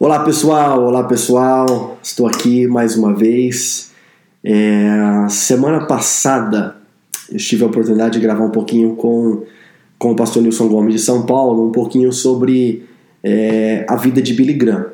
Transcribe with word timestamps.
Olá 0.00 0.24
pessoal, 0.24 0.84
olá 0.84 1.04
pessoal, 1.04 1.96
estou 2.02 2.26
aqui 2.26 2.66
mais 2.66 2.96
uma 2.96 3.14
vez. 3.14 3.92
É, 4.42 4.88
semana 5.28 5.86
passada 5.86 6.74
eu 7.30 7.38
tive 7.38 7.62
a 7.62 7.68
oportunidade 7.68 8.14
de 8.14 8.20
gravar 8.20 8.44
um 8.44 8.50
pouquinho 8.50 8.96
com, 8.96 9.44
com 9.96 10.10
o 10.10 10.16
pastor 10.16 10.42
Nilson 10.42 10.66
Gomes 10.66 10.94
de 10.94 11.00
São 11.00 11.24
Paulo, 11.24 11.68
um 11.68 11.70
pouquinho 11.70 12.12
sobre 12.12 12.84
é, 13.22 13.86
a 13.88 13.94
vida 13.94 14.20
de 14.20 14.34
Billy 14.34 14.54
Graham. 14.54 14.86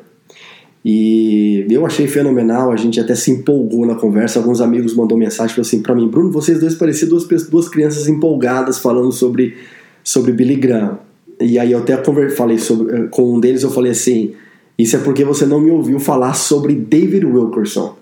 E 0.85 1.65
eu 1.67 1.83
achei 1.83 2.07
fenomenal, 2.07 2.71
a 2.71 2.75
gente 2.75 2.99
até 2.99 3.15
se 3.15 3.31
empolgou 3.31 3.87
na 3.87 3.95
conversa. 3.95 4.37
Alguns 4.37 4.61
amigos 4.61 4.95
mandou 4.95 5.17
mensagem 5.17 5.59
assim 5.59 5.81
para 5.81 5.95
mim: 5.95 6.07
Bruno, 6.07 6.31
vocês 6.31 6.59
dois 6.59 6.75
pareciam 6.75 7.09
duas, 7.09 7.25
duas 7.49 7.67
crianças 7.67 8.07
empolgadas 8.07 8.77
falando 8.77 9.11
sobre, 9.11 9.57
sobre 10.03 10.31
Billy 10.31 10.55
Graham. 10.55 10.99
E 11.39 11.57
aí 11.57 11.71
eu 11.71 11.79
até 11.79 11.97
falei 12.35 12.59
sobre, 12.59 13.07
com 13.07 13.33
um 13.33 13.39
deles, 13.39 13.63
eu 13.63 13.71
falei 13.71 13.93
assim: 13.93 14.35
Isso 14.81 14.95
é 14.95 14.99
porque 14.99 15.23
você 15.23 15.45
não 15.45 15.59
me 15.59 15.69
ouviu 15.69 15.99
falar 15.99 16.33
sobre 16.33 16.73
David 16.73 17.23
Wilkerson. 17.23 17.95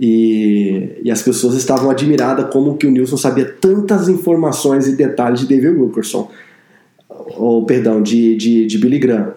E, 0.00 1.00
e 1.02 1.10
as 1.10 1.20
pessoas 1.20 1.56
estavam 1.56 1.90
admiradas 1.90 2.48
como 2.52 2.76
que 2.76 2.86
o 2.86 2.90
Nilson 2.92 3.16
sabia 3.16 3.44
tantas 3.44 4.08
informações 4.08 4.86
e 4.86 4.94
detalhes 4.94 5.40
de 5.40 5.48
David 5.48 5.80
Wilkerson, 5.80 6.30
ou 7.36 7.64
perdão, 7.66 8.00
de, 8.00 8.36
de, 8.36 8.66
de 8.66 8.78
Billy 8.78 9.00
Graham. 9.00 9.34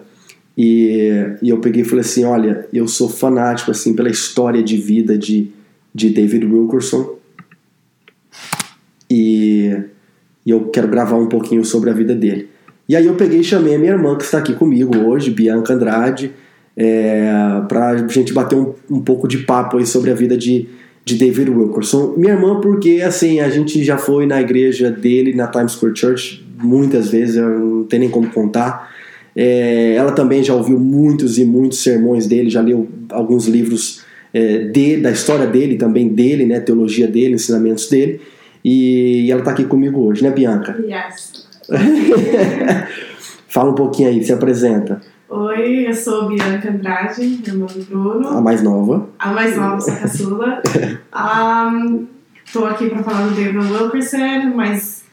E, 0.56 1.36
e 1.42 1.48
eu 1.48 1.58
peguei 1.58 1.82
e 1.82 1.84
falei 1.84 2.02
assim, 2.02 2.24
olha, 2.24 2.68
eu 2.72 2.86
sou 2.86 3.08
fanático 3.08 3.72
assim 3.72 3.92
pela 3.92 4.08
história 4.08 4.62
de 4.62 4.76
vida 4.76 5.18
de, 5.18 5.50
de 5.92 6.10
David 6.10 6.46
Wilkerson 6.46 7.16
e, 9.10 9.76
e 10.46 10.50
eu 10.50 10.68
quero 10.68 10.86
gravar 10.86 11.16
um 11.16 11.26
pouquinho 11.26 11.64
sobre 11.64 11.90
a 11.90 11.92
vida 11.92 12.14
dele. 12.14 12.48
E 12.88 12.94
aí 12.94 13.06
eu 13.06 13.14
peguei 13.16 13.40
e 13.40 13.44
chamei 13.44 13.74
a 13.74 13.78
minha 13.78 13.92
irmã 13.92 14.16
que 14.16 14.22
está 14.22 14.38
aqui 14.38 14.54
comigo 14.54 14.96
hoje, 14.96 15.30
Bianca 15.30 15.74
Andrade, 15.74 16.32
é, 16.76 17.62
para 17.68 17.90
a 17.90 18.08
gente 18.08 18.32
bater 18.32 18.56
um, 18.56 18.74
um 18.90 19.00
pouco 19.00 19.26
de 19.26 19.38
papo 19.38 19.78
aí 19.78 19.86
sobre 19.86 20.10
a 20.10 20.14
vida 20.14 20.36
de, 20.36 20.68
de 21.04 21.14
David 21.14 21.50
Wilkerson. 21.50 22.14
Minha 22.16 22.34
irmã, 22.34 22.60
porque 22.60 23.00
assim, 23.02 23.40
a 23.40 23.48
gente 23.48 23.82
já 23.82 23.96
foi 23.96 24.26
na 24.26 24.40
igreja 24.40 24.90
dele, 24.90 25.34
na 25.34 25.46
Times 25.46 25.72
Square 25.72 25.96
Church, 25.96 26.46
muitas 26.62 27.08
vezes, 27.08 27.36
eu 27.36 27.48
não 27.48 27.84
tenho 27.84 28.00
nem 28.00 28.10
como 28.10 28.28
contar. 28.30 28.94
É, 29.34 29.94
ela 29.94 30.12
também 30.12 30.42
já 30.42 30.54
ouviu 30.54 30.78
muitos 30.78 31.38
e 31.38 31.44
muitos 31.44 31.82
sermões 31.82 32.26
dele, 32.26 32.48
já 32.50 32.60
leu 32.60 32.88
alguns 33.10 33.46
livros 33.46 34.02
é, 34.32 34.58
de, 34.58 34.96
da 34.98 35.10
história 35.10 35.46
dele, 35.46 35.76
também 35.76 36.08
dele, 36.08 36.46
né, 36.46 36.60
teologia 36.60 37.06
dele, 37.06 37.34
ensinamentos 37.34 37.88
dele. 37.88 38.20
E, 38.64 39.26
e 39.26 39.30
ela 39.30 39.40
está 39.40 39.52
aqui 39.52 39.64
comigo 39.64 40.00
hoje, 40.00 40.22
né, 40.22 40.30
Bianca? 40.30 40.76
Yes. 40.82 41.46
Fala 43.48 43.70
um 43.70 43.74
pouquinho 43.74 44.08
aí, 44.08 44.24
se 44.24 44.32
apresenta. 44.32 45.00
Oi, 45.28 45.88
eu 45.88 45.94
sou 45.94 46.28
Bianca 46.28 46.70
Andrade, 46.70 47.40
irmã 47.44 47.66
do 47.66 47.84
Bruno. 47.84 48.28
A 48.28 48.40
mais 48.40 48.62
nova. 48.62 49.08
A 49.18 49.32
mais 49.32 49.56
nova, 49.56 49.80
sou 49.80 49.96
caçula. 49.96 50.62
Estou 52.46 52.62
um, 52.62 52.66
aqui 52.66 52.88
para 52.88 53.02
falar 53.02 53.26
do 53.26 53.34
David 53.34 53.58
Wilkerson, 53.58 54.54
mas 54.54 55.04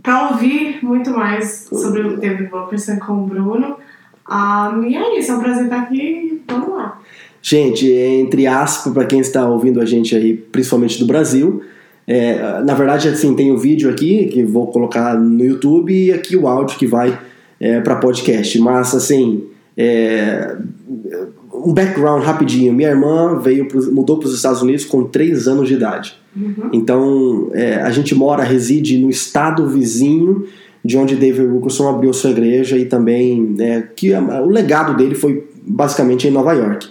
para 0.00 0.30
ouvir 0.30 0.78
muito 0.84 1.10
mais 1.10 1.68
sobre 1.68 2.02
o 2.02 2.16
David 2.16 2.48
Wilkerson 2.52 3.00
com 3.00 3.24
o 3.24 3.26
Bruno. 3.26 3.76
Um, 4.30 4.84
e 4.84 4.96
é 4.96 5.18
isso, 5.18 5.32
é 5.32 5.34
um 5.34 5.40
prazer 5.40 5.64
estar 5.64 5.80
aqui. 5.80 6.40
Vamos 6.46 6.68
lá. 6.68 7.00
Gente, 7.42 7.90
entre 7.90 8.46
aspas, 8.46 8.92
para 8.92 9.04
quem 9.04 9.18
está 9.18 9.48
ouvindo 9.48 9.80
a 9.80 9.84
gente 9.84 10.14
aí, 10.14 10.36
principalmente 10.36 11.00
do 11.00 11.06
Brasil, 11.06 11.60
é, 12.06 12.62
na 12.62 12.74
verdade, 12.74 13.08
assim, 13.08 13.34
tem 13.34 13.50
o 13.50 13.58
vídeo 13.58 13.90
aqui 13.90 14.26
que 14.26 14.44
vou 14.44 14.68
colocar 14.68 15.18
no 15.18 15.44
YouTube 15.44 15.92
e 15.92 16.12
aqui 16.12 16.36
o 16.36 16.46
áudio 16.46 16.78
que 16.78 16.86
vai 16.86 17.18
é, 17.60 17.80
para 17.80 17.96
podcast. 17.96 18.58
Mas, 18.58 18.94
assim, 18.94 19.44
é, 19.76 20.56
um 21.52 21.72
background 21.72 22.22
rapidinho. 22.22 22.72
Minha 22.72 22.90
irmã 22.90 23.38
veio 23.38 23.66
pro, 23.68 23.92
mudou 23.92 24.18
para 24.18 24.28
os 24.28 24.34
Estados 24.34 24.62
Unidos 24.62 24.84
com 24.84 25.04
3 25.04 25.48
anos 25.48 25.68
de 25.68 25.74
idade. 25.74 26.14
Uhum. 26.36 26.70
Então, 26.72 27.50
é, 27.52 27.76
a 27.76 27.90
gente 27.90 28.14
mora, 28.14 28.42
reside 28.42 28.98
no 28.98 29.08
estado 29.08 29.68
vizinho 29.68 30.44
de 30.84 30.98
onde 30.98 31.16
David 31.16 31.46
Wilkerson 31.46 31.88
abriu 31.88 32.12
sua 32.12 32.30
igreja 32.30 32.76
e 32.76 32.84
também 32.84 33.54
é, 33.58 33.82
que 33.96 34.12
a, 34.12 34.20
o 34.42 34.50
legado 34.50 34.94
dele 34.96 35.14
foi 35.14 35.48
basicamente 35.66 36.28
em 36.28 36.30
Nova 36.30 36.52
York. 36.52 36.88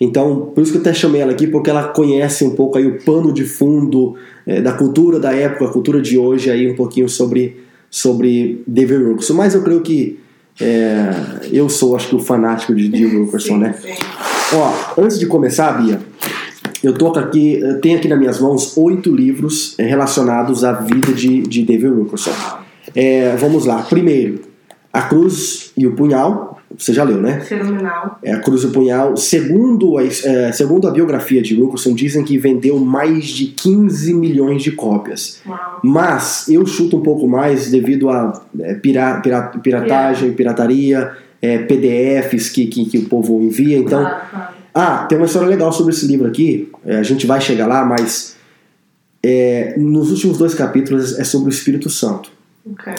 Então, 0.00 0.50
por 0.54 0.62
isso 0.62 0.72
que 0.72 0.78
eu 0.78 0.80
até 0.80 0.92
chamei 0.92 1.20
ela 1.20 1.32
aqui, 1.32 1.46
porque 1.46 1.70
ela 1.70 1.84
conhece 1.84 2.44
um 2.44 2.50
pouco 2.50 2.78
aí 2.78 2.86
o 2.86 2.98
pano 3.04 3.32
de 3.32 3.44
fundo 3.44 4.16
é, 4.46 4.60
da 4.60 4.72
cultura 4.72 5.18
da 5.18 5.32
época, 5.32 5.64
a 5.64 5.68
cultura 5.68 6.00
de 6.00 6.18
hoje, 6.18 6.50
aí 6.50 6.70
um 6.70 6.74
pouquinho 6.74 7.08
sobre, 7.08 7.56
sobre 7.92 8.64
David 8.66 9.04
Wilkerson. 9.04 9.34
Mas 9.34 9.54
eu 9.54 9.62
creio 9.62 9.82
que 9.82 10.18
é, 10.58 11.10
eu 11.52 11.68
sou, 11.68 11.94
acho 11.94 12.08
que, 12.08 12.16
o 12.16 12.18
fanático 12.18 12.74
de 12.74 12.88
David 12.88 13.16
Wilkerson, 13.18 13.58
né? 13.60 13.74
Ó, 14.54 15.02
antes 15.02 15.18
de 15.18 15.26
começar, 15.26 15.72
Bia, 15.72 16.00
eu 16.82 16.94
tô 16.94 17.08
aqui, 17.08 17.60
eu 17.60 17.80
tenho 17.80 17.98
aqui 17.98 18.08
nas 18.08 18.18
minhas 18.18 18.40
mãos 18.40 18.76
oito 18.78 19.14
livros 19.14 19.74
é, 19.78 19.84
relacionados 19.84 20.64
à 20.64 20.72
vida 20.72 21.12
de, 21.12 21.42
de 21.42 21.62
David 21.62 21.92
Wilkerson. 21.92 22.32
É, 22.94 23.36
vamos 23.36 23.66
lá. 23.66 23.82
Primeiro, 23.82 24.40
A 24.92 25.02
Cruz 25.02 25.70
e 25.76 25.86
o 25.86 25.94
Punhal. 25.94 26.51
Você 26.78 26.92
já 26.92 27.04
leu, 27.04 27.20
né? 27.20 27.40
Fenomenal. 27.40 28.18
É, 28.22 28.32
a 28.32 28.40
Cruz 28.40 28.62
e 28.62 28.66
o 28.66 28.70
Punhal. 28.70 29.16
Segundo 29.16 29.98
a, 29.98 30.04
é, 30.04 30.52
segundo 30.52 30.88
a 30.88 30.90
biografia 30.90 31.42
de 31.42 31.60
Wilkerson, 31.60 31.94
dizem 31.94 32.24
que 32.24 32.38
vendeu 32.38 32.78
mais 32.78 33.26
de 33.26 33.46
15 33.46 34.14
milhões 34.14 34.62
de 34.62 34.72
cópias. 34.72 35.40
Uau. 35.46 35.80
Mas 35.82 36.48
eu 36.48 36.64
chuto 36.66 36.96
um 36.96 37.02
pouco 37.02 37.26
mais 37.28 37.70
devido 37.70 38.08
a 38.08 38.44
é, 38.60 38.74
pira, 38.74 39.20
pira, 39.20 39.42
piratagem, 39.62 40.32
pirataria, 40.32 41.12
é, 41.40 41.58
PDFs 41.58 42.48
que, 42.50 42.66
que, 42.66 42.84
que 42.86 42.98
o 42.98 43.04
povo 43.08 43.40
envia. 43.42 43.78
Então, 43.78 44.00
Claro, 44.00 44.22
claro. 44.30 44.54
ah, 44.74 45.06
tem 45.08 45.18
uma 45.18 45.26
história 45.26 45.48
legal 45.48 45.72
sobre 45.72 45.92
esse 45.92 46.06
livro 46.06 46.26
aqui. 46.26 46.70
É, 46.84 46.96
a 46.98 47.02
gente 47.02 47.26
vai 47.26 47.40
chegar 47.40 47.66
lá, 47.66 47.84
mas 47.84 48.36
é, 49.22 49.74
nos 49.76 50.10
últimos 50.10 50.38
dois 50.38 50.54
capítulos 50.54 51.18
é 51.18 51.24
sobre 51.24 51.48
o 51.48 51.52
Espírito 51.52 51.90
Santo. 51.90 52.30
Ok. 52.64 52.92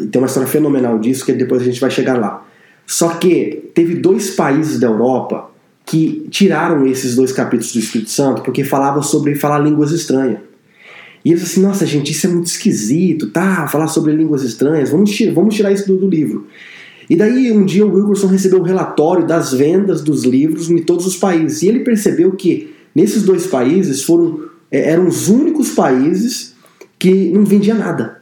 E 0.00 0.06
tem 0.08 0.20
uma 0.20 0.26
história 0.26 0.48
fenomenal 0.48 0.98
disso 0.98 1.24
que 1.24 1.32
depois 1.32 1.62
a 1.62 1.64
gente 1.64 1.80
vai 1.80 1.90
chegar 1.90 2.18
lá. 2.18 2.46
Só 2.90 3.10
que 3.10 3.70
teve 3.72 3.94
dois 3.94 4.30
países 4.30 4.80
da 4.80 4.88
Europa 4.88 5.48
que 5.86 6.26
tiraram 6.28 6.84
esses 6.88 7.14
dois 7.14 7.30
capítulos 7.30 7.72
do 7.72 7.78
Espírito 7.78 8.10
Santo 8.10 8.42
porque 8.42 8.64
falava 8.64 9.00
sobre 9.00 9.36
falar 9.36 9.60
línguas 9.60 9.92
estranhas. 9.92 10.40
E 11.24 11.30
eles 11.30 11.44
assim, 11.44 11.62
nossa 11.62 11.86
gente, 11.86 12.10
isso 12.10 12.26
é 12.26 12.30
muito 12.30 12.48
esquisito, 12.48 13.30
tá? 13.30 13.68
Falar 13.68 13.86
sobre 13.86 14.12
línguas 14.12 14.42
estranhas, 14.42 14.90
vamos 14.90 15.12
tirar, 15.12 15.32
vamos 15.32 15.54
tirar 15.54 15.70
isso 15.70 15.86
do, 15.86 15.98
do 15.98 16.08
livro. 16.08 16.48
E 17.08 17.14
daí 17.14 17.52
um 17.52 17.64
dia 17.64 17.86
o 17.86 17.94
Wilkerson 17.94 18.26
recebeu 18.26 18.58
um 18.58 18.64
relatório 18.64 19.24
das 19.24 19.52
vendas 19.52 20.02
dos 20.02 20.24
livros 20.24 20.68
em 20.68 20.78
todos 20.78 21.06
os 21.06 21.16
países. 21.16 21.62
E 21.62 21.68
ele 21.68 21.84
percebeu 21.84 22.32
que 22.32 22.74
nesses 22.92 23.22
dois 23.22 23.46
países 23.46 24.02
foram 24.02 24.50
é, 24.68 24.90
eram 24.90 25.06
os 25.06 25.28
únicos 25.28 25.70
países 25.70 26.56
que 26.98 27.30
não 27.30 27.44
vendia 27.44 27.74
nada. 27.74 28.20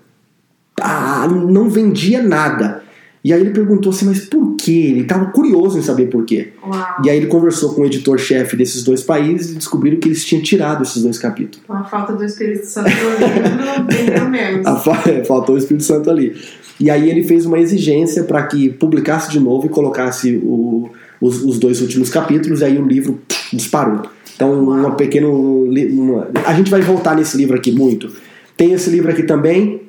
Ah, 0.79 1.27
não 1.27 1.71
vendia 1.71 2.23
nada. 2.23 2.78
E 3.25 3.33
aí 3.33 3.41
ele 3.41 3.51
perguntou 3.51 3.91
assim, 3.91 4.07
mas 4.07 4.21
por 4.27 4.55
quê? 4.57 4.71
Ele 4.91 5.01
estava 5.01 5.27
curioso 5.27 5.79
em 5.79 5.83
saber 5.83 6.07
por 6.07 6.25
quê. 6.25 6.49
Uau. 6.65 6.87
E 7.05 7.11
aí 7.11 7.17
ele 7.17 7.27
conversou 7.27 7.75
com 7.75 7.83
o 7.83 7.85
editor-chefe 7.87 8.57
desses 8.57 8.85
dois 8.85 9.03
países 9.03 9.51
e 9.53 9.55
descobriram 9.57 9.99
que 9.99 10.09
eles 10.09 10.25
tinham 10.25 10.43
tirado 10.43 10.83
esses 10.85 11.03
dois 11.03 11.19
capítulos. 11.19 11.65
A 11.69 11.83
falta 11.85 12.13
do 12.13 12.25
Espírito 12.25 12.65
Santo 12.67 12.89
livro, 12.89 13.87
vendeu 13.89 14.29
menos. 14.29 14.65
Fa- 14.85 15.03
Faltou 15.27 15.57
o 15.57 15.59
Espírito 15.59 15.85
Santo 15.85 16.09
ali. 16.11 16.37
E 16.81 16.91
aí 16.91 17.11
ele 17.11 17.25
fez 17.25 17.45
uma 17.45 17.59
exigência 17.59 18.23
para 18.23 18.45
que 18.47 18.69
publicasse 18.69 19.31
de 19.33 19.41
novo 19.41 19.67
e 19.67 19.69
colocasse 19.69 20.37
o- 20.43 20.89
os, 21.21 21.43
os 21.43 21.59
dois 21.59 21.81
últimos 21.81 22.09
capítulos, 22.11 22.61
e 22.61 22.65
aí 22.67 22.79
o 22.79 22.87
livro 22.87 23.19
pff, 23.27 23.57
disparou. 23.57 24.03
Então, 24.37 24.53
uma 24.63 24.93
pequeno. 24.93 25.67
li- 25.69 25.87
uma- 25.91 26.29
a 26.47 26.55
gente 26.55 26.71
vai 26.71 26.81
voltar 26.81 27.17
nesse 27.17 27.37
livro 27.37 27.57
aqui 27.57 27.73
muito. 27.73 28.13
Tem 28.57 28.73
esse 28.73 28.89
livro 28.91 29.11
aqui 29.11 29.25
também. 29.25 29.83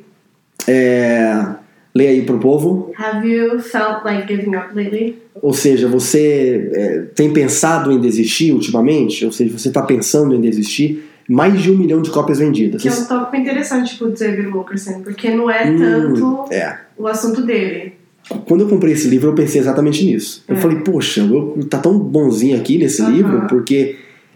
É, 0.68 1.46
leia 1.94 2.10
aí 2.12 2.22
pro 2.24 2.38
povo. 2.40 2.92
Have 2.98 3.28
you 3.28 3.60
felt 3.60 4.04
like 4.06 4.28
giving 4.28 4.56
up 4.56 4.74
lately? 4.76 5.18
Ou 5.42 5.54
seja, 5.54 5.88
você 5.88 6.70
é, 6.74 7.00
tem 7.16 7.32
pensado 7.32 7.92
em 7.92 8.00
desistir 8.00 8.52
ultimamente? 8.52 9.26
Ou 9.26 9.32
seja, 9.32 9.58
você 9.58 9.70
está 9.70 9.82
pensando 9.82 10.36
em 10.36 10.42
desistir? 10.42 11.06
Mais 11.28 11.62
de 11.62 11.72
um 11.72 11.78
milhão 11.78 12.02
de 12.02 12.10
cópias 12.10 12.40
vendidas. 12.40 12.82
Que 12.82 12.88
é 12.90 12.92
um 12.92 13.06
tópico 13.06 13.36
interessante 13.36 13.96
pro 13.98 14.10
David 14.10 14.48
Wilkerson, 14.48 15.02
porque 15.02 15.30
não 15.30 15.50
é 15.50 15.64
tanto 15.78 16.26
Hum, 16.26 16.46
é. 16.52 16.80
o 16.98 17.06
assunto 17.08 17.44
dele. 17.44 17.94
Quando 18.48 18.62
eu 18.62 18.68
comprei 18.68 18.94
esse 18.94 19.08
livro, 19.08 19.30
eu 19.30 19.36
pensei 19.36 19.62
exatamente 19.62 20.04
nisso. 20.04 20.44
Eu 20.48 20.56
É. 20.56 20.60
falei, 20.60 20.80
poxa, 20.80 21.22
eu, 21.22 21.56
tá 21.70 21.78
tão 21.78 21.98
bonzinho 22.00 22.58
aqui 22.58 22.78
nesse 22.80 23.02
Aham. 23.04 23.12
livro, 23.12 23.48
porque 23.48 23.96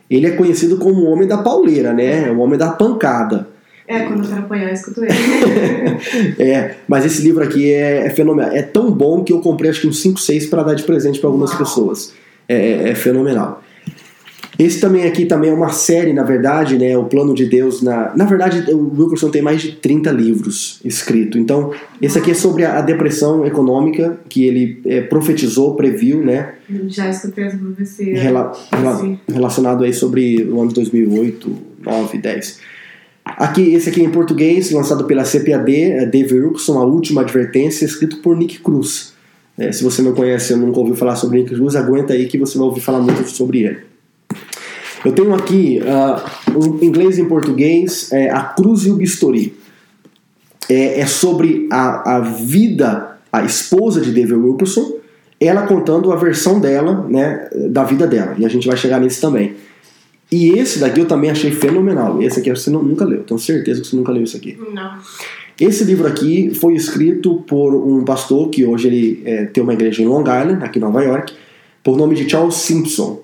ele 0.09 0.27
é 0.27 0.31
conhecido 0.31 0.77
como 0.77 1.01
o 1.01 1.05
homem 1.11 1.27
da 1.27 1.39
pauleira, 1.39 1.93
né? 1.93 2.31
O 2.31 2.37
homem 2.39 2.57
da 2.59 2.69
pancada. 2.71 3.47
É, 3.87 3.99
quando 4.01 4.23
eu 4.23 4.29
quero 4.29 4.41
apanhar, 4.41 4.67
eu 4.69 4.73
escuto 4.73 5.03
ele. 5.03 5.13
É, 6.39 6.75
mas 6.87 7.05
esse 7.05 7.21
livro 7.21 7.43
aqui 7.43 7.71
é, 7.71 8.07
é 8.07 8.09
fenomenal. 8.09 8.51
É 8.51 8.61
tão 8.61 8.91
bom 8.91 9.23
que 9.23 9.33
eu 9.33 9.39
comprei 9.39 9.69
acho 9.69 9.81
que 9.81 9.87
uns 9.87 10.01
5, 10.01 10.19
6 10.19 10.45
para 10.47 10.63
dar 10.63 10.73
de 10.73 10.83
presente 10.83 11.19
para 11.19 11.27
algumas 11.29 11.49
Uau. 11.51 11.59
pessoas. 11.59 12.13
É, 12.47 12.55
é- 12.55 12.89
é 12.89 12.95
fenomenal. 12.95 13.61
Esse 14.57 14.79
também 14.79 15.03
aqui 15.05 15.25
também 15.25 15.49
é 15.49 15.53
uma 15.53 15.69
série, 15.69 16.13
na 16.13 16.21
verdade, 16.23 16.77
né? 16.77 16.95
O 16.95 17.05
Plano 17.05 17.33
de 17.33 17.45
Deus. 17.45 17.81
Na, 17.81 18.15
na 18.15 18.23
verdade, 18.23 18.71
o 18.71 18.93
Wilkerson 18.95 19.29
tem 19.29 19.41
mais 19.41 19.61
de 19.61 19.71
30 19.73 20.11
livros 20.11 20.79
escritos. 20.85 21.41
Então, 21.41 21.73
esse 21.99 22.19
aqui 22.19 22.31
é 22.31 22.33
sobre 22.35 22.63
a, 22.63 22.77
a 22.77 22.81
depressão 22.81 23.45
econômica 23.47 24.19
que 24.29 24.45
ele 24.45 24.79
é, 24.85 25.01
profetizou, 25.01 25.75
previu, 25.75 26.23
né? 26.23 26.53
Já 26.87 27.09
escutei 27.09 27.45
essa 27.45 27.57
profecia. 27.57 28.15
Rela, 28.21 28.53
rela, 28.71 29.17
relacionado 29.27 29.83
aí 29.83 29.93
sobre 29.93 30.43
o 30.43 30.59
ano 30.59 30.69
de 30.69 30.75
2008, 30.75 31.57
9, 31.83 32.17
10. 32.19 32.59
Aqui, 33.25 33.73
esse 33.73 33.89
aqui 33.89 34.01
é 34.01 34.03
em 34.03 34.11
português, 34.11 34.71
lançado 34.71 35.05
pela 35.05 35.23
CPAD, 35.23 35.73
é 35.73 36.05
Dave 36.05 36.39
Wilkerson, 36.39 36.77
A 36.77 36.85
Última 36.85 37.21
Advertência, 37.21 37.85
escrito 37.85 38.17
por 38.17 38.35
Nick 38.35 38.59
Cruz. 38.59 39.13
É, 39.57 39.71
se 39.71 39.83
você 39.83 40.01
não 40.01 40.13
conhece 40.13 40.53
ou 40.53 40.59
nunca 40.59 40.79
ouviu 40.79 40.95
falar 40.95 41.15
sobre 41.15 41.39
Nick 41.39 41.55
Cruz, 41.55 41.75
aguenta 41.75 42.13
aí 42.13 42.27
que 42.27 42.37
você 42.37 42.57
vai 42.57 42.67
ouvir 42.67 42.81
falar 42.81 42.99
muito 42.99 43.29
sobre 43.29 43.63
ele. 43.63 43.77
Eu 45.05 45.11
tenho 45.13 45.33
aqui 45.33 45.81
uh, 45.81 46.57
um 46.57 46.83
inglês 46.83 47.17
e 47.17 47.21
em 47.21 47.25
português, 47.25 48.11
é, 48.11 48.29
A 48.29 48.41
Cruz 48.41 48.85
e 48.85 48.91
o 48.91 48.95
Bisturi. 48.95 49.53
É, 50.69 51.01
é 51.01 51.05
sobre 51.05 51.67
a, 51.71 52.17
a, 52.17 52.19
vida, 52.21 53.17
a 53.31 53.43
esposa 53.43 53.99
de 53.99 54.11
David 54.11 54.35
Wilkerson, 54.35 54.97
ela 55.39 55.67
contando 55.67 56.11
a 56.11 56.15
versão 56.15 56.59
dela, 56.59 57.05
né, 57.09 57.49
da 57.69 57.83
vida 57.83 58.07
dela. 58.07 58.35
E 58.37 58.45
a 58.45 58.49
gente 58.49 58.65
vai 58.65 58.77
chegar 58.77 58.99
nisso 58.99 59.19
também. 59.19 59.55
E 60.33 60.57
esse 60.57 60.79
daqui 60.79 60.99
eu 60.99 61.05
também 61.05 61.29
achei 61.29 61.51
fenomenal. 61.51 62.21
Esse 62.21 62.39
aqui 62.39 62.49
você 62.49 62.71
nunca 62.71 63.05
leu, 63.05 63.23
tenho 63.23 63.39
certeza 63.39 63.81
que 63.81 63.87
você 63.87 63.95
nunca 63.95 64.11
leu 64.11 64.23
isso 64.23 64.35
aqui. 64.35 64.57
Não. 64.73 64.97
Esse 65.61 65.83
livro 65.83 66.07
aqui 66.07 66.51
foi 66.55 66.73
escrito 66.73 67.43
por 67.47 67.75
um 67.75 68.03
pastor 68.03 68.49
que 68.49 68.65
hoje 68.65 68.87
ele 68.87 69.21
é, 69.25 69.45
tem 69.45 69.63
uma 69.63 69.73
igreja 69.73 70.01
em 70.01 70.07
Long 70.07 70.21
Island, 70.21 70.63
aqui 70.63 70.79
em 70.79 70.81
Nova 70.81 71.03
York, 71.03 71.33
por 71.83 71.95
nome 71.95 72.15
de 72.15 72.27
Charles 72.27 72.55
Simpson 72.55 73.21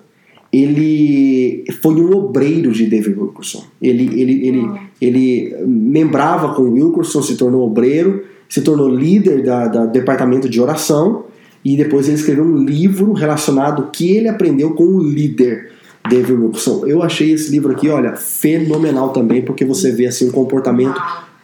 ele 0.51 1.63
foi 1.81 1.93
um 1.95 2.11
obreiro 2.15 2.71
de 2.71 2.87
David 2.87 3.17
Wilkerson. 3.19 3.63
Ele, 3.81 4.19
ele, 4.19 4.47
ele, 4.47 4.59
oh. 4.59 4.77
ele 4.99 5.55
membrava 5.67 6.53
com 6.55 6.63
Wilkerson, 6.63 7.21
se 7.21 7.37
tornou 7.37 7.65
obreiro, 7.67 8.23
se 8.47 8.61
tornou 8.61 8.89
líder 8.89 9.43
da, 9.43 9.67
da 9.67 9.85
departamento 9.85 10.49
de 10.49 10.59
oração 10.59 11.25
e 11.63 11.77
depois 11.77 12.07
ele 12.07 12.17
escreveu 12.17 12.43
um 12.43 12.63
livro 12.63 13.13
relacionado 13.13 13.89
que 13.91 14.09
ele 14.09 14.27
aprendeu 14.27 14.71
com 14.71 14.85
o 14.85 15.03
líder 15.03 15.71
David 16.09 16.33
Wilkerson. 16.33 16.85
Eu 16.85 17.03
achei 17.03 17.31
esse 17.31 17.51
livro 17.51 17.71
aqui, 17.71 17.87
olha, 17.89 18.15
fenomenal 18.15 19.09
também, 19.09 19.41
porque 19.41 19.63
você 19.63 19.91
vê 19.91 20.07
assim 20.07 20.27
um 20.27 20.31
comportamento 20.31 20.99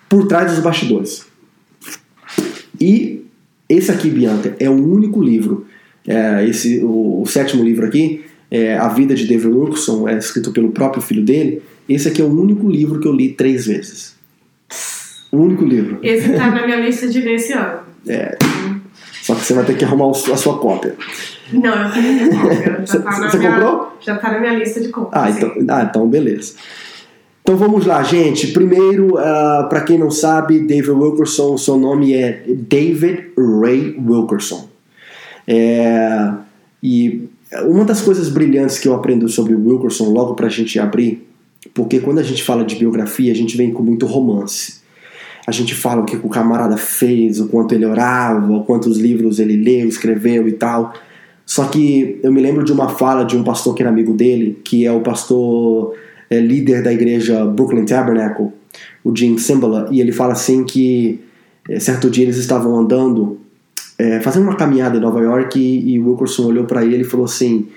por 0.10 0.28
trás 0.28 0.52
dos 0.52 0.60
bastidores. 0.60 1.26
E 2.80 3.24
esse 3.70 3.92
aqui, 3.92 4.10
Bianca, 4.10 4.56
é 4.60 4.70
o 4.70 4.74
único 4.74 5.22
livro, 5.22 5.66
é, 6.08 6.48
esse, 6.48 6.80
o, 6.84 7.22
o 7.22 7.26
sétimo 7.26 7.64
livro 7.64 7.86
aqui, 7.86 8.26
é, 8.52 8.78
A 8.78 8.90
Vida 8.90 9.16
de 9.16 9.26
David 9.26 9.54
Wilkerson, 9.54 10.08
é 10.08 10.18
escrito 10.18 10.52
pelo 10.52 10.72
próprio 10.72 11.02
filho 11.02 11.24
dele, 11.24 11.62
esse 11.88 12.08
aqui 12.08 12.22
é 12.22 12.26
o 12.26 12.30
único 12.30 12.68
livro 12.68 13.00
que 13.00 13.08
eu 13.08 13.14
li 13.14 13.30
três 13.30 13.66
vezes. 13.66 14.16
O 15.32 15.38
único 15.38 15.64
livro. 15.64 16.00
Esse 16.02 16.30
tá 16.34 16.50
na 16.50 16.66
minha 16.66 16.80
lista 16.80 17.08
de 17.08 17.22
ler 17.22 17.36
esse 17.36 17.54
ano. 17.54 17.80
É. 18.08 18.38
Só 19.22 19.36
que 19.36 19.42
você 19.42 19.54
vai 19.54 19.66
ter 19.66 19.78
que 19.78 19.84
arrumar 19.84 20.10
a 20.10 20.38
sua 20.38 20.58
cópia. 20.58 20.96
Não, 21.52 21.84
eu 21.84 21.92
tenho 21.92 22.42
cópia. 22.42 22.84
Já 22.86 23.00
tá 23.00 23.12
você 23.12 23.38
minha, 23.38 23.52
comprou? 23.52 23.98
Já 24.00 24.18
tá 24.18 24.32
na 24.32 24.40
minha 24.40 24.54
lista 24.54 24.82
de 24.82 24.90
compras. 24.90 25.24
Ah, 25.24 25.30
então, 25.30 25.52
ah, 25.70 25.88
então 25.90 26.08
beleza. 26.08 26.56
Então 27.42 27.58
vamos 27.58 27.86
lá, 27.86 28.02
gente. 28.02 28.48
Primeiro, 28.48 29.16
uh, 29.16 29.20
ah, 29.20 29.68
para 29.70 29.82
quem 29.82 30.00
não 30.00 30.10
sabe, 30.10 30.60
David 30.60 30.92
Wilkerson, 30.92 31.58
seu 31.58 31.78
nome 31.78 32.14
é 32.14 32.44
David 32.48 33.34
Ray 33.38 33.96
Wilkerson. 34.04 34.68
É, 35.48 36.32
e 36.82 37.30
uma 37.64 37.86
das 37.86 38.02
coisas 38.02 38.30
brilhantes 38.30 38.80
que 38.80 38.88
eu 38.88 38.96
aprendo 38.96 39.30
sobre 39.30 39.54
o 39.54 39.64
Wilkerson, 39.64 40.10
logo 40.10 40.34
para 40.34 40.48
a 40.48 40.50
gente 40.50 40.80
abrir, 40.80 41.28
porque 41.74 42.00
quando 42.00 42.20
a 42.20 42.24
gente 42.24 42.44
fala 42.44 42.66
de 42.66 42.76
biografia, 42.76 43.32
a 43.32 43.36
gente 43.36 43.56
vem 43.56 43.72
com 43.72 43.84
muito 43.84 44.06
romance. 44.06 44.84
A 45.48 45.52
gente 45.52 45.76
fala 45.76 46.02
o 46.02 46.06
que 46.06 46.16
o 46.16 46.30
camarada 46.30 46.78
fez, 46.78 47.40
o 47.40 47.48
quanto 47.48 47.76
ele 47.76 47.86
orava, 47.86 48.64
quantos 48.64 48.98
livros 48.98 49.40
ele 49.40 49.56
leu, 49.56 49.88
escreveu 49.88 50.48
e 50.48 50.54
tal. 50.54 50.94
Só 51.46 51.66
que 51.66 52.20
eu 52.24 52.32
me 52.32 52.42
lembro 52.42 52.64
de 52.64 52.72
uma 52.72 52.90
fala 52.90 53.24
de 53.24 53.38
um 53.38 53.44
pastor 53.44 53.76
que 53.76 53.84
era 53.84 53.90
amigo 53.90 54.14
dele, 54.14 54.60
que 54.64 54.86
é 54.86 54.92
o 54.92 55.02
pastor 55.02 55.96
é, 56.30 56.40
líder 56.40 56.82
da 56.82 56.92
igreja 56.92 57.46
Brooklyn 57.46 57.86
Tabernacle, 57.86 58.48
o 59.04 59.16
Jim 59.16 59.38
Cimbala, 59.38 59.88
e 59.92 60.02
ele 60.02 60.12
fala 60.12 60.34
assim 60.34 60.64
que 60.64 61.22
é, 61.70 61.80
certo 61.80 62.10
dia 62.10 62.24
eles 62.24 62.38
estavam 62.38 62.78
andando 62.78 63.40
é, 63.98 64.20
fazendo 64.20 64.44
uma 64.44 64.56
caminhada 64.56 64.98
em 64.98 65.00
Nova 65.02 65.22
York 65.22 65.58
e, 65.58 65.94
e 65.94 66.00
o 66.00 66.10
Wilkerson 66.10 66.48
olhou 66.48 66.66
para 66.66 66.84
ele 66.84 67.02
e 67.02 67.06
falou 67.06 67.26
assim: 67.26 67.68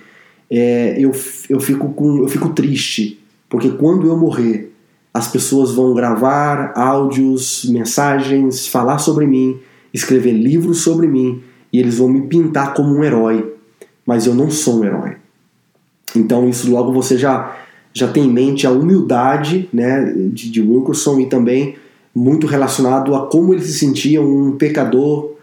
é, 0.50 0.96
eu, 0.98 1.12
eu, 1.48 1.60
fico 1.60 1.90
com, 1.90 2.18
eu 2.18 2.28
fico 2.28 2.48
triste, 2.50 3.20
porque 3.48 3.70
quando 3.70 4.08
eu 4.08 4.16
morrer, 4.16 4.72
as 5.12 5.28
pessoas 5.28 5.72
vão 5.72 5.94
gravar 5.94 6.72
áudios, 6.74 7.66
mensagens, 7.68 8.66
falar 8.66 8.98
sobre 8.98 9.26
mim, 9.26 9.58
escrever 9.92 10.32
livros 10.32 10.80
sobre 10.80 11.06
mim 11.06 11.42
e 11.72 11.78
eles 11.78 11.98
vão 11.98 12.08
me 12.08 12.22
pintar 12.22 12.74
como 12.74 12.94
um 12.94 13.04
herói, 13.04 13.54
mas 14.08 14.26
eu 14.26 14.34
não 14.34 14.50
sou 14.50 14.80
um 14.80 14.84
herói. 14.86 15.16
Então 16.16 16.48
isso 16.48 16.70
logo 16.70 16.90
você 16.90 17.18
já 17.18 17.54
já 17.92 18.08
tem 18.08 18.24
em 18.24 18.32
mente 18.32 18.66
a 18.66 18.70
humildade 18.70 19.68
né, 19.70 20.14
de, 20.32 20.50
de 20.50 20.62
Wilkerson 20.62 21.20
e 21.20 21.26
também 21.26 21.76
muito 22.14 22.46
relacionado 22.46 23.14
a 23.14 23.26
como 23.26 23.52
ele 23.52 23.62
se 23.62 23.74
sentia 23.74 24.22
um 24.22 24.56
pecador 24.56 25.36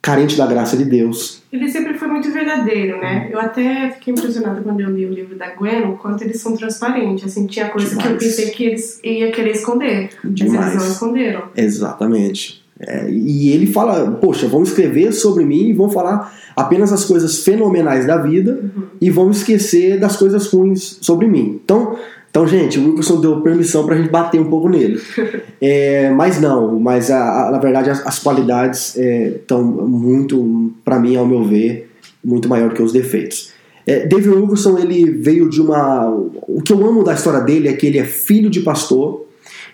carente 0.00 0.36
da 0.36 0.46
graça 0.46 0.76
de 0.78 0.84
Deus. 0.84 1.42
Ele 1.52 1.68
sempre 1.68 1.94
foi 1.94 2.08
muito 2.08 2.30
verdadeiro, 2.30 2.98
né? 3.00 3.28
Eu 3.30 3.40
até 3.40 3.90
fiquei 3.90 4.14
impressionado 4.14 4.62
quando 4.62 4.80
eu 4.80 4.90
li 4.90 5.04
o 5.04 5.12
livro 5.12 5.36
da 5.36 5.50
Gwen, 5.50 5.82
o 5.82 5.96
quanto 5.96 6.22
eles 6.22 6.40
são 6.40 6.56
transparentes. 6.56 7.24
Assim, 7.24 7.46
tinha 7.46 7.68
coisa 7.68 7.88
Demais. 7.88 8.06
que 8.06 8.14
eu 8.14 8.18
pensei 8.18 8.50
que 8.50 8.64
eles 8.64 9.00
iam 9.02 9.30
querer 9.32 9.50
esconder, 9.50 10.10
Demais. 10.24 10.54
mas 10.54 10.70
eles 10.72 10.84
não 10.84 10.92
esconderam. 10.92 11.42
Exatamente. 11.56 12.64
É, 12.78 13.10
e 13.10 13.50
ele 13.52 13.66
fala, 13.66 14.10
poxa, 14.20 14.46
vamos 14.48 14.68
escrever 14.68 15.12
sobre 15.12 15.44
mim 15.44 15.68
e 15.68 15.72
vão 15.72 15.88
falar 15.88 16.34
apenas 16.54 16.92
as 16.92 17.04
coisas 17.04 17.42
fenomenais 17.42 18.06
da 18.06 18.18
vida 18.18 18.60
uhum. 18.62 18.82
e 19.00 19.10
vão 19.10 19.30
esquecer 19.30 19.98
das 19.98 20.16
coisas 20.16 20.46
ruins 20.46 20.98
sobre 21.00 21.26
mim. 21.26 21.58
Então, 21.64 21.96
então, 22.30 22.46
gente, 22.46 22.78
o 22.78 22.88
Wilkerson 22.88 23.18
deu 23.18 23.40
permissão 23.40 23.86
pra 23.86 23.96
gente 23.96 24.10
bater 24.10 24.38
um 24.38 24.50
pouco 24.50 24.68
nele. 24.68 25.00
É, 25.58 26.10
mas 26.10 26.38
não, 26.38 26.78
mas 26.78 27.10
a, 27.10 27.48
a, 27.48 27.50
na 27.50 27.58
verdade 27.58 27.88
as, 27.88 28.06
as 28.06 28.18
qualidades 28.18 28.94
estão 28.94 29.60
é, 29.60 29.62
muito, 29.62 30.70
para 30.84 30.98
mim, 31.00 31.16
ao 31.16 31.26
meu 31.26 31.42
ver, 31.42 31.90
muito 32.22 32.46
maior 32.46 32.74
que 32.74 32.82
os 32.82 32.92
defeitos. 32.92 33.54
É, 33.86 34.04
David 34.06 34.28
Wilkerson 34.28 34.76
ele 34.78 35.10
veio 35.12 35.48
de 35.48 35.62
uma. 35.62 36.10
O 36.46 36.60
que 36.60 36.74
eu 36.74 36.86
amo 36.86 37.02
da 37.02 37.14
história 37.14 37.40
dele 37.40 37.68
é 37.68 37.72
que 37.72 37.86
ele 37.86 37.98
é 37.98 38.04
filho 38.04 38.50
de 38.50 38.60
pastor 38.60 39.24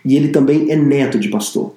e 0.05 0.17
ele 0.17 0.29
também 0.29 0.71
é 0.71 0.77
neto 0.77 1.19
de 1.19 1.29
pastor. 1.29 1.75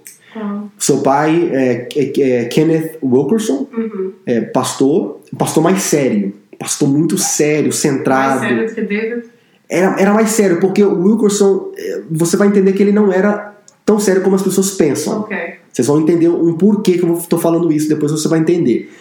Seu 0.78 1.00
pai 1.00 1.50
é, 1.54 1.88
é, 1.96 2.22
é 2.22 2.46
Kenneth 2.46 2.98
Wilkerson, 3.02 3.68
uhum. 3.72 4.12
é 4.26 4.42
pastor, 4.42 5.22
pastor 5.38 5.64
mais 5.64 5.82
sério, 5.82 6.34
pastor 6.60 6.90
muito 6.90 7.18
sério, 7.18 7.72
centrado. 7.72 8.42
Mais 8.42 8.50
sério 8.50 8.68
do 8.68 8.76
que 8.76 8.82
David? 8.82 9.36
era, 9.70 9.96
era 10.00 10.14
mais 10.14 10.30
sério, 10.30 10.60
porque 10.60 10.84
o 10.84 11.02
Wilkerson, 11.02 11.72
eh, 11.78 12.02
você 12.10 12.38
vai 12.38 12.48
entender 12.48 12.74
que 12.74 12.84
ele 12.84 12.92
não 12.92 13.12
era 13.12 13.56
tão 13.84 14.00
sério 14.00 14.22
como 14.22 14.36
as 14.36 14.42
pessoas 14.42 14.72
pensam. 14.72 15.22
Okay. 15.22 15.56
Vocês 15.72 15.88
vão 15.88 16.00
entender 16.00 16.30
um 16.30 16.54
porquê 16.54 16.98
que 16.98 17.04
eu 17.04 17.14
estou 17.16 17.40
falando 17.40 17.72
isso, 17.72 17.90
depois 17.90 18.12
você 18.12 18.28
vai 18.28 18.40
entender. 18.40 18.92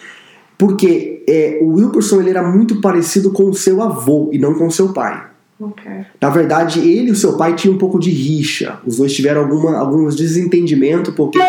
Porque 0.57 1.23
é, 1.27 1.59
o 1.61 1.73
Wilkerson 1.73 2.21
ele 2.21 2.29
era 2.29 2.43
muito 2.43 2.81
parecido 2.81 3.31
com 3.31 3.49
o 3.49 3.53
seu 3.53 3.81
avô 3.81 4.29
e 4.31 4.39
não 4.39 4.53
com 4.53 4.67
o 4.67 4.71
seu 4.71 4.93
pai. 4.93 5.25
Okay. 5.59 6.05
Na 6.19 6.29
verdade, 6.29 6.79
ele 6.79 7.09
e 7.09 7.11
o 7.11 7.15
seu 7.15 7.37
pai 7.37 7.55
tinham 7.55 7.75
um 7.75 7.77
pouco 7.77 7.97
de 7.97 8.09
rixa. 8.09 8.79
Os 8.85 8.97
dois 8.97 9.13
tiveram 9.13 9.41
alguma, 9.41 9.77
alguns 9.77 10.15
desentendimentos, 10.15 11.13
porque 11.13 11.39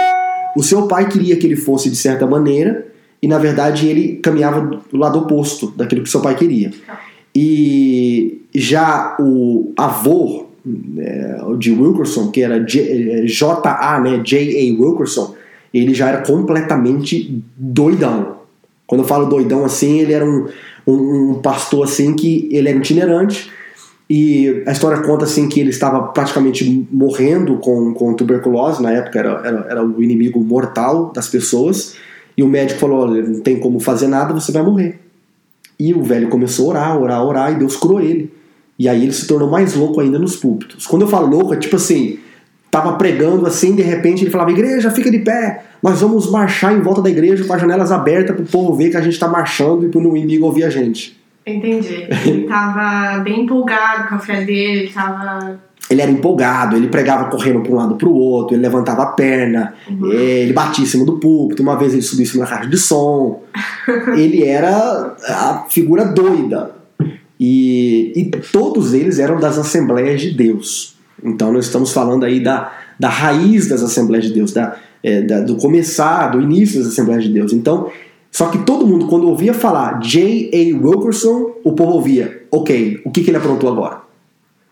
o 0.57 0.63
seu 0.63 0.87
pai 0.87 1.09
queria 1.09 1.37
que 1.37 1.47
ele 1.47 1.57
fosse 1.57 1.91
de 1.91 1.97
certa 1.97 2.27
maneira, 2.27 2.87
e 3.21 3.27
na 3.27 3.39
verdade 3.39 3.89
ele 3.89 4.17
caminhava 4.17 4.61
do 4.61 4.97
lado 4.97 5.19
oposto 5.19 5.73
daquilo 5.77 6.03
que 6.03 6.09
seu 6.09 6.21
pai 6.21 6.37
queria. 6.37 6.71
Ah. 6.89 6.99
E 7.35 8.43
já 8.55 9.17
o 9.19 9.73
avô 9.77 10.47
é, 10.99 11.39
de 11.59 11.73
Wilkerson, 11.73 12.31
que 12.31 12.43
era 12.43 12.61
J.A., 12.61 14.01
né, 14.01 14.21
J.A. 14.25 14.81
Wilkerson, 14.81 15.35
ele 15.75 15.93
já 15.93 16.09
era 16.09 16.19
completamente 16.23 17.43
doidão. 17.57 18.37
Quando 18.87 19.03
eu 19.03 19.07
falo 19.07 19.27
doidão 19.27 19.65
assim, 19.65 19.99
ele 19.99 20.13
era 20.13 20.25
um, 20.25 20.47
um, 20.87 21.31
um 21.31 21.35
pastor 21.43 21.85
assim 21.85 22.15
que 22.15 22.49
ele 22.53 22.69
era 22.69 22.79
itinerante 22.79 23.51
e 24.09 24.63
a 24.67 24.73
história 24.73 25.03
conta 25.03 25.25
assim 25.25 25.49
que 25.49 25.59
ele 25.59 25.71
estava 25.71 26.01
praticamente 26.09 26.87
morrendo 26.93 27.57
com, 27.57 27.93
com 27.93 28.15
tuberculose, 28.15 28.81
na 28.81 28.93
época 28.93 29.19
era, 29.19 29.43
era, 29.45 29.67
era 29.69 29.85
o 29.85 30.01
inimigo 30.03 30.41
mortal 30.41 31.11
das 31.13 31.29
pessoas, 31.29 31.97
e 32.37 32.43
o 32.43 32.49
médico 32.49 32.79
falou: 32.79 33.01
Olha, 33.01 33.23
não 33.23 33.41
tem 33.41 33.59
como 33.59 33.81
fazer 33.81 34.07
nada, 34.07 34.33
você 34.33 34.53
vai 34.53 34.63
morrer. 34.63 35.01
E 35.79 35.93
o 35.93 36.03
velho 36.03 36.29
começou 36.29 36.71
a 36.71 36.71
orar, 36.71 36.99
orar, 36.99 37.25
orar, 37.25 37.53
e 37.53 37.57
Deus 37.57 37.77
curou 37.77 38.01
ele. 38.01 38.33
E 38.79 38.89
aí 38.89 39.03
ele 39.03 39.13
se 39.13 39.27
tornou 39.27 39.51
mais 39.51 39.75
louco 39.75 40.01
ainda 40.01 40.19
nos 40.19 40.37
púlpitos. 40.37 40.87
Quando 40.87 41.03
eu 41.03 41.09
falo 41.09 41.27
louco, 41.27 41.53
é 41.53 41.57
tipo 41.57 41.77
assim, 41.77 42.19
tava 42.71 42.93
pregando 42.97 43.47
assim, 43.47 43.75
de 43.75 43.83
repente 43.83 44.23
ele 44.23 44.31
falava: 44.31 44.53
Igreja, 44.53 44.89
fica 44.91 45.11
de 45.11 45.19
pé, 45.19 45.65
nós 45.83 46.01
vamos 46.01 46.31
marchar 46.31 46.73
em 46.77 46.81
volta 46.81 47.03
da 47.03 47.11
igreja 47.11 47.45
com 47.45 47.53
as 47.53 47.61
janelas 47.61 47.91
abertas 47.91 48.37
para 48.37 48.45
o 48.45 48.47
povo 48.47 48.75
ver 48.75 48.91
que 48.91 48.97
a 48.97 49.01
gente 49.01 49.15
está 49.15 49.27
marchando 49.27 49.85
e 49.85 49.89
para 49.89 50.01
o 50.01 50.17
inimigo 50.17 50.47
ouvir 50.47 50.63
a 50.63 50.71
gente. 50.71 51.19
Entendi. 51.47 52.09
Ele 52.27 52.43
tava 52.49 53.21
bem 53.21 53.43
empolgado 53.43 54.09
com 54.09 54.17
a 54.17 54.19
fé 54.19 54.45
dele, 54.45 54.81
ele 54.81 54.93
tava. 54.93 55.61
Ele 55.89 56.03
era 56.03 56.11
empolgado, 56.11 56.75
ele 56.77 56.89
pregava 56.89 57.31
correndo 57.31 57.61
para 57.61 57.71
um 57.71 57.77
lado 57.77 57.95
para 57.95 58.09
o 58.09 58.13
outro, 58.15 58.57
ele 58.57 58.63
levantava 58.63 59.05
a 59.05 59.07
perna, 59.07 59.75
Uhum. 59.89 60.11
eh, 60.13 60.41
ele 60.43 60.53
batia 60.53 60.83
em 60.83 60.87
cima 60.87 61.05
do 61.05 61.21
púlpito, 61.21 61.63
uma 61.63 61.77
vez 61.79 61.93
ele 61.93 62.03
subiu 62.03 62.25
em 62.25 62.27
cima 62.27 62.45
da 62.45 62.51
caixa 62.51 62.69
de 62.69 62.77
som. 62.77 63.45
ele 64.17 64.43
era 64.45 65.15
a 65.29 65.65
figura 65.71 66.05
doida. 66.07 66.73
E, 67.39 68.13
e 68.17 68.25
todos 68.51 68.95
eles 68.95 69.19
eram 69.21 69.39
das 69.39 69.59
Assembleias 69.59 70.21
de 70.23 70.33
Deus. 70.33 70.97
Então 71.23 71.53
nós 71.53 71.67
estamos 71.67 71.93
falando 71.93 72.25
aí 72.25 72.41
da, 72.43 72.73
da 72.99 73.09
raiz 73.09 73.69
das 73.69 73.83
Assembleias 73.83 74.27
de 74.27 74.33
Deus, 74.33 74.53
da, 74.53 74.75
é, 75.05 75.21
da- 75.21 75.41
do 75.41 75.57
começar, 75.57 76.29
do 76.29 76.41
início 76.41 76.79
das 76.81 76.89
Assembleias 76.89 77.23
de 77.25 77.31
Deus. 77.31 77.53
Então, 77.53 77.91
só 78.37 78.49
que 78.49 78.59
todo 78.59 78.87
mundo, 78.87 79.07
quando 79.07 79.27
ouvia 79.27 79.55
falar 79.55 79.99
J.A. 79.99 80.79
Wilkerson, 80.79 81.53
o 81.65 81.73
povo 81.73 81.93
ouvia, 81.93 82.43
ok, 82.51 83.01
o 83.03 83.11
que, 83.11 83.25
que 83.25 83.31
ele 83.31 83.39
aprontou 83.39 83.67
agora? 83.71 84.03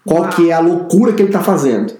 Qual 0.05 0.29
que 0.29 0.51
é 0.51 0.53
a 0.53 0.61
loucura 0.61 1.15
que 1.15 1.23
ele 1.23 1.31
está 1.31 1.41
fazendo? 1.41 1.95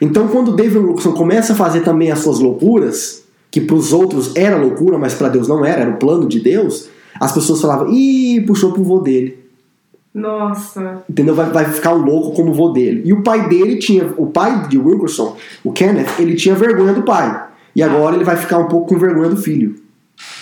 Então, 0.00 0.28
quando 0.28 0.56
David 0.56 0.78
Wilkerson 0.78 1.12
começa 1.12 1.52
a 1.52 1.56
fazer 1.56 1.82
também 1.82 2.10
as 2.10 2.20
suas 2.20 2.38
loucuras, 2.38 3.22
que 3.50 3.60
para 3.60 3.76
os 3.76 3.92
outros 3.92 4.34
era 4.34 4.56
loucura, 4.56 4.96
mas 4.96 5.12
para 5.12 5.28
Deus 5.28 5.46
não 5.46 5.62
era, 5.62 5.82
era 5.82 5.90
o 5.90 5.98
plano 5.98 6.26
de 6.26 6.40
Deus, 6.40 6.88
as 7.20 7.32
pessoas 7.32 7.60
falavam, 7.60 7.92
ih, 7.92 8.40
puxou 8.46 8.72
pro 8.72 8.82
vô 8.82 9.00
dele. 9.00 9.38
Nossa. 10.14 11.04
Entendeu? 11.06 11.34
Vai, 11.34 11.50
vai 11.50 11.66
ficar 11.66 11.92
um 11.92 12.02
louco 12.02 12.34
como 12.34 12.50
o 12.50 12.54
vô 12.54 12.70
dele. 12.70 13.02
E 13.04 13.12
o 13.12 13.22
pai 13.22 13.46
dele 13.46 13.76
tinha, 13.76 14.10
o 14.16 14.28
pai 14.28 14.68
de 14.68 14.78
Wilkerson, 14.78 15.36
o 15.62 15.70
Kenneth, 15.70 16.18
ele 16.18 16.34
tinha 16.34 16.54
vergonha 16.54 16.94
do 16.94 17.02
pai. 17.02 17.48
E 17.76 17.82
agora 17.82 18.16
ele 18.16 18.24
vai 18.24 18.36
ficar 18.36 18.56
um 18.56 18.68
pouco 18.68 18.88
com 18.88 18.98
vergonha 18.98 19.28
do 19.28 19.36
filho. 19.36 19.83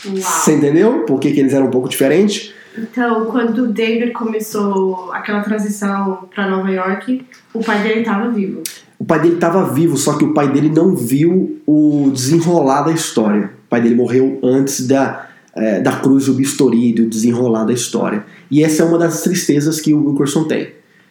Uau. 0.06 0.16
Você 0.16 0.54
entendeu? 0.54 1.04
Por 1.06 1.18
que, 1.20 1.32
que 1.32 1.40
eles 1.40 1.52
eram 1.52 1.66
um 1.66 1.70
pouco 1.70 1.88
diferentes? 1.88 2.52
Então, 2.76 3.26
quando 3.26 3.64
o 3.64 3.66
David 3.68 4.12
começou 4.12 5.10
aquela 5.12 5.40
transição 5.42 6.26
para 6.34 6.48
Nova 6.48 6.70
York, 6.70 7.24
o 7.52 7.60
pai 7.60 7.82
dele 7.82 8.00
estava 8.00 8.30
vivo. 8.30 8.62
O 8.98 9.04
pai 9.04 9.20
dele 9.20 9.34
estava 9.34 9.72
vivo, 9.72 9.96
só 9.96 10.16
que 10.16 10.24
o 10.24 10.32
pai 10.32 10.50
dele 10.50 10.70
não 10.70 10.94
viu 10.94 11.60
o 11.66 12.10
desenrolar 12.12 12.82
da 12.82 12.92
história. 12.92 13.50
O 13.66 13.68
pai 13.68 13.80
dele 13.82 13.94
morreu 13.94 14.38
antes 14.42 14.86
da, 14.86 15.28
eh, 15.54 15.80
da 15.80 15.96
cruz 15.96 16.26
do 16.26 16.34
bisturi, 16.34 16.92
do 16.92 17.06
desenrolar 17.06 17.64
da 17.64 17.72
história. 17.72 18.24
E 18.50 18.62
essa 18.62 18.82
é 18.82 18.86
uma 18.86 18.98
das 18.98 19.22
tristezas 19.22 19.80
que 19.80 19.92
o 19.92 20.08
Wilkerson 20.08 20.44
tem. 20.44 20.68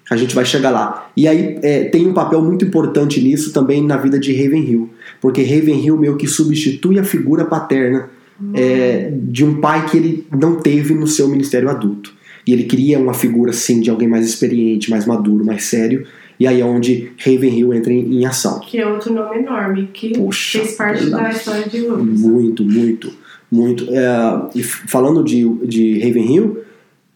A 0.09 0.17
gente 0.17 0.33
vai 0.33 0.45
chegar 0.45 0.71
lá. 0.71 1.11
E 1.15 1.27
aí 1.27 1.59
eh, 1.61 1.85
tem 1.85 2.07
um 2.07 2.13
papel 2.13 2.41
muito 2.41 2.65
importante 2.65 3.21
nisso 3.21 3.53
também 3.53 3.85
na 3.85 3.97
vida 3.97 4.19
de 4.19 4.33
Ravenhill. 4.33 4.89
Porque 5.19 5.43
Ravenhill 5.43 5.97
meio 5.97 6.17
que 6.17 6.27
substitui 6.27 6.97
a 6.97 7.03
figura 7.03 7.45
paterna 7.45 8.09
eh, 8.53 9.11
de 9.13 9.45
um 9.45 9.59
pai 9.59 9.85
que 9.85 9.97
ele 9.97 10.27
não 10.31 10.55
teve 10.55 10.93
no 10.93 11.07
seu 11.07 11.27
ministério 11.27 11.69
adulto. 11.69 12.13
E 12.45 12.53
ele 12.53 12.63
queria 12.63 12.99
uma 12.99 13.13
figura 13.13 13.51
assim 13.51 13.81
de 13.81 13.89
alguém 13.89 14.07
mais 14.07 14.25
experiente, 14.25 14.89
mais 14.89 15.05
maduro, 15.05 15.45
mais 15.45 15.65
sério. 15.65 16.05
E 16.39 16.47
aí 16.47 16.59
é 16.59 16.65
onde 16.65 17.11
Ravenhill 17.23 17.73
entra 17.73 17.93
em, 17.93 18.19
em 18.19 18.25
ação. 18.25 18.59
Que 18.61 18.79
é 18.79 18.87
outro 18.87 19.13
nome 19.13 19.37
enorme, 19.37 19.89
que 19.93 20.17
Poxa, 20.17 20.59
fez 20.59 20.75
parte 20.75 21.03
verdade. 21.03 21.23
da 21.23 21.29
história 21.29 21.69
de 21.69 21.81
Lucas. 21.81 22.19
Muito, 22.19 22.63
muito, 22.63 23.13
muito. 23.51 23.85
É, 23.91 24.41
e 24.55 24.63
falando 24.63 25.23
de, 25.23 25.47
de 25.65 25.99
Ravenhill, 25.99 26.63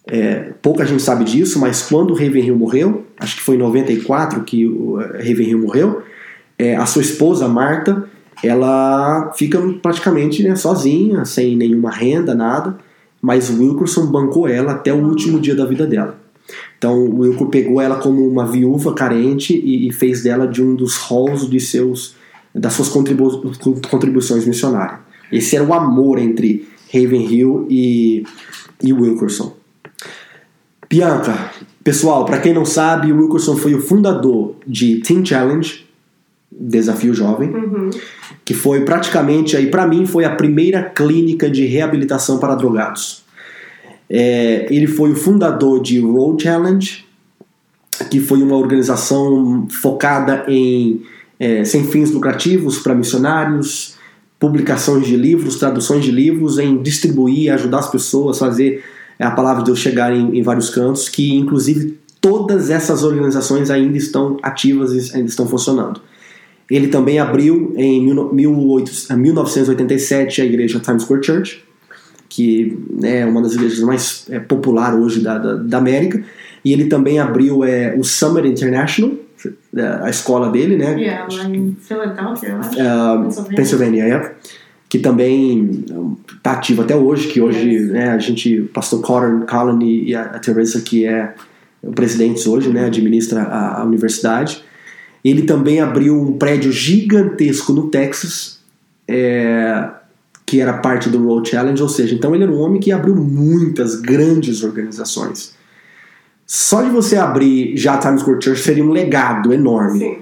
é, 0.07 0.51
pouca 0.61 0.85
gente 0.85 1.01
sabe 1.01 1.23
disso, 1.23 1.59
mas 1.59 1.81
quando 1.81 2.13
Ravenhill 2.13 2.55
morreu, 2.55 3.05
acho 3.17 3.37
que 3.37 3.41
foi 3.41 3.55
em 3.55 3.59
94 3.59 4.43
que 4.43 4.67
o 4.67 5.01
eh, 5.01 5.17
Ravenhill 5.17 5.57
morreu, 5.57 6.03
é, 6.59 6.75
a 6.75 6.85
sua 6.85 7.01
esposa, 7.01 7.47
Marta, 7.47 8.07
ela 8.43 9.31
fica 9.35 9.59
praticamente 9.81 10.43
né, 10.43 10.55
sozinha, 10.55 11.25
sem 11.25 11.55
nenhuma 11.55 11.91
renda, 11.91 12.35
nada, 12.35 12.77
mas 13.21 13.49
o 13.49 13.59
Wilkerson 13.59 14.07
bancou 14.07 14.47
ela 14.47 14.73
até 14.73 14.93
o 14.93 15.03
último 15.03 15.39
dia 15.39 15.55
da 15.55 15.65
vida 15.65 15.87
dela. 15.87 16.17
Então 16.77 16.99
o 16.99 17.21
Wilco 17.21 17.47
pegou 17.47 17.81
ela 17.81 17.95
como 17.95 18.27
uma 18.27 18.45
viúva 18.45 18.93
carente 18.93 19.53
e, 19.53 19.87
e 19.87 19.91
fez 19.91 20.21
dela 20.21 20.47
de 20.47 20.61
um 20.61 20.75
dos 20.75 20.95
halls 20.95 21.49
de 21.49 21.59
seus, 21.59 22.15
das 22.53 22.73
suas 22.73 22.89
contribu 22.89 23.41
contribuições 23.89 24.45
missionárias. 24.45 24.99
Esse 25.31 25.55
era 25.55 25.65
o 25.65 25.73
amor 25.73 26.19
entre 26.19 26.67
Ravenhill 26.93 27.65
e, 27.69 28.23
e 28.83 28.93
Wilkerson. 28.93 29.55
Bianca, 30.87 31.51
pessoal, 31.83 32.25
para 32.25 32.39
quem 32.39 32.53
não 32.53 32.65
sabe, 32.65 33.11
o 33.11 33.17
Wilkerson 33.17 33.57
foi 33.57 33.73
o 33.73 33.81
fundador 33.81 34.55
de 34.67 34.97
Teen 34.97 35.25
Challenge, 35.25 35.84
Desafio 36.59 37.13
Jovem, 37.13 37.49
Uhum. 37.49 37.89
que 38.43 38.53
foi 38.53 38.81
praticamente 38.81 39.57
aí 39.57 39.67
para 39.67 39.85
mim 39.85 40.05
foi 40.05 40.25
a 40.25 40.29
primeira 40.29 40.83
clínica 40.83 41.49
de 41.49 41.65
reabilitação 41.65 42.37
para 42.37 42.55
drogados. 42.55 43.23
É, 44.09 44.67
ele 44.69 44.87
foi 44.87 45.11
o 45.11 45.15
fundador 45.15 45.81
de 45.81 45.99
Road 45.99 46.43
Challenge, 46.43 47.05
que 48.09 48.19
foi 48.19 48.41
uma 48.41 48.55
organização 48.55 49.67
focada 49.69 50.45
em 50.47 51.01
é, 51.39 51.63
sem 51.65 51.83
fins 51.83 52.11
lucrativos 52.11 52.79
para 52.79 52.95
missionários, 52.95 53.95
publicações 54.39 55.05
de 55.07 55.15
livros, 55.15 55.57
traduções 55.57 56.03
de 56.03 56.11
livros, 56.11 56.57
em 56.59 56.81
distribuir, 56.81 57.51
ajudar 57.53 57.79
as 57.79 57.89
pessoas, 57.89 58.39
fazer 58.39 58.83
a 59.19 59.31
palavra 59.31 59.63
de 59.63 59.67
Deus 59.67 59.79
chegar 59.79 60.13
em, 60.15 60.37
em 60.37 60.41
vários 60.41 60.69
cantos, 60.69 61.09
que 61.09 61.33
inclusive 61.33 61.97
todas 62.21 62.69
essas 62.69 63.03
organizações 63.03 63.69
ainda 63.69 63.97
estão 63.97 64.37
ativas 64.41 64.91
e 64.93 65.15
ainda 65.15 65.29
estão 65.29 65.47
funcionando. 65.47 66.01
Ele 66.69 66.87
também 66.87 67.19
abriu 67.19 67.73
em 67.77 68.05
18- 68.05 69.15
1987 69.15 70.41
a 70.41 70.45
igreja 70.45 70.79
Times 70.79 71.03
Square 71.03 71.23
Church, 71.23 71.63
que 72.27 72.77
né, 72.91 73.19
é 73.19 73.25
uma 73.25 73.41
das 73.41 73.53
igrejas 73.53 73.79
mais 73.79 74.25
é, 74.29 74.39
popular 74.39 74.95
hoje 74.95 75.21
da, 75.21 75.37
da, 75.37 75.55
da 75.55 75.77
América. 75.77 76.23
E 76.63 76.73
ele 76.73 76.85
também 76.85 77.19
abriu 77.19 77.63
é, 77.63 77.95
o 77.95 78.03
Summer 78.03 78.45
International, 78.45 79.11
a 80.03 80.09
escola 80.09 80.49
dele, 80.49 80.75
né? 80.75 80.99
Yeah, 80.99 81.27
lá 81.31 81.45
em 81.47 81.77
acho. 82.59 83.41
Uh, 83.41 83.55
Pennsylvania. 83.55 84.05
É, 84.05 84.31
que 84.89 84.99
também 84.99 85.83
está 86.37 86.53
ativo 86.53 86.81
até 86.81 86.95
hoje, 86.95 87.27
que 87.27 87.41
hoje 87.41 87.69
Yes. 87.69 87.91
né, 87.91 88.09
a 88.09 88.17
gente, 88.17 88.61
o 88.61 88.67
pastor 88.67 89.01
Colin, 89.01 89.41
Colin 89.45 89.83
e 89.83 90.15
a, 90.15 90.21
a 90.21 90.39
Teresa, 90.39 90.79
que 90.81 91.05
é 91.05 91.33
o 91.81 91.91
presidente 91.91 92.47
hoje, 92.47 92.69
né, 92.69 92.85
administra 92.85 93.43
a, 93.43 93.81
a 93.81 93.83
universidade. 93.83 94.63
Ele 95.25 95.41
também 95.41 95.81
abriu 95.81 96.21
um 96.21 96.33
prédio 96.33 96.71
gigantesco 96.71 97.73
no 97.73 97.89
Texas, 97.89 98.59
é, 99.07 99.89
que 100.45 100.61
era 100.61 100.73
parte 100.73 101.09
do 101.09 101.25
Road 101.25 101.49
Challenge, 101.49 101.81
ou 101.81 101.89
seja, 101.89 102.13
então 102.13 102.35
ele 102.35 102.43
era 102.43 102.53
um 102.53 102.59
homem 102.59 102.79
que 102.79 102.91
abriu 102.91 103.15
muitas 103.15 103.95
grandes 103.99 104.63
organizações. 104.63 105.55
Só 106.45 106.83
de 106.83 106.91
você 106.91 107.17
abrir 107.17 107.75
já 107.75 107.95
a 107.95 107.97
Times 107.97 108.21
Square 108.21 108.39
Church 108.39 108.61
seria 108.61 108.85
um 108.85 108.91
legado 108.91 109.51
enorme. 109.51 109.97
Sim. 109.97 110.17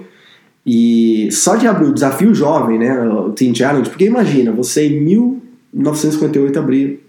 E 0.66 1.28
só 1.30 1.56
de 1.56 1.66
abrir 1.66 1.88
o 1.88 1.92
desafio 1.92 2.34
jovem, 2.34 2.78
né, 2.78 2.98
o 2.98 3.30
Teen 3.32 3.54
Challenge, 3.54 3.90
porque 3.90 4.06
imagina, 4.06 4.52
você 4.52 4.88
em 4.88 5.02
1958 5.02 6.58
abrir 6.58 7.04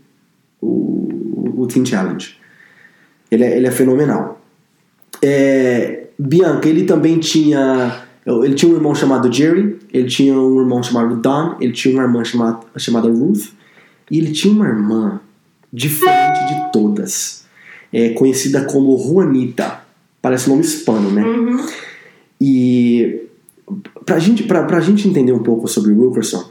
o, 0.59 1.53
o 1.55 1.65
Teen 1.65 1.85
Challenge. 1.85 2.35
Ele 3.31 3.45
é, 3.45 3.55
ele 3.55 3.67
é 3.67 3.71
fenomenal. 3.71 4.41
É, 5.21 6.04
Bianca, 6.17 6.67
ele 6.69 6.83
também 6.85 7.19
tinha. 7.19 8.03
Ele 8.25 8.55
tinha 8.55 8.71
um 8.71 8.75
irmão 8.75 8.95
chamado 8.95 9.31
Jerry, 9.31 9.77
ele 9.93 10.07
tinha 10.07 10.33
um 10.33 10.59
irmão 10.59 10.81
chamado 10.81 11.15
Don, 11.17 11.57
ele 11.59 11.71
tinha 11.71 11.93
uma 11.93 12.03
irmã 12.03 12.23
chamada, 12.23 12.59
chamada 12.77 13.07
Ruth, 13.07 13.49
e 14.09 14.17
ele 14.17 14.31
tinha 14.31 14.51
uma 14.51 14.65
irmã 14.67 15.19
diferente 15.71 16.39
de 16.47 16.71
todas, 16.71 17.45
é, 17.93 18.09
conhecida 18.09 18.65
como 18.65 18.97
Juanita. 18.97 19.79
Parece 20.23 20.49
nome 20.49 20.61
hispano, 20.61 21.11
né? 21.11 21.23
Uhum. 21.23 21.65
E 22.41 23.21
pra 24.05 24.17
gente, 24.17 24.43
pra, 24.43 24.63
pra 24.63 24.79
gente 24.79 25.07
entender 25.07 25.31
um 25.31 25.43
pouco 25.43 25.67
sobre 25.67 25.91
Wilkerson, 25.91 26.49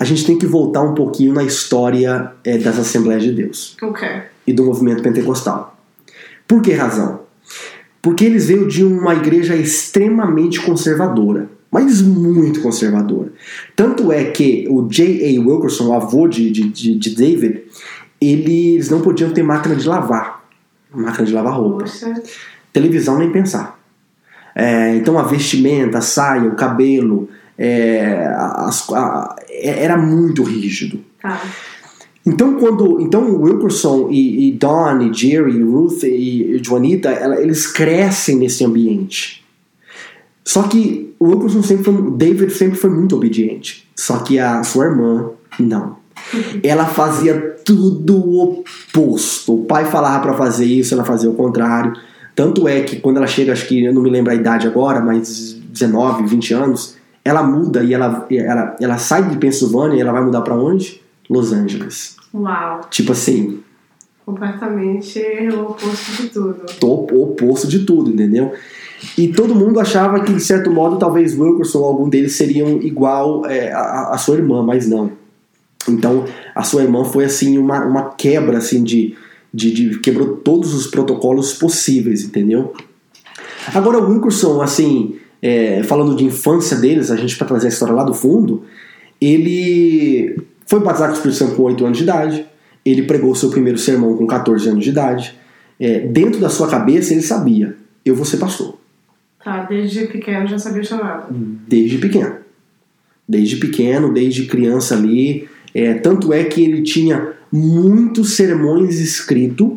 a 0.00 0.04
gente 0.04 0.24
tem 0.24 0.38
que 0.38 0.46
voltar 0.46 0.82
um 0.82 0.94
pouquinho 0.94 1.32
na 1.32 1.44
história 1.44 2.32
é, 2.44 2.58
das 2.58 2.78
Assembleias 2.78 3.22
de 3.22 3.32
Deus 3.32 3.76
Ok. 3.82 4.08
e 4.46 4.52
do 4.52 4.64
movimento 4.64 5.02
pentecostal. 5.02 5.76
Por 6.46 6.62
que 6.62 6.72
razão? 6.72 7.20
Porque 8.00 8.24
eles 8.24 8.46
veio 8.46 8.66
de 8.68 8.84
uma 8.84 9.14
igreja 9.14 9.56
extremamente 9.56 10.60
conservadora, 10.60 11.48
mas 11.70 12.00
muito 12.00 12.60
conservadora. 12.60 13.32
Tanto 13.74 14.10
é 14.12 14.24
que 14.24 14.66
o 14.70 14.86
J.A. 14.88 15.40
Wilkerson, 15.40 15.88
o 15.88 15.92
avô 15.94 16.26
de, 16.28 16.50
de, 16.50 16.94
de, 16.94 17.14
David, 17.14 17.62
eles 18.20 18.88
não 18.90 19.00
podiam 19.00 19.30
ter 19.32 19.42
máquina 19.42 19.74
de 19.74 19.86
lavar, 19.86 20.44
máquina 20.94 21.26
de 21.26 21.32
lavar 21.32 21.54
roupa. 21.54 21.84
Poxa. 21.84 22.14
Televisão 22.72 23.18
nem 23.18 23.30
pensar. 23.30 23.78
É, 24.54 24.94
então 24.96 25.18
a 25.18 25.22
vestimenta, 25.22 25.98
a 25.98 26.02
saia, 26.02 26.48
o 26.48 26.54
cabelo, 26.56 27.28
é, 27.56 28.26
as- 28.56 28.88
a- 28.92 29.36
é- 29.48 29.84
era 29.84 29.96
muito 29.96 30.42
rígido. 30.42 31.00
Tá. 31.20 31.40
Então 32.28 32.54
quando 32.58 33.00
então 33.00 33.40
Wilkerson 33.40 34.08
e, 34.10 34.48
e 34.48 34.52
Don 34.52 35.00
e 35.00 35.12
Jerry, 35.14 35.56
e 35.56 35.62
Ruth 35.62 36.02
e, 36.02 36.56
e 36.56 36.62
Juanita, 36.62 37.08
ela- 37.08 37.40
eles 37.40 37.66
crescem 37.66 38.36
nesse 38.36 38.64
ambiente. 38.64 39.44
Só 40.44 40.62
que 40.64 41.14
o 41.18 41.26
Wilkerson 41.28 41.62
sempre 41.62 41.84
foi, 41.84 42.10
David 42.12 42.52
sempre 42.52 42.78
foi 42.78 42.90
muito 42.90 43.16
obediente. 43.16 43.86
Só 43.96 44.18
que 44.18 44.38
a 44.38 44.62
sua 44.62 44.86
irmã 44.86 45.30
não. 45.58 45.96
Ela 46.62 46.84
fazia 46.86 47.56
tudo 47.64 48.16
o 48.16 48.42
oposto. 48.52 49.54
O 49.54 49.64
pai 49.64 49.84
falava 49.86 50.20
para 50.22 50.34
fazer 50.34 50.64
isso, 50.66 50.92
ela 50.94 51.04
fazia 51.04 51.30
o 51.30 51.34
contrário. 51.34 51.92
Tanto 52.34 52.66
é 52.68 52.80
que 52.82 52.96
quando 52.96 53.18
ela 53.18 53.26
chega, 53.26 53.52
acho 53.52 53.66
que 53.66 53.84
eu 53.84 53.92
não 53.94 54.02
me 54.02 54.10
lembro 54.10 54.32
a 54.32 54.34
idade 54.34 54.66
agora, 54.66 55.00
mas 55.00 55.54
19, 55.70 56.24
20 56.26 56.54
anos, 56.54 56.96
ela 57.24 57.42
muda 57.42 57.82
e 57.84 57.92
ela, 57.94 58.26
ela, 58.30 58.76
ela 58.80 58.98
sai 58.98 59.28
de 59.28 59.36
Pensilvânia 59.36 59.96
e 59.96 60.00
ela 60.00 60.12
vai 60.12 60.24
mudar 60.24 60.40
para 60.42 60.54
onde? 60.56 61.00
Los 61.28 61.52
Angeles. 61.52 62.17
Uau. 62.34 62.80
Tipo 62.90 63.12
assim, 63.12 63.60
Completamente 64.28 65.18
o 65.54 65.70
oposto 65.70 66.22
de 66.22 66.28
tudo. 66.28 66.66
o 66.82 67.22
oposto 67.22 67.66
de 67.66 67.78
tudo, 67.86 68.10
entendeu? 68.10 68.52
E 69.16 69.28
todo 69.28 69.54
mundo 69.54 69.80
achava 69.80 70.20
que, 70.20 70.34
de 70.34 70.42
certo 70.42 70.70
modo, 70.70 70.98
talvez 70.98 71.32
Wilkerson 71.38 71.78
ou 71.78 71.84
algum 71.86 72.10
deles 72.10 72.36
seriam 72.36 72.78
igual 72.82 73.46
é, 73.46 73.72
a, 73.72 74.10
a 74.10 74.18
sua 74.18 74.36
irmã, 74.36 74.62
mas 74.62 74.86
não. 74.86 75.12
Então, 75.88 76.26
a 76.54 76.62
sua 76.62 76.82
irmã 76.82 77.06
foi 77.06 77.24
assim 77.24 77.56
uma, 77.56 77.82
uma 77.86 78.10
quebra 78.10 78.58
assim 78.58 78.84
de, 78.84 79.16
de, 79.54 79.72
de 79.72 79.98
quebrou 80.00 80.36
todos 80.36 80.74
os 80.74 80.86
protocolos 80.86 81.54
possíveis, 81.54 82.22
entendeu? 82.22 82.74
Agora, 83.74 83.98
o 83.98 84.10
Wilkerson, 84.10 84.60
assim, 84.60 85.16
é, 85.40 85.82
falando 85.84 86.14
de 86.14 86.24
infância 86.24 86.76
deles, 86.76 87.10
a 87.10 87.16
gente 87.16 87.34
para 87.38 87.46
trazer 87.46 87.68
a 87.68 87.70
história 87.70 87.94
lá 87.94 88.04
do 88.04 88.12
fundo, 88.12 88.64
ele 89.18 90.36
foi 90.68 90.80
batizado 90.80 91.12
com 91.12 91.14
o 91.14 91.16
Espírito 91.16 91.38
Santo 91.38 91.56
com 91.56 91.62
8 91.62 91.84
anos 91.86 91.98
de 91.98 92.04
idade. 92.04 92.46
Ele 92.84 93.02
pregou 93.02 93.34
seu 93.34 93.50
primeiro 93.50 93.78
sermão 93.78 94.16
com 94.16 94.26
14 94.26 94.68
anos 94.68 94.84
de 94.84 94.90
idade. 94.90 95.34
É, 95.80 96.00
dentro 96.00 96.38
da 96.38 96.50
sua 96.50 96.68
cabeça, 96.68 97.12
ele 97.12 97.22
sabia: 97.22 97.74
eu 98.04 98.14
vou 98.14 98.24
ser 98.24 98.36
pastor. 98.36 98.78
Tá, 99.42 99.64
desde 99.64 100.06
pequeno 100.06 100.46
já 100.46 100.58
sabia 100.58 100.84
chamado. 100.84 101.34
Desde 101.66 101.96
pequeno. 101.96 102.36
Desde 103.26 103.56
pequeno, 103.56 104.12
desde 104.12 104.44
criança 104.44 104.94
ali. 104.94 105.48
É, 105.74 105.94
tanto 105.94 106.32
é 106.32 106.44
que 106.44 106.62
ele 106.62 106.82
tinha 106.82 107.32
muitos 107.50 108.36
sermões 108.36 109.00
escritos 109.00 109.72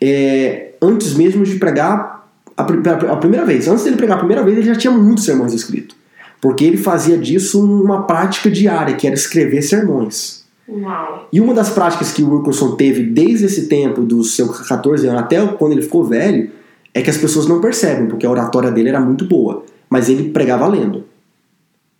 é, 0.00 0.72
antes 0.82 1.14
mesmo 1.14 1.44
de 1.44 1.56
pregar 1.56 2.28
a, 2.56 2.62
a, 2.62 3.16
primeira 3.16 3.44
vez. 3.44 3.68
Antes 3.68 3.84
dele 3.84 3.96
pregar 3.96 4.16
a 4.16 4.18
primeira 4.18 4.42
vez, 4.42 4.56
ele 4.58 4.66
já 4.66 4.74
tinha 4.74 4.92
muitos 4.92 5.24
sermões 5.24 5.52
escritos. 5.52 5.96
Porque 6.40 6.64
ele 6.64 6.76
fazia 6.76 7.18
disso 7.18 7.64
uma 7.64 8.02
prática 8.02 8.50
diária, 8.50 8.94
que 8.94 9.06
era 9.06 9.14
escrever 9.14 9.62
sermões. 9.62 10.46
Uau. 10.68 11.28
E 11.32 11.40
uma 11.40 11.54
das 11.54 11.70
práticas 11.70 12.12
que 12.12 12.22
o 12.22 12.30
Wilkerson 12.30 12.76
teve 12.76 13.02
desde 13.02 13.46
esse 13.46 13.68
tempo, 13.68 14.02
dos 14.02 14.36
seus 14.36 14.68
14 14.68 15.06
anos 15.06 15.22
até 15.22 15.44
quando 15.46 15.72
ele 15.72 15.82
ficou 15.82 16.04
velho, 16.04 16.50
é 16.92 17.00
que 17.00 17.10
as 17.10 17.16
pessoas 17.16 17.46
não 17.46 17.60
percebem, 17.60 18.06
porque 18.06 18.26
a 18.26 18.30
oratória 18.30 18.70
dele 18.70 18.90
era 18.90 19.00
muito 19.00 19.24
boa. 19.24 19.64
Mas 19.88 20.08
ele 20.08 20.30
pregava 20.30 20.66
lendo. 20.66 21.04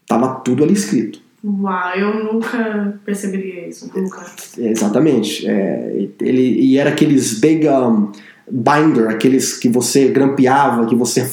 Tava 0.07 0.37
tudo 0.41 0.63
ali 0.63 0.75
escrito. 0.75 1.21
Uau, 1.45 1.95
eu 1.95 2.33
nunca 2.33 2.99
perceberia 3.05 3.69
isso, 3.69 3.91
nunca. 3.95 4.25
É, 4.59 4.71
exatamente. 4.71 5.47
É, 5.47 6.09
ele, 6.21 6.43
e 6.43 6.79
era 6.79 6.91
aqueles 6.91 7.39
big 7.39 7.69
um, 7.69 8.11
binder, 8.51 9.09
aqueles 9.09 9.57
que 9.57 9.69
você 9.69 10.09
grampeava, 10.09 10.87
que 10.87 10.95
você 10.95 11.25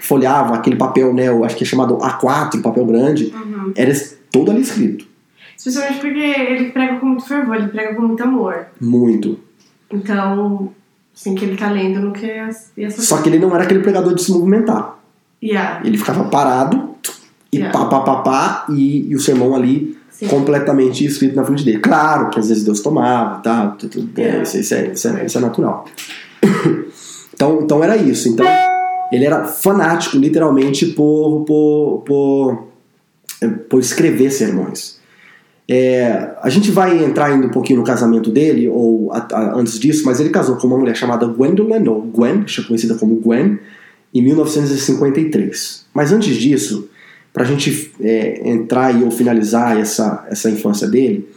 fo- 0.00 0.06
folhava, 0.06 0.54
aquele 0.54 0.76
papel, 0.76 1.12
né, 1.14 1.28
eu 1.28 1.44
acho 1.44 1.56
que 1.56 1.64
é 1.64 1.66
chamado 1.66 1.96
A4, 1.98 2.60
papel 2.62 2.84
grande, 2.86 3.32
Uhum. 3.34 3.72
era 3.76 3.92
todo 4.32 4.50
ali 4.50 4.60
escrito. 4.62 5.06
Especialmente 5.56 6.00
porque 6.00 6.18
ele 6.18 6.70
prega 6.70 6.96
com 6.98 7.06
muito 7.06 7.26
fervor, 7.26 7.56
ele 7.56 7.68
prega 7.68 7.94
com 7.94 8.02
muito 8.02 8.22
amor. 8.22 8.66
Muito. 8.80 9.38
Então, 9.90 10.72
assim, 11.14 11.34
que 11.34 11.44
ele 11.44 11.56
tá 11.56 11.70
lendo 11.70 12.00
no 12.00 12.12
que 12.12 12.26
essa 12.30 13.02
Só 13.02 13.18
que 13.18 13.28
ele 13.28 13.38
não 13.38 13.54
era 13.54 13.64
aquele 13.64 13.80
pregador 13.80 14.14
de 14.14 14.22
se 14.22 14.32
movimentar. 14.32 14.98
Yeah, 15.42 15.80
Ele 15.86 15.96
ficava 15.98 16.24
parado 16.24 16.90
e 17.52 17.56
Yeah. 17.58 17.76
pá, 17.78 17.86
pá, 17.86 18.00
pá, 18.00 18.16
pá, 18.22 18.66
e, 18.70 19.08
e 19.10 19.14
o 19.16 19.20
sermão 19.20 19.54
ali 19.54 19.98
sim. 20.10 20.28
completamente 20.28 21.04
escrito 21.04 21.34
na 21.34 21.44
frente 21.44 21.64
dele. 21.64 21.78
Claro 21.78 22.30
que 22.30 22.38
às 22.38 22.48
vezes 22.48 22.62
Deus 22.64 22.80
tomava, 22.80 23.40
tá? 23.40 23.68
tudo- 23.78 24.08
é, 24.16 24.20
Yeah. 24.22 24.42
isso, 24.42 24.58
isso 24.58 24.74
é, 24.74 24.86
isso 24.92 25.08
é- 25.08 25.24
isso 25.26 25.38
é 25.38 25.40
natural. 25.40 25.84
então, 27.34 27.60
então 27.62 27.82
era 27.82 27.96
isso. 27.96 28.28
Então 28.28 28.46
ele 29.12 29.24
era 29.24 29.44
fanático, 29.44 30.16
literalmente, 30.16 30.86
por, 30.86 31.44
por, 31.44 32.02
por, 32.06 32.68
por 33.68 33.80
escrever 33.80 34.30
sermões. 34.30 34.98
É, 35.68 36.30
a 36.42 36.50
gente 36.50 36.70
vai 36.72 37.04
entrar 37.04 37.26
ainda 37.26 37.46
um 37.46 37.50
pouquinho 37.50 37.78
no 37.78 37.84
casamento 37.84 38.28
dele, 38.30 38.68
ou 38.68 39.12
a- 39.12 39.26
a- 39.32 39.54
antes 39.54 39.78
disso, 39.78 40.02
mas 40.04 40.18
ele 40.18 40.30
casou 40.30 40.56
com 40.56 40.66
uma 40.66 40.76
mulher 40.76 40.96
chamada 40.96 41.26
Gwendolyn, 41.26 41.86
ou 41.88 42.02
Gwen, 42.02 42.44
conhecida 42.66 42.94
como 42.96 43.14
Gwen, 43.16 43.58
em 44.12 44.20
1953. 44.22 45.86
Mas 45.94 46.12
antes 46.12 46.34
disso, 46.36 46.88
para 47.32 47.44
a 47.44 47.46
gente 47.46 47.92
é, 48.00 48.50
entrar 48.50 48.92
e 49.00 49.04
ou 49.04 49.10
finalizar 49.12 49.78
essa, 49.78 50.26
essa 50.28 50.50
infância 50.50 50.88
dele, 50.88 51.28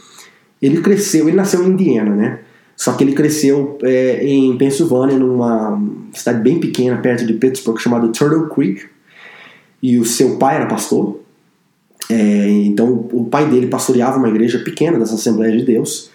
ele 0.62 0.82
cresceu, 0.82 1.28
ele 1.28 1.38
nasceu 1.38 1.64
em 1.64 1.68
Indiana, 1.68 2.16
né? 2.16 2.40
Só 2.76 2.94
que 2.94 3.04
ele 3.04 3.14
cresceu 3.14 3.78
é, 3.84 4.26
em 4.26 4.58
Pensilvânia, 4.58 5.18
numa 5.18 5.82
cidade 6.14 6.42
bem 6.42 6.60
pequena, 6.60 6.98
perto 6.98 7.26
de 7.26 7.34
Pittsburgh, 7.34 7.80
chamada 7.80 8.08
Turtle 8.10 8.50
Creek. 8.50 8.86
E 9.82 9.98
o 9.98 10.06
seu 10.06 10.38
pai 10.38 10.56
era 10.56 10.66
pastor. 10.66 11.20
É, 12.10 12.50
então, 12.50 13.08
o 13.12 13.26
pai 13.26 13.50
dele 13.50 13.68
pastoreava 13.68 14.18
uma 14.18 14.30
igreja 14.30 14.60
pequena 14.60 14.98
das 14.98 15.14
Assembleias 15.14 15.60
de 15.60 15.66
Deus. 15.66 16.10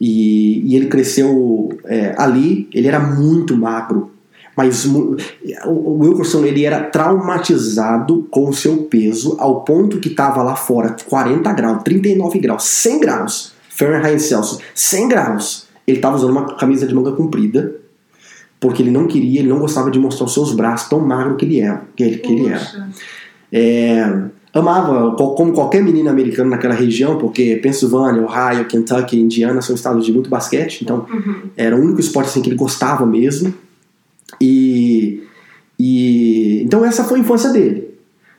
E, 0.00 0.62
e 0.70 0.76
ele 0.76 0.86
cresceu 0.86 1.70
é, 1.84 2.14
ali. 2.16 2.68
Ele 2.72 2.86
era 2.86 3.00
muito 3.00 3.56
magro. 3.56 4.10
Mas 4.56 4.86
o 4.86 5.98
Wilkerson 5.98 6.46
ele 6.46 6.64
era 6.64 6.84
traumatizado 6.84 8.26
com 8.30 8.48
o 8.48 8.54
seu 8.54 8.84
peso 8.84 9.36
ao 9.38 9.62
ponto 9.64 10.00
que 10.00 10.08
estava 10.08 10.42
lá 10.42 10.56
fora 10.56 10.96
40 11.06 11.52
graus, 11.52 11.82
39 11.82 12.38
graus, 12.38 12.64
100 12.64 13.00
graus 13.00 13.52
Fahrenheit 13.68 14.22
Celsius, 14.22 14.58
100 14.74 15.08
graus. 15.08 15.65
Ele 15.86 15.98
estava 15.98 16.16
usando 16.16 16.30
uma 16.30 16.54
camisa 16.56 16.86
de 16.86 16.94
manga 16.94 17.12
comprida 17.12 17.74
porque 18.58 18.82
ele 18.82 18.90
não 18.90 19.06
queria, 19.06 19.40
ele 19.40 19.48
não 19.48 19.58
gostava 19.58 19.90
de 19.90 19.98
mostrar 19.98 20.26
os 20.26 20.32
seus 20.34 20.52
braços 20.54 20.88
tão 20.88 20.98
magro 21.00 21.36
que 21.36 21.44
ele 21.44 21.60
era, 21.60 21.82
que 21.94 22.02
ele, 22.02 22.16
que 22.18 22.32
ele 22.32 22.48
era. 22.48 22.88
É, 23.52 24.22
amava, 24.52 25.14
co- 25.14 25.34
como 25.34 25.52
qualquer 25.52 25.82
menina 25.82 26.10
americana 26.10 26.50
naquela 26.50 26.74
região, 26.74 27.18
porque 27.18 27.56
Pensilvânia, 27.56 28.22
Ohio, 28.22 28.64
Kentucky, 28.66 29.20
Indiana 29.20 29.60
são 29.60 29.74
estados 29.74 30.04
de 30.06 30.12
muito 30.12 30.30
basquete, 30.30 30.80
então 30.82 31.06
Uhum. 31.12 31.34
era 31.56 31.76
o 31.76 31.80
único 31.80 32.00
esporte 32.00 32.28
assim, 32.28 32.40
que 32.42 32.48
ele 32.48 32.56
gostava 32.56 33.04
mesmo. 33.06 33.52
E, 34.40 35.22
e 35.78 36.62
então 36.64 36.84
essa 36.84 37.04
foi 37.04 37.18
a 37.18 37.22
infância 37.22 37.50
dele. 37.50 37.86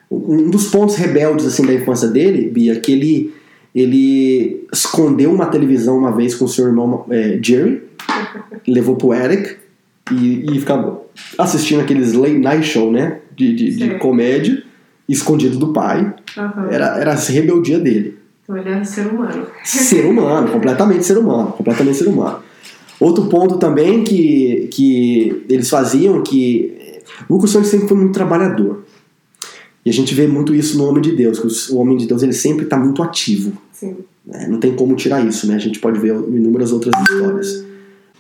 Um 0.10 0.50
dos 0.50 0.68
pontos 0.68 0.96
rebeldes 0.96 1.46
assim 1.46 1.66
da 1.66 1.74
infância 1.74 2.08
dele, 2.08 2.50
Bia, 2.50 2.74
é 2.74 2.80
que 2.80 2.92
ele 2.92 3.34
ele 3.80 4.66
escondeu 4.74 5.32
uma 5.32 5.46
televisão 5.46 6.00
uma 6.00 6.12
vez 6.12 6.34
com 6.34 6.48
seu 6.48 6.66
irmão 6.66 7.06
é, 7.12 7.40
Jerry, 7.40 7.84
levou 8.68 8.96
pro 8.96 9.14
Eric 9.14 9.56
e, 10.12 10.46
e 10.52 10.60
ficava 10.60 11.02
assistindo 11.38 11.82
aqueles 11.82 12.14
late 12.14 12.40
night 12.40 12.66
show, 12.66 12.92
né, 12.92 13.20
de, 13.36 13.54
de, 13.54 13.76
de 13.76 13.96
comédia, 14.00 14.64
escondido 15.08 15.60
do 15.60 15.74
pai. 15.74 16.12
Aham. 16.36 16.68
Era, 16.72 17.00
era 17.00 17.12
a 17.14 17.16
rebeldia 17.16 17.80
dele 17.80 18.18
Então 18.44 18.58
ele 18.58 18.68
era 18.68 18.84
ser 18.84 19.06
humano. 19.06 19.46
ser 19.64 20.06
humano, 20.06 20.50
completamente 20.52 21.06
ser 21.06 21.20
humano, 21.20 21.52
completamente 21.52 21.98
ser 21.98 22.08
humano. 22.08 22.40
Outro 23.00 23.28
ponto 23.28 23.60
também 23.60 24.04
que, 24.04 24.70
que 24.72 25.46
eles 25.48 25.70
faziam 25.70 26.24
que 26.24 27.00
o 27.30 27.38
ele 27.38 27.64
sempre 27.64 27.88
foi 27.88 27.98
muito 27.98 28.14
trabalhador. 28.14 28.84
E 29.86 29.90
a 29.90 29.94
gente 29.94 30.16
vê 30.16 30.28
muito 30.28 30.54
isso 30.54 30.78
no 30.80 30.86
homem 30.86 31.02
de 31.02 31.16
Deus, 31.16 31.40
que 31.40 31.74
o 31.74 31.78
homem 31.78 31.96
de 31.96 32.08
Deus 32.08 32.24
ele 32.24 32.34
sempre 32.34 32.66
está 32.66 32.76
muito 32.76 33.04
ativo. 33.04 33.54
Sim. 33.80 33.98
né? 34.26 34.48
Não 34.50 34.60
tem 34.60 34.76
como 34.76 34.96
tirar 34.96 35.24
isso, 35.26 35.48
né? 35.48 35.56
A 35.56 35.60
gente 35.60 35.80
pode 35.80 36.00
ver 36.00 36.16
inúmeras 36.16 36.72
outras 36.72 36.94
histórias. 37.00 37.64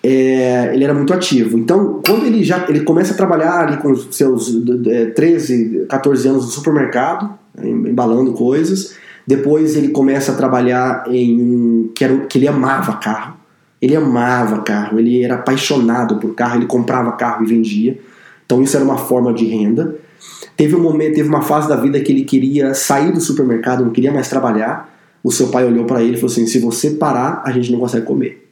É, 0.03 0.71
ele 0.73 0.83
era 0.83 0.93
muito 0.93 1.11
ativo. 1.13 1.57
Então, 1.57 1.99
quando 2.05 2.25
ele 2.25 2.43
já 2.43 2.65
ele 2.69 2.81
começa 2.81 3.13
a 3.13 3.17
trabalhar 3.17 3.61
ali 3.61 3.77
com 3.77 3.95
seus 3.95 4.53
é, 4.87 5.07
13, 5.07 5.87
14 5.89 6.27
anos 6.27 6.45
no 6.45 6.51
supermercado, 6.51 7.37
embalando 7.59 8.33
coisas, 8.33 8.95
depois 9.25 9.75
ele 9.75 9.89
começa 9.89 10.31
a 10.31 10.35
trabalhar 10.35 11.05
em 11.07 11.41
um 11.41 11.91
que, 11.93 12.03
era, 12.03 12.17
que 12.27 12.37
ele 12.37 12.47
amava 12.47 12.93
carro. 12.93 13.35
Ele 13.81 13.95
amava 13.95 14.61
carro, 14.61 14.99
ele 14.99 15.23
era 15.23 15.35
apaixonado 15.35 16.17
por 16.17 16.33
carro, 16.33 16.57
ele 16.57 16.65
comprava 16.67 17.11
carro 17.13 17.43
e 17.43 17.47
vendia. 17.47 17.99
Então 18.45 18.61
isso 18.61 18.75
era 18.75 18.85
uma 18.85 18.97
forma 18.97 19.33
de 19.33 19.45
renda. 19.45 19.95
Teve 20.55 20.75
um 20.75 20.81
momento, 20.81 21.15
teve 21.15 21.27
uma 21.27 21.41
fase 21.41 21.67
da 21.67 21.75
vida 21.75 21.99
que 21.99 22.11
ele 22.11 22.23
queria 22.23 22.73
sair 22.73 23.11
do 23.11 23.19
supermercado, 23.19 23.83
não 23.83 23.91
queria 23.91 24.11
mais 24.11 24.29
trabalhar. 24.29 24.96
O 25.23 25.31
seu 25.31 25.47
pai 25.47 25.65
olhou 25.65 25.85
para 25.85 26.01
ele 26.03 26.13
e 26.13 26.15
falou 26.15 26.31
assim: 26.31 26.45
"Se 26.47 26.59
você 26.59 26.91
parar, 26.91 27.41
a 27.45 27.51
gente 27.51 27.71
não 27.71 27.79
consegue 27.79 28.05
comer". 28.05 28.47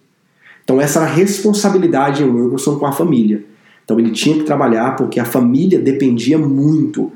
Então 0.63 0.81
essa 0.81 0.99
era 0.99 1.09
a 1.09 1.13
responsabilidade 1.13 2.23
em 2.23 2.27
Wilkerson 2.29 2.77
com 2.79 2.85
a 2.85 2.91
família. 2.91 3.43
Então 3.83 3.99
ele 3.99 4.09
tinha 4.11 4.35
que 4.37 4.43
trabalhar 4.43 4.95
porque 4.95 5.19
a 5.19 5.25
família 5.25 5.79
dependia 5.79 6.37
muito 6.39 7.11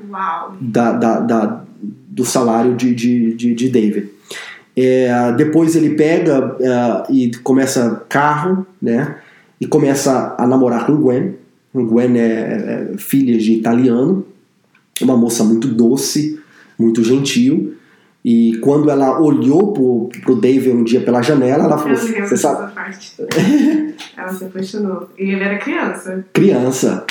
da, 0.60 0.92
da- 0.92 1.20
da- 1.20 1.64
do 2.08 2.24
salário 2.24 2.74
de, 2.76 2.94
de, 2.94 3.34
de, 3.34 3.54
de 3.54 3.68
David. 3.68 4.08
É, 4.76 5.32
depois 5.32 5.74
ele 5.74 5.90
pega 5.90 6.56
é, 6.60 7.12
e 7.12 7.30
começa 7.42 8.04
carro, 8.08 8.64
né? 8.80 9.16
E 9.60 9.66
começa 9.66 10.34
a 10.38 10.46
namorar 10.46 10.86
com 10.86 10.96
Gwen. 10.96 11.34
Gwen 11.74 12.16
é, 12.18 12.90
é 12.94 12.98
filha 12.98 13.36
de 13.38 13.52
italiano, 13.52 14.24
uma 15.02 15.16
moça 15.16 15.42
muito 15.44 15.66
doce, 15.68 16.38
muito 16.78 17.02
gentil. 17.02 17.74
E 18.24 18.58
quando 18.62 18.90
ela 18.90 19.18
olhou 19.18 19.72
pro, 19.72 20.10
pro 20.22 20.36
David 20.36 20.70
um 20.70 20.84
dia 20.84 21.00
pela 21.00 21.22
janela, 21.22 21.64
ela 21.64 21.78
falou: 21.78 21.96
Você 21.96 22.36
sabe? 22.36 22.72
ela 24.16 24.28
se 24.32 24.44
apaixonou. 24.44 25.08
E 25.18 25.30
ele 25.30 25.42
era 25.42 25.58
criança. 25.58 26.24
Criança. 26.32 27.04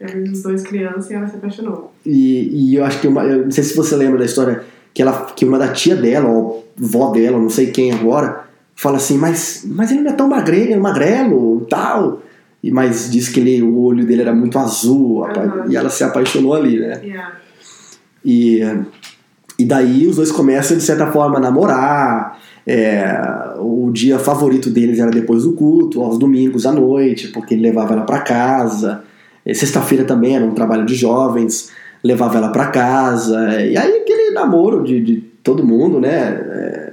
Eram 0.00 0.22
os 0.22 0.42
dois 0.42 0.62
crianças 0.62 1.10
e 1.10 1.14
ela 1.14 1.28
se 1.28 1.36
apaixonou. 1.36 1.92
E, 2.06 2.70
e 2.70 2.74
eu 2.76 2.84
acho 2.84 3.00
que 3.00 3.08
uma, 3.08 3.22
eu 3.24 3.44
não 3.44 3.50
sei 3.50 3.62
se 3.64 3.76
você 3.76 3.94
lembra 3.96 4.18
da 4.18 4.24
história 4.24 4.64
que 4.94 5.02
ela 5.02 5.26
que 5.26 5.44
uma 5.44 5.58
da 5.58 5.68
tia 5.72 5.94
dela, 5.94 6.28
ou 6.28 6.66
vó 6.74 7.10
dela, 7.12 7.38
não 7.38 7.50
sei 7.50 7.70
quem 7.70 7.92
agora, 7.92 8.44
fala 8.74 8.96
assim, 8.96 9.18
mas, 9.18 9.62
mas 9.66 9.90
ele 9.90 10.00
não 10.00 10.10
é 10.10 10.14
tão 10.14 10.26
magrelo, 10.26 10.80
magrelo 10.80 11.66
tal. 11.68 12.22
E, 12.62 12.70
mas 12.70 13.10
diz 13.10 13.28
que 13.28 13.40
ele, 13.40 13.62
o 13.62 13.78
olho 13.78 14.06
dele 14.06 14.22
era 14.22 14.34
muito 14.34 14.58
azul, 14.58 15.20
Uhum. 15.20 15.70
e 15.70 15.76
ela 15.76 15.90
se 15.90 16.02
apaixonou 16.02 16.54
ali, 16.54 16.78
né? 16.78 17.00
Yeah. 17.02 17.32
E, 18.24 18.60
e 19.60 19.64
daí 19.64 20.06
os 20.06 20.16
dois 20.16 20.32
começam, 20.32 20.76
de 20.76 20.82
certa 20.82 21.06
forma, 21.08 21.36
a 21.36 21.40
namorar. 21.40 22.38
É, 22.66 23.54
o 23.58 23.90
dia 23.92 24.18
favorito 24.18 24.70
deles 24.70 24.98
era 24.98 25.10
depois 25.10 25.44
do 25.44 25.52
culto, 25.52 26.02
aos 26.02 26.18
domingos 26.18 26.66
à 26.66 26.72
noite, 26.72 27.28
porque 27.28 27.54
ele 27.54 27.62
levava 27.62 27.94
ela 27.94 28.04
para 28.04 28.20
casa. 28.20 29.02
Sexta-feira 29.46 30.04
também 30.04 30.36
era 30.36 30.44
um 30.44 30.54
trabalho 30.54 30.86
de 30.86 30.94
jovens, 30.94 31.70
levava 32.02 32.38
ela 32.38 32.50
para 32.50 32.68
casa. 32.68 33.60
E 33.62 33.76
aí 33.76 33.96
aquele 33.98 34.30
namoro 34.32 34.84
de, 34.84 35.00
de 35.00 35.16
todo 35.42 35.66
mundo, 35.66 36.00
né? 36.00 36.08
É, 36.08 36.92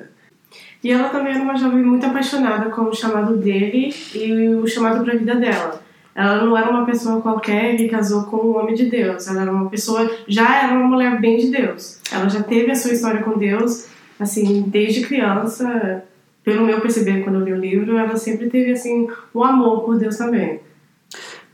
E 0.83 0.91
ela 0.91 1.09
também 1.09 1.33
era 1.33 1.43
uma 1.43 1.55
jovem 1.55 1.83
muito 1.83 2.05
apaixonada 2.05 2.69
com 2.69 2.83
o 2.83 2.93
chamado 2.93 3.37
dele 3.37 3.93
e 4.13 4.47
o 4.49 4.67
chamado 4.67 5.03
para 5.03 5.13
a 5.13 5.17
vida 5.17 5.35
dela. 5.35 5.86
Ela 6.17 6.43
não 6.43 6.57
era 6.57 6.69
uma 6.71 6.83
pessoa 6.83 7.21
qualquer 7.21 7.77
que 7.77 7.87
casou 7.87 8.23
com 8.23 8.37
um 8.37 8.57
homem 8.57 8.73
de 8.73 8.85
Deus. 8.89 9.27
Ela 9.27 9.43
era 9.43 9.51
uma 9.51 9.69
pessoa, 9.69 10.09
já 10.27 10.63
era 10.63 10.73
uma 10.73 10.87
mulher 10.87 11.21
bem 11.21 11.37
de 11.37 11.51
Deus. 11.51 11.99
Ela 12.11 12.27
já 12.27 12.41
teve 12.41 12.71
a 12.71 12.75
sua 12.75 12.91
história 12.91 13.21
com 13.21 13.37
Deus, 13.37 13.85
assim, 14.19 14.63
desde 14.67 15.01
criança. 15.01 16.03
Pelo 16.43 16.65
meu 16.65 16.81
perceber 16.81 17.23
quando 17.23 17.35
eu 17.39 17.45
li 17.45 17.53
o 17.53 17.57
livro, 17.59 17.97
ela 17.97 18.15
sempre 18.17 18.49
teve 18.49 18.71
assim 18.71 19.07
um 19.35 19.43
amor 19.43 19.81
por 19.83 19.97
Deus 19.99 20.15
também. 20.17 20.59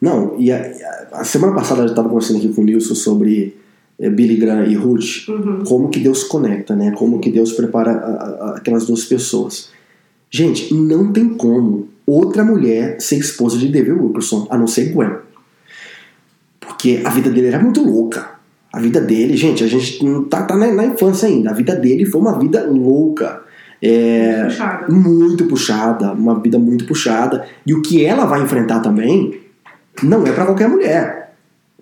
Não, 0.02 0.36
e 0.40 0.52
a, 0.52 0.72
a- 1.14 1.24
semana 1.24 1.54
passada 1.54 1.82
eu 1.82 1.88
estava 1.88 2.08
conversando 2.10 2.38
aqui 2.38 2.54
com 2.54 2.62
o 2.62 2.64
Nilson 2.66 2.94
sobre 2.96 3.58
eh, 4.00 4.10
Billy 4.10 4.36
Graham 4.36 4.66
e 4.66 4.76
Ruth, 4.76 5.28
Uhum. 5.28 5.64
como 5.66 5.90
que 5.90 6.00
Deus 6.00 6.24
conecta, 6.24 6.76
né? 6.76 6.92
Como 6.92 7.20
que 7.20 7.32
Deus 7.32 7.54
prepara 7.54 7.92
a- 7.92 7.96
a- 7.96 8.56
aquelas 8.58 8.86
duas 8.86 9.04
pessoas. 9.06 9.72
Gente, 10.36 10.74
não 10.74 11.12
tem 11.12 11.30
como 11.30 11.90
outra 12.08 12.44
mulher 12.44 13.00
ser 13.00 13.18
esposa 13.18 13.56
de 13.58 13.68
David 13.68 13.92
Wilkerson, 13.92 14.48
a 14.50 14.58
não 14.58 14.66
ser 14.66 14.92
Gwen. 14.92 15.12
Porque 16.60 17.02
a 17.06 17.10
vida 17.12 17.30
dele 17.30 17.48
era 17.48 17.60
muito 17.60 17.84
louca. 17.84 18.32
A 18.72 18.80
vida 18.80 19.00
dele, 19.00 19.38
gente, 19.38 19.64
a 19.64 19.68
gente 19.68 20.04
não 20.04 20.24
tá, 20.24 20.42
tá 20.42 20.56
na, 20.56 20.72
na 20.72 20.86
infância 20.86 21.28
ainda. 21.28 21.52
A 21.52 21.54
vida 21.54 21.76
dele 21.76 22.06
foi 22.06 22.20
uma 22.20 22.40
vida 22.40 22.66
louca. 22.66 23.44
É, 23.80 24.46
Puxada. 24.46 24.92
muito 24.92 25.46
puxada, 25.46 26.14
uma 26.14 26.40
vida 26.40 26.58
muito 26.58 26.86
puxada. 26.86 27.46
E 27.68 27.74
o 27.74 27.82
que 27.84 28.04
ela 28.04 28.26
vai 28.26 28.42
enfrentar 28.42 28.80
também 28.80 29.40
não 30.02 30.26
é 30.26 30.32
para 30.32 30.46
qualquer 30.46 30.68
mulher. 30.68 31.36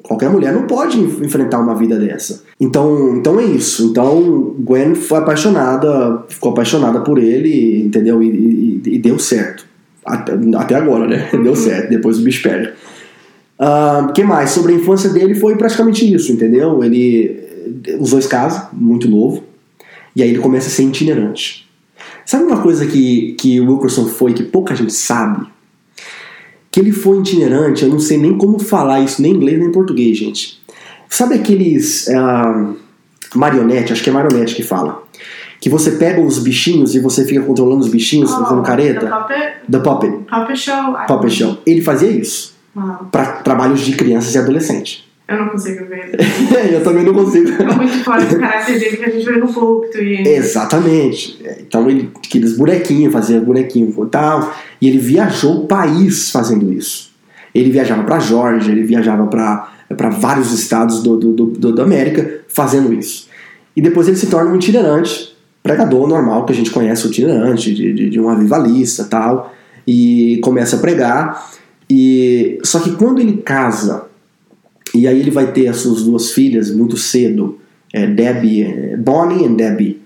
Qualquer 0.04 0.30
mulher 0.30 0.52
não 0.52 0.64
pode 0.68 1.00
enf- 1.00 1.22
enfrentar 1.22 1.60
uma 1.60 1.76
vida 1.76 1.98
dessa. 1.98 2.44
Então, 2.62 3.16
então 3.18 3.40
é 3.40 3.44
isso. 3.46 3.88
Então 3.88 4.56
Gwen 4.60 4.94
foi 4.94 5.18
apaixonada, 5.18 6.24
ficou 6.30 6.52
apaixonada 6.52 7.00
por 7.02 7.18
ele, 7.18 7.82
entendeu? 7.82 8.22
E, 8.22 8.28
e- 8.28 8.82
e 8.86 9.00
deu 9.00 9.18
certo. 9.18 9.66
Até, 10.06 10.34
até 10.56 10.76
agora, 10.76 11.08
né? 11.08 11.30
Deu 11.44 11.56
certo. 11.56 11.90
Depois 11.90 12.20
o 12.20 12.22
bicho 12.24 12.42
pega. 12.44 12.74
O 14.10 14.14
que 14.14 14.24
mais? 14.24 14.52
Sobre 14.52 14.74
a 14.74 14.76
infância 14.76 15.10
dele 15.10 15.36
foi 15.36 15.56
praticamente 15.56 16.12
isso, 16.12 16.32
entendeu? 16.32 16.84
Ele 16.84 17.40
os 18.00 18.10
dois 18.12 18.26
casam, 18.28 18.68
muito 18.74 19.08
novo, 19.10 19.44
e 20.16 20.22
aí 20.24 20.30
ele 20.30 20.40
começa 20.40 20.68
a 20.68 20.72
ser 20.72 20.84
itinerante. 20.84 21.68
Sabe 22.26 22.44
uma 22.46 22.62
coisa 22.62 22.86
que, 22.86 23.34
que 23.40 23.60
o 23.60 23.72
Wilkerson 23.72 24.06
foi 24.08 24.34
que 24.34 24.44
pouca 24.44 24.76
gente 24.76 24.94
sabe? 24.94 25.46
Que 26.72 26.80
ele 26.80 26.92
foi 26.92 27.20
itinerante, 27.20 27.84
eu 27.84 27.90
não 27.90 28.00
sei 28.00 28.18
nem 28.18 28.38
como 28.38 28.58
falar 28.60 29.02
isso, 29.02 29.22
nem 29.22 29.32
em 29.32 29.36
inglês 29.36 29.60
nem 29.60 29.68
em 29.68 29.72
português, 29.72 30.18
gente. 30.18 30.61
Sabe 31.12 31.36
aqueles 31.36 32.08
ah, 32.08 32.72
marionete, 33.36 33.92
acho 33.92 34.02
que 34.02 34.10
é 34.10 34.14
marionete 34.14 34.56
que 34.56 34.64
fala, 34.64 35.04
que 35.60 35.70
você 35.70 35.92
pega 35.92 36.22
os 36.22 36.40
bichinhos 36.40 36.96
e 36.96 37.00
você 37.00 37.26
fica 37.26 37.42
controlando 37.42 37.82
os 37.82 37.90
bichinhos, 37.90 38.32
fazendo 38.32 38.62
Oh, 38.62 38.64
careta? 38.64 39.02
The 39.02 39.10
Puppet, 39.10 39.54
The 39.70 39.80
Puppet, 39.80 40.12
Puppet 40.30 40.56
Show. 40.58 40.96
Puppet 41.08 41.30
Show. 41.30 41.58
Ele 41.66 41.82
fazia 41.82 42.10
isso 42.10 42.56
Uau. 42.74 43.10
para 43.12 43.26
trabalhos 43.44 43.82
de 43.82 43.94
crianças 43.94 44.34
e 44.36 44.38
adolescentes. 44.38 45.04
Eu 45.28 45.38
não 45.38 45.50
consigo 45.50 45.86
ver. 45.86 46.16
eu 46.74 46.82
também 46.82 47.04
não 47.04 47.14
consigo. 47.14 47.62
É 47.62 47.76
muito 47.76 48.04
fora 48.06 48.24
do 48.24 48.40
caráter 48.40 48.80
dele 48.80 48.96
que 48.96 49.04
a 49.04 49.10
gente 49.10 49.26
vê 49.26 49.38
no 49.38 49.52
púlpito. 49.52 49.98
E... 49.98 50.26
Exatamente. 50.26 51.42
Então 51.60 51.90
ele 51.90 52.10
aqueles 52.26 52.58
bonequinhos, 52.58 53.12
fazia 53.12 53.42
bonequinho 53.42 53.94
e 54.02 54.10
tal, 54.10 54.54
e 54.82 54.88
ele 54.88 54.98
viajou 54.98 55.66
o 55.66 55.68
país 55.68 56.32
fazendo 56.32 56.72
isso. 56.72 57.12
Ele 57.54 57.70
viajava 57.70 58.04
para 58.04 58.18
Georgia, 58.20 58.72
ele 58.72 58.84
viajava 58.84 59.28
para 59.28 59.81
vários 59.96 60.52
estados 60.52 61.02
do, 61.02 61.18
do, 61.18 61.46
do, 61.48 61.76
da 61.76 61.84
América 61.84 62.42
fazendo 62.48 62.94
isso. 62.94 63.28
E 63.76 63.82
depois 63.82 64.08
ele 64.08 64.18
se 64.18 64.28
torna 64.28 64.52
um 64.52 64.56
itinerante, 64.56 65.36
pregador 65.64 66.08
normal, 66.08 66.46
que 66.46 66.52
a 66.52 66.56
gente 66.56 66.72
conhece 66.72 67.06
o 67.06 67.10
itinerante, 67.10 67.74
de, 67.74 67.94
de, 67.94 68.10
de 68.10 68.20
um 68.20 68.30
avivalista 68.30 69.04
tal, 69.06 69.54
e 69.88 70.40
começa 70.44 70.76
a 70.76 70.80
pregar. 70.80 71.52
E 71.90 72.60
Só 72.64 72.80
que 72.80 72.92
quando 72.92 73.20
ele 73.20 73.38
casa, 73.38 74.06
e 74.94 75.08
aí 75.08 75.20
ele 75.20 75.32
vai 75.32 75.52
ter 75.52 75.68
as 75.68 75.78
suas 75.78 76.04
duas 76.04 76.32
filhas 76.32 76.72
muito 76.72 76.98
cedo, 76.98 77.60
é, 77.94 78.08
Debbie, 78.08 78.64
é, 78.64 78.98
Bonnie 78.98 79.46
e 79.46 79.50
Debbie. 79.50 80.02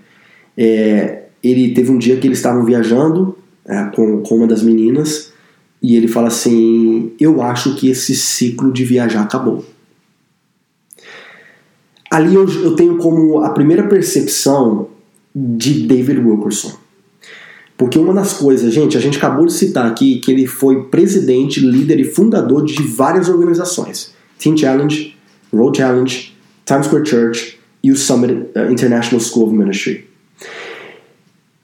É, 0.57 1.23
ele 1.43 1.73
teve 1.73 1.91
um 1.91 1.97
dia 1.97 2.17
que 2.17 2.27
eles 2.27 2.39
estavam 2.39 2.63
viajando 2.63 3.37
é, 3.65 3.83
com, 3.95 4.21
com 4.21 4.35
uma 4.35 4.47
das 4.47 4.61
meninas 4.61 5.33
e 5.81 5.95
ele 5.95 6.07
fala 6.07 6.29
assim: 6.29 7.11
Eu 7.19 7.41
acho 7.41 7.75
que 7.75 7.89
esse 7.89 8.15
ciclo 8.15 8.71
de 8.71 8.83
viajar 8.83 9.21
acabou. 9.21 9.63
Ali 12.09 12.35
eu, 12.35 12.47
eu 12.47 12.75
tenho 12.75 12.97
como 12.97 13.39
a 13.39 13.49
primeira 13.49 13.87
percepção 13.87 14.87
de 15.35 15.85
David 15.87 16.19
Wilkerson. 16.19 16.73
Porque 17.77 17.99
uma 17.99 18.13
das 18.13 18.33
coisas, 18.33 18.73
gente, 18.73 18.95
a 18.95 19.01
gente 19.01 19.17
acabou 19.17 19.45
de 19.45 19.53
citar 19.53 19.85
aqui 19.85 20.19
que 20.19 20.31
ele 20.31 20.47
foi 20.47 20.83
presidente, 20.85 21.59
líder 21.59 21.99
e 21.99 22.05
fundador 22.05 22.63
de 22.63 22.81
várias 22.83 23.27
organizações: 23.27 24.13
Teen 24.39 24.55
Challenge, 24.55 25.15
Road 25.53 25.77
Challenge, 25.77 26.33
Times 26.65 26.85
Square 26.85 27.05
Church 27.05 27.59
e 27.83 27.91
o 27.91 27.95
Summit 27.95 28.33
uh, 28.55 28.71
International 28.71 29.19
School 29.19 29.47
of 29.47 29.55
Ministry. 29.55 30.07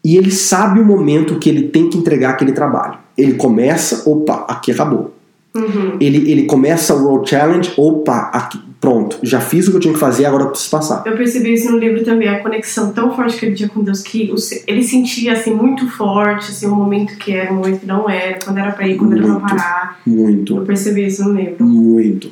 E 0.04 0.18
ele 0.18 0.32
sabe 0.32 0.80
o 0.80 0.86
momento 0.86 1.40
que 1.40 1.50
ele 1.50 1.70
tem 1.70 1.90
que 1.90 1.98
entregar 1.98 2.32
aquele 2.32 2.52
trabalho. 2.52 2.98
Ele 3.18 3.34
começa, 3.34 4.10
opa, 4.10 4.46
aqui 4.50 4.72
acabou. 4.72 5.14
Uhum. 5.54 5.98
Ele, 6.00 6.32
ele 6.32 6.44
começa 6.44 6.96
o 6.96 7.08
Road 7.08 7.30
Challenge, 7.30 7.74
opa, 7.76 8.30
aqui, 8.34 8.58
pronto, 8.80 9.20
já 9.22 9.42
fiz 9.42 9.68
o 9.68 9.72
que 9.72 9.78
eu 9.78 9.82
tinha 9.82 9.94
que 9.94 10.00
fazer, 10.00 10.26
agora 10.26 10.44
eu 10.44 10.50
preciso 10.50 10.72
passar. 10.72 11.04
Eu 11.06 11.16
percebi 11.18 11.54
isso 11.54 11.70
no 11.70 11.78
livro 11.78 12.04
também, 12.04 12.30
a 12.30 12.40
conexão 12.40 12.92
tão 12.94 13.14
forte 13.14 13.38
que 13.38 13.46
ele 13.46 13.56
tinha 13.56 13.68
com 13.68 13.84
Deus, 13.84 14.02
que 14.02 14.32
o 14.32 14.36
ele 14.66 14.82
sentia 14.82 15.34
assim 15.34 15.54
muito 15.54 15.90
forte, 15.90 16.52
assim, 16.52 16.68
um 16.68 16.76
momento 16.76 17.18
que 17.18 17.34
era, 17.34 17.52
um 17.52 17.58
momento 17.58 17.82
que 17.82 17.86
não 17.86 18.10
era, 18.10 18.40
quando 18.44 18.58
era 18.58 18.72
pra 18.72 18.88
ir, 18.88 18.98
quando 18.98 19.14
era 19.14 19.24
pra 19.24 19.32
Muito. 19.34 19.48
parar. 19.48 20.02
Muito. 20.06 20.58
Eu 20.58 20.64
percebi 20.64 21.06
isso 21.06 21.24
no 21.24 21.34
livro. 21.34 21.64
Muito. 21.66 22.30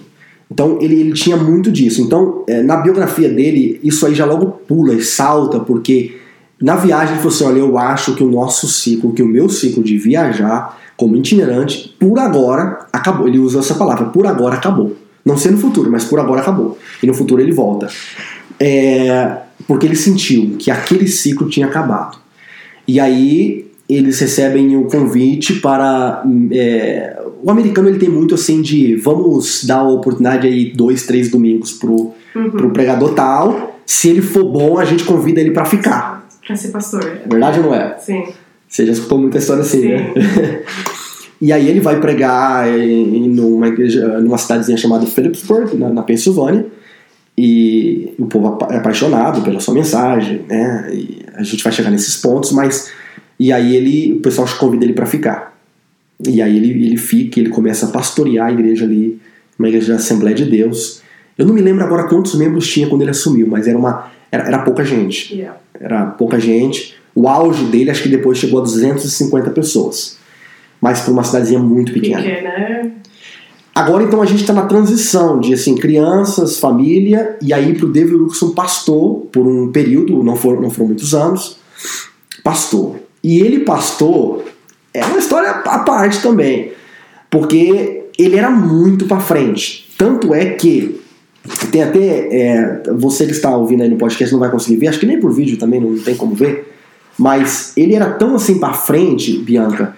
Então 0.49 0.79
ele, 0.81 0.99
ele 0.99 1.13
tinha 1.13 1.37
muito 1.37 1.71
disso. 1.71 2.01
Então, 2.01 2.43
é, 2.47 2.63
na 2.63 2.77
biografia 2.77 3.29
dele, 3.29 3.79
isso 3.83 4.05
aí 4.05 4.15
já 4.15 4.25
logo 4.25 4.47
pula 4.47 4.93
e 4.93 5.01
salta, 5.01 5.59
porque 5.59 6.17
na 6.61 6.75
viagem 6.75 7.13
ele 7.15 7.21
falou 7.21 7.33
assim: 7.33 7.43
olha, 7.45 7.59
eu 7.59 7.77
acho 7.77 8.15
que 8.15 8.23
o 8.23 8.29
nosso 8.29 8.67
ciclo, 8.67 9.13
que 9.13 9.23
o 9.23 9.27
meu 9.27 9.47
ciclo 9.49 9.83
de 9.83 9.97
viajar 9.97 10.77
como 10.97 11.15
itinerante, 11.15 11.95
por 11.99 12.19
agora 12.19 12.85
acabou. 12.91 13.27
Ele 13.27 13.39
usa 13.39 13.59
essa 13.59 13.75
palavra, 13.75 14.07
por 14.07 14.25
agora 14.27 14.55
acabou. 14.55 14.95
Não 15.23 15.37
sei 15.37 15.51
no 15.51 15.57
futuro, 15.57 15.89
mas 15.91 16.03
por 16.03 16.19
agora 16.19 16.41
acabou. 16.41 16.77
E 17.01 17.07
no 17.07 17.13
futuro 17.13 17.41
ele 17.41 17.51
volta. 17.51 17.87
É, 18.59 19.37
porque 19.67 19.85
ele 19.85 19.95
sentiu 19.95 20.55
que 20.57 20.69
aquele 20.71 21.07
ciclo 21.07 21.47
tinha 21.49 21.67
acabado. 21.67 22.17
E 22.87 22.99
aí 22.99 23.65
eles 23.87 24.19
recebem 24.19 24.75
o 24.75 24.85
convite 24.85 25.53
para. 25.55 26.23
é, 26.51 27.17
o 27.41 27.49
americano 27.49 27.87
ele 27.87 27.97
tem 27.99 28.09
muito 28.09 28.35
assim 28.35 28.61
de 28.61 28.95
vamos 28.95 29.63
dar 29.63 29.77
a 29.79 29.87
oportunidade 29.87 30.45
aí 30.47 30.73
dois, 30.75 31.05
três 31.05 31.29
domingos 31.29 31.71
pro, 31.71 32.11
Uhum. 32.35 32.51
pro 32.51 32.69
pregador 32.71 33.13
tal. 33.13 33.79
Se 33.85 34.09
ele 34.09 34.21
for 34.21 34.43
bom, 34.43 34.77
a 34.77 34.85
gente 34.85 35.03
convida 35.03 35.39
ele 35.39 35.51
para 35.51 35.65
ficar. 35.65 36.18
Pra 36.49 36.55
ser 36.55 36.69
pastor. 36.69 37.03
Verdade 37.29 37.59
ou 37.59 37.67
não 37.67 37.75
é? 37.75 37.95
Sim. 37.99 38.23
Você 38.67 38.83
já 38.83 38.91
escutou 38.91 39.19
muita 39.19 39.37
história 39.37 39.61
assim, 39.61 39.81
Sim. 39.81 39.89
né? 39.89 40.13
e 41.39 41.53
aí 41.53 41.69
ele 41.69 41.79
vai 41.79 41.99
pregar 41.99 42.67
em, 42.67 43.17
em 43.17 43.29
numa 43.29 43.67
igreja, 43.67 44.19
numa 44.19 44.35
cidadezinha 44.35 44.75
chamada 44.75 45.05
Phillipsburg, 45.05 45.77
na, 45.77 45.89
na 45.89 46.01
Pensilvânia. 46.01 46.65
E 47.37 48.15
o 48.17 48.25
povo 48.25 48.57
é 48.71 48.77
apaixonado 48.77 49.43
pela 49.43 49.59
sua 49.59 49.75
mensagem, 49.75 50.41
né? 50.49 50.89
E 50.91 51.19
a 51.35 51.43
gente 51.43 51.63
vai 51.63 51.71
chegar 51.71 51.91
nesses 51.91 52.17
pontos, 52.17 52.51
mas 52.51 52.91
e 53.39 53.53
aí 53.53 53.75
ele, 53.75 54.13
o 54.13 54.19
pessoal 54.19 54.47
convida 54.57 54.85
ele 54.85 54.93
para 54.93 55.05
ficar. 55.05 55.55
E 56.27 56.41
aí 56.41 56.57
ele, 56.57 56.83
ele 56.83 56.97
fica, 56.97 57.39
ele 57.39 57.49
começa 57.49 57.85
a 57.85 57.89
pastorear 57.89 58.47
a 58.47 58.51
igreja 58.51 58.85
ali, 58.85 59.21
uma 59.57 59.67
igreja 59.67 59.93
da 59.93 59.99
Assembleia 59.99 60.35
de 60.35 60.45
Deus. 60.45 61.03
Eu 61.37 61.45
não 61.45 61.53
me 61.53 61.61
lembro 61.61 61.83
agora 61.83 62.07
quantos 62.07 62.33
membros 62.33 62.67
tinha 62.67 62.87
quando 62.87 63.03
ele 63.03 63.11
assumiu, 63.11 63.45
mas 63.45 63.67
era 63.67 63.77
uma 63.77 64.17
era, 64.31 64.47
era 64.47 64.59
pouca 64.59 64.83
gente. 64.83 65.33
Yeah. 65.35 65.59
Era 65.79 66.05
pouca 66.05 66.39
gente. 66.39 66.95
O 67.15 67.27
auge 67.27 67.65
dele 67.65 67.91
acho 67.91 68.03
que 68.03 68.09
depois 68.09 68.37
chegou 68.37 68.59
a 68.59 68.63
250 68.63 69.49
pessoas. 69.51 70.17
Mas 70.79 71.01
para 71.01 71.11
uma 71.11 71.23
cidadezinha 71.23 71.59
muito 71.59 71.91
pequena. 71.91 72.21
Pequena. 72.21 72.91
Agora 73.75 74.03
então 74.03 74.21
a 74.21 74.25
gente 74.25 74.41
está 74.41 74.53
na 74.53 74.65
transição 74.65 75.39
de 75.39 75.53
assim 75.53 75.75
crianças, 75.75 76.59
família 76.59 77.37
e 77.41 77.53
aí 77.53 77.73
para 77.75 77.85
o 77.85 77.91
David 77.91 78.15
Wilson 78.15 78.51
pastor 78.51 79.27
por 79.31 79.47
um 79.47 79.71
período, 79.71 80.21
não 80.23 80.35
foram, 80.35 80.61
não 80.61 80.69
foram 80.69 80.87
muitos 80.87 81.13
anos, 81.13 81.57
pastor. 82.43 82.97
E 83.23 83.39
ele 83.39 83.61
pastor 83.61 84.43
é 84.93 85.05
uma 85.05 85.17
história 85.17 85.49
à 85.49 85.79
parte 85.79 86.21
também, 86.21 86.73
porque 87.29 88.03
ele 88.17 88.35
era 88.35 88.49
muito 88.49 89.05
para 89.05 89.19
frente. 89.19 89.89
Tanto 89.97 90.33
é 90.33 90.45
que 90.51 90.99
tem 91.71 91.83
até 91.83 91.99
é, 92.35 92.83
você 92.97 93.25
que 93.25 93.31
está 93.31 93.55
ouvindo 93.55 93.83
aí 93.83 93.89
no 93.89 93.97
podcast 93.97 94.31
não 94.33 94.39
vai 94.39 94.49
conseguir 94.51 94.77
ver, 94.77 94.87
acho 94.87 94.99
que 94.99 95.05
nem 95.05 95.19
por 95.19 95.31
vídeo 95.33 95.57
também 95.57 95.79
não 95.79 95.97
tem 95.97 96.15
como 96.15 96.33
ver, 96.35 96.73
mas 97.17 97.73
ele 97.75 97.95
era 97.95 98.09
tão 98.11 98.35
assim 98.35 98.59
para 98.59 98.73
frente, 98.73 99.37
Bianca, 99.39 99.95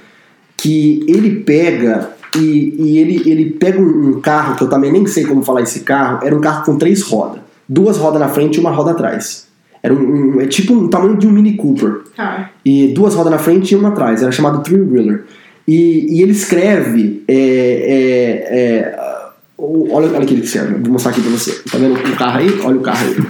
que 0.58 1.04
ele 1.08 1.42
pega 1.42 2.10
e, 2.36 2.76
e 2.78 2.98
ele, 2.98 3.30
ele 3.30 3.46
pega 3.52 3.80
um, 3.82 4.20
carro, 4.22 4.56
que 4.56 4.64
eu 4.64 4.70
também 4.70 4.92
nem 4.92 5.06
sei 5.06 5.26
como 5.26 5.42
falar 5.44 5.62
esse 5.62 5.82
carro, 5.82 6.26
era 6.26 6.36
um 6.36 6.42
carro 6.42 6.64
com 6.66 6.78
três 6.78 7.02
rodas. 7.02 7.42
Duas 7.68 7.98
rodas 7.98 8.20
na 8.20 8.28
frente 8.30 8.56
e 8.58 8.60
uma 8.60 8.72
roda 8.72 8.92
atrás. 8.92 9.48
Era 9.84 9.94
um, 9.94 10.36
um- 10.36 10.42
é 10.42 10.46
tipo 10.46 10.74
um 10.74 10.88
tamanho 10.88 11.18
de 11.18 11.26
um 11.28 11.32
Mini 11.32 11.56
Cooper. 11.56 12.02
Tá. 12.16 12.52
E 12.64 12.88
duas 12.90 13.16
rodas 13.16 13.32
na 13.32 13.38
frente 13.40 13.72
e 13.72 13.76
uma 13.76 13.90
atrás. 13.90 14.22
Era 14.22 14.32
chamado 14.32 14.62
Three 14.62 14.82
Wheeler. 14.82 15.24
E, 15.68 16.18
e 16.18 16.22
ele 16.22 16.32
escreve. 16.32 17.24
é, 17.28 17.34
é, 17.36 18.58
é, 18.60 19.21
ah, 19.62 19.66
o- 19.66 19.94
olha, 19.94 20.08
olha 20.10 20.24
aqui 20.24 20.34
escreve. 20.36 20.76
Vou 20.76 20.94
mostrar 20.94 21.12
aqui 21.12 21.22
pra 21.22 21.32
você. 21.32 21.52
Tá 21.70 21.78
vendo 21.78 21.94
o 21.96 22.16
carro 22.16 22.38
aí? 22.40 22.62
Olha 22.64 22.78
o 22.78 22.82
carro 22.82 23.06
aí. 23.06 23.26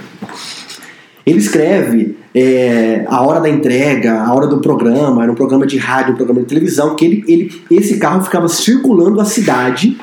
Ele 1.24 1.38
escreve 1.38 2.16
é, 2.34 3.04
a 3.08 3.20
hora 3.22 3.40
da 3.40 3.48
entrega, 3.48 4.22
a 4.22 4.34
hora 4.34 4.46
do 4.46 4.58
programa, 4.58 5.22
era 5.22 5.30
um 5.30 5.34
programa 5.34 5.66
de 5.66 5.78
rádio, 5.78 6.14
um 6.14 6.16
programa 6.16 6.40
de 6.40 6.46
televisão, 6.46 6.96
que 6.96 7.04
ele, 7.04 7.24
ele, 7.28 7.62
esse 7.70 7.98
carro 7.98 8.22
ficava 8.22 8.48
circulando 8.48 9.20
a 9.20 9.24
cidade 9.24 10.00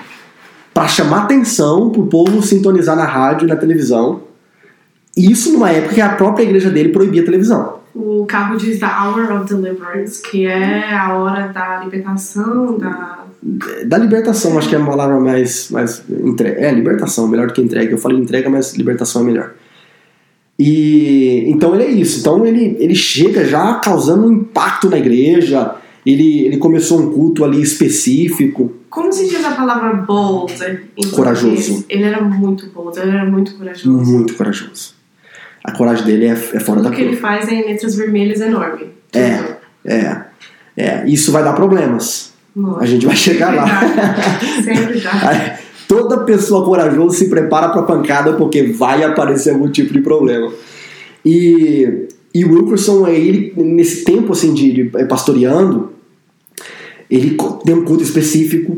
para 0.73 0.87
chamar 0.87 1.23
atenção 1.23 1.89
pro 1.89 2.05
povo 2.05 2.41
sintonizar 2.41 2.95
na 2.95 3.05
rádio 3.05 3.45
e 3.45 3.49
na 3.49 3.55
televisão. 3.57 4.21
Isso 5.17 5.51
numa 5.51 5.69
época 5.71 5.95
que 5.95 6.01
a 6.01 6.09
própria 6.09 6.43
igreja 6.43 6.69
dele 6.69 6.89
proibia 6.89 7.21
a 7.21 7.25
televisão. 7.25 7.79
O 7.93 8.25
carro 8.25 8.55
diz 8.55 8.79
The 8.79 8.85
Hour 8.85 9.41
of 9.41 9.53
Deliverance, 9.53 10.21
que 10.21 10.45
é 10.45 10.93
a 10.95 11.15
hora 11.17 11.47
da 11.49 11.79
libertação, 11.83 12.77
da. 12.77 13.25
Da 13.86 13.97
libertação, 13.97 14.58
acho 14.58 14.67
que 14.67 14.75
é 14.75 14.78
uma 14.78 14.89
palavra 14.89 15.19
mais. 15.19 15.69
mais 15.71 16.04
entre... 16.10 16.49
É, 16.49 16.71
libertação, 16.71 17.28
melhor 17.28 17.47
do 17.47 17.54
que 17.54 17.62
entrega. 17.62 17.91
Eu 17.91 17.97
falei 17.97 18.17
entrega, 18.17 18.49
mas 18.49 18.75
libertação 18.75 19.21
é 19.21 19.25
melhor. 19.25 19.54
E 20.60 21.45
então 21.47 21.73
ele 21.73 21.84
é 21.84 21.89
isso. 21.89 22.19
Então 22.19 22.45
ele, 22.45 22.75
ele 22.80 22.95
chega 22.95 23.45
já 23.45 23.75
causando 23.75 24.28
um 24.28 24.34
impacto 24.34 24.89
na 24.89 24.97
igreja. 24.97 25.75
Ele, 26.06 26.45
ele 26.45 26.58
começou 26.58 26.99
um 26.99 27.13
culto 27.13 27.45
ali 27.45 27.62
específico. 27.62 28.73
Como 28.89 29.12
se 29.12 29.28
diz 29.28 29.43
a 29.45 29.52
palavra 29.52 29.93
bold 30.02 30.54
Corajoso. 31.13 31.86
Ele 31.88 32.04
era 32.04 32.21
muito 32.21 32.67
bold, 32.71 32.99
ele 32.99 33.12
era 33.12 33.25
muito 33.25 33.56
corajoso. 33.56 33.91
Muito 33.91 34.34
corajoso. 34.36 34.95
A 35.63 35.71
coragem 35.71 36.06
dele 36.06 36.25
é, 36.25 36.32
é 36.32 36.60
fora 36.60 36.82
da 36.82 36.89
Tudo 36.89 36.95
que 36.95 37.02
ele 37.02 37.15
faz 37.15 37.47
é 37.47 37.54
em 37.54 37.67
letras 37.67 37.95
vermelhas 37.95 38.41
enorme. 38.41 38.88
É. 39.13 39.38
Tudo. 39.38 39.58
É, 39.86 40.25
é. 40.75 41.08
Isso 41.08 41.32
vai 41.32 41.43
dar 41.43 41.54
problemas. 41.54 42.28
Nossa. 42.55 42.83
A 42.83 42.85
gente 42.85 43.05
vai 43.05 43.15
chegar 43.15 43.53
lá. 43.53 43.67
Sempre 44.63 44.99
dá. 45.01 45.59
Toda 45.88 46.19
pessoa 46.23 46.63
corajosa 46.63 47.17
se 47.17 47.29
prepara 47.29 47.69
para 47.69 47.81
pancada 47.83 48.33
porque 48.33 48.63
vai 48.63 49.03
aparecer 49.03 49.51
algum 49.51 49.69
tipo 49.71 49.91
de 49.91 50.01
problema. 50.01 50.51
E, 51.25 52.07
e 52.33 52.45
o 52.45 52.53
Wilkerson, 52.53 53.07
ele, 53.07 53.53
nesse 53.57 54.03
tempo 54.03 54.33
assim 54.33 54.53
de, 54.53 54.71
de 54.71 54.83
pastoreando, 55.05 55.91
ele 57.09 57.35
tem 57.65 57.73
um 57.75 57.83
culto 57.83 58.03
específico. 58.03 58.77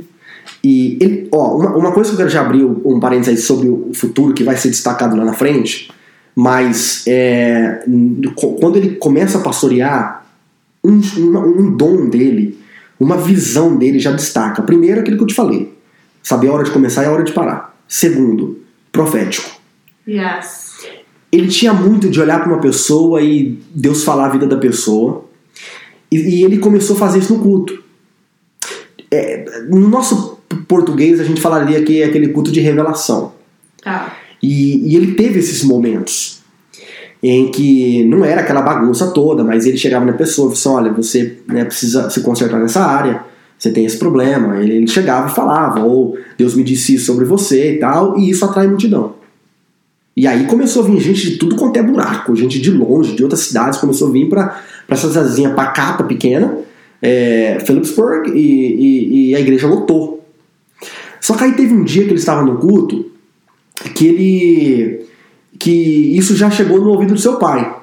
E 0.64 0.98
ele, 1.02 1.28
ó, 1.34 1.58
uma, 1.58 1.76
uma 1.76 1.92
coisa 1.92 2.10
que 2.12 2.14
eu 2.14 2.18
quero 2.18 2.30
já 2.30 2.42
abrir 2.42 2.64
um 2.64 3.00
parênteses 3.00 3.30
aí 3.30 3.38
sobre 3.44 3.68
o 3.68 3.90
futuro 3.94 4.34
que 4.34 4.44
vai 4.44 4.56
ser 4.56 4.70
destacado 4.70 5.16
lá 5.18 5.26
na 5.26 5.34
frente, 5.34 5.92
mas 6.36 7.04
é, 7.08 7.84
quando 8.60 8.78
ele 8.78 8.96
começa 8.96 9.38
a 9.38 9.42
pastorear, 9.42 10.26
um, 10.84 11.02
uma- 11.18 11.46
um 11.46 11.76
dom 11.76 12.08
dele, 12.10 12.58
uma 13.04 13.18
visão 13.18 13.76
dele 13.76 14.00
já 14.00 14.12
destaca. 14.12 14.62
Primeiro, 14.62 15.02
aquilo 15.02 15.18
que 15.18 15.24
eu 15.24 15.28
te 15.28 15.34
falei: 15.34 15.74
saber 16.22 16.50
a 16.50 16.54
hora 16.54 16.64
de 16.64 16.72
começar 16.72 17.04
e 17.04 17.08
a 17.08 17.12
hora 17.12 17.24
de 17.24 17.34
parar. 17.34 17.76
Segundo, 17.88 18.60
profético. 18.92 19.50
Yes. 20.08 20.72
Ele 21.32 21.48
tinha 21.48 21.74
muito 21.74 22.10
de 22.10 22.20
olhar 22.20 22.40
para 22.40 22.52
uma 22.52 22.62
pessoa 22.62 23.22
e 23.22 23.60
Deus 23.74 24.04
falar 24.04 24.28
a 24.28 24.30
vida 24.30 24.46
da 24.46 24.58
pessoa. 24.58 25.26
E, 26.12 26.18
e 26.18 26.44
ele 26.44 26.60
começou 26.60 26.96
a 26.96 27.00
fazer 27.00 27.20
isso 27.20 27.34
no 27.36 27.42
culto. 27.42 27.82
É, 29.10 29.64
no 29.70 29.88
nosso 29.88 30.40
português, 30.68 31.20
a 31.20 31.24
gente 31.24 31.42
falaria 31.42 31.84
que 31.84 32.02
é 32.02 32.06
aquele 32.06 32.30
culto 32.30 32.52
de 32.52 32.60
revelação. 32.60 33.34
Tá. 33.82 34.16
E, 34.44 34.92
e 34.92 34.96
ele 34.96 35.14
teve 35.14 35.40
esses 35.40 35.64
momentos 35.64 36.41
em 37.24 37.52
que 37.52 38.04
não 38.06 38.26
era 38.26 38.42
aquela 38.42 38.62
bagunça 38.62 39.08
toda, 39.12 39.44
mas 39.44 39.66
ele 39.66 39.78
chegava 39.78 40.06
na 40.06 40.14
pessoa 40.14 40.52
e 40.52 40.58
falou 40.58 40.80
assim, 40.80 40.88
olha, 40.90 40.94
você 40.94 41.38
né, 41.48 41.66
precisa 41.66 42.10
se 42.10 42.22
consertar 42.22 42.60
nessa 42.60 42.84
área, 42.84 43.24
você 43.58 43.72
tem 43.72 43.86
esse 43.86 43.98
problema. 43.98 44.58
Ele, 44.60 44.74
ele 44.78 44.88
chegava 44.88 45.28
e 45.30 45.36
falava, 45.36 45.82
ou 45.82 46.18
Deus 46.38 46.56
me 46.56 46.64
disse 46.64 46.96
isso 46.96 47.06
sobre 47.06 47.26
você 47.26 47.76
e 47.76 47.80
tal, 47.80 48.18
e 48.18 48.30
isso 48.30 48.44
atrai 48.44 48.68
multidão. 48.68 49.14
E 50.18 50.26
aí 50.28 50.46
começou 50.46 50.84
a 50.84 50.88
vir 50.88 51.00
gente 51.00 51.30
de 51.32 51.38
tudo 51.38 51.56
quanto 51.56 51.78
é 51.78 51.84
buraco, 51.84 52.36
gente 52.36 52.60
de 52.60 52.72
longe, 52.72 53.16
de 53.16 53.24
outras 53.24 53.42
cidades, 53.42 53.80
começou 53.80 54.10
a 54.10 54.12
vir 54.12 54.28
para 54.28 54.60
essa 54.90 55.08
cidadezinha 55.08 55.52
pacata, 55.52 56.04
pequena, 56.04 56.58
é, 57.02 57.60
Phillipsburg, 57.66 58.32
e, 58.32 58.40
e- 58.42 59.30
e 59.30 59.36
a 59.36 59.40
igreja 59.40 59.68
lotou. 59.68 60.26
Só 61.20 61.36
que 61.36 61.44
aí 61.44 61.54
teve 61.54 61.74
um 61.74 61.84
dia 61.84 62.04
que 62.04 62.10
ele 62.10 62.20
estava 62.20 62.42
no 62.42 62.58
culto 62.58 63.12
que 63.96 64.08
ele 64.08 65.01
que 65.62 66.18
isso 66.18 66.36
já 66.36 66.50
chegou 66.50 66.80
no 66.82 66.90
ouvido 66.90 67.14
do 67.14 67.20
seu 67.20 67.36
pai. 67.36 67.76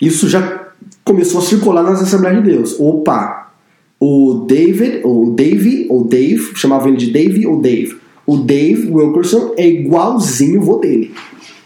Isso 0.00 0.28
já 0.28 0.68
começou 1.04 1.40
a 1.40 1.44
circular 1.44 1.82
nas 1.82 2.00
Assembleias 2.00 2.42
de 2.42 2.50
Deus. 2.50 2.76
Opa, 2.78 3.52
o 3.98 4.44
David, 4.46 5.00
ou 5.02 5.30
Dave, 5.30 5.86
ou 5.90 6.04
Dave, 6.04 6.52
chamava 6.54 6.88
ele 6.88 6.96
de 6.96 7.10
Dave 7.10 7.46
ou 7.46 7.60
Dave. 7.60 7.96
O 8.24 8.36
Dave 8.36 8.88
Wilkerson 8.90 9.54
é 9.56 9.68
igualzinho 9.68 10.60
o 10.60 10.64
vô 10.64 10.78
dele. 10.78 11.12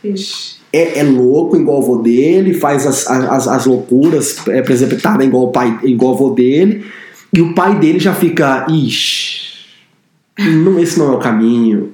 Ixi. 0.03 0.57
É, 0.73 1.01
é 1.01 1.03
louco 1.03 1.57
igual 1.57 1.79
o 1.79 1.83
vô 1.83 1.97
dele, 1.99 2.55
faz 2.55 2.87
as, 2.87 3.07
as, 3.07 3.49
as 3.49 3.67
loucuras 3.67 4.37
é, 4.49 4.61
precipitadas 4.63 5.27
igual 5.27 5.45
o 5.45 5.53
pai, 5.53 5.79
igual 5.85 6.15
o 6.15 6.17
vô 6.17 6.31
dele. 6.31 6.85
E 7.33 7.43
o 7.43 7.55
pai 7.55 7.79
dele 7.79 7.99
já 7.99 8.15
fica, 8.15 8.67
ixi, 8.71 9.49
não, 10.39 10.79
esse 10.79 10.99
não 10.99 11.13
é 11.13 11.17
o 11.17 11.19
caminho. 11.19 11.93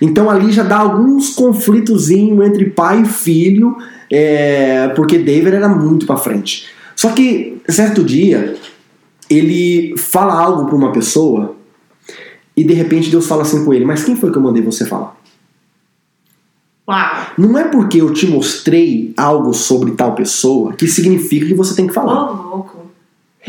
Então 0.00 0.30
ali 0.30 0.52
já 0.52 0.62
dá 0.62 0.78
alguns 0.78 1.30
conflitozinhos 1.30 2.46
entre 2.46 2.70
pai 2.70 3.02
e 3.02 3.06
filho, 3.06 3.76
é, 4.10 4.88
porque 4.88 5.18
David 5.18 5.56
era 5.56 5.68
muito 5.68 6.06
pra 6.06 6.16
frente. 6.16 6.66
Só 6.96 7.10
que 7.10 7.60
certo 7.68 8.04
dia 8.04 8.56
ele 9.28 9.96
fala 9.96 10.34
algo 10.34 10.66
pra 10.66 10.76
uma 10.76 10.92
pessoa 10.92 11.56
e 12.56 12.62
de 12.62 12.74
repente 12.74 13.10
Deus 13.10 13.26
fala 13.26 13.42
assim 13.42 13.64
com 13.64 13.74
ele: 13.74 13.84
Mas 13.84 14.04
quem 14.04 14.16
foi 14.16 14.30
que 14.30 14.38
eu 14.38 14.42
mandei 14.42 14.62
você 14.62 14.84
falar? 14.84 15.16
Uau. 16.86 17.26
Não 17.38 17.58
é 17.58 17.64
porque 17.64 18.00
eu 18.00 18.12
te 18.12 18.26
mostrei 18.26 19.12
algo 19.16 19.54
sobre 19.54 19.92
tal 19.92 20.14
pessoa 20.14 20.74
que 20.74 20.86
significa 20.86 21.46
que 21.46 21.54
você 21.54 21.74
tem 21.74 21.86
que 21.86 21.94
falar. 21.94 22.30
louco. 22.30 22.78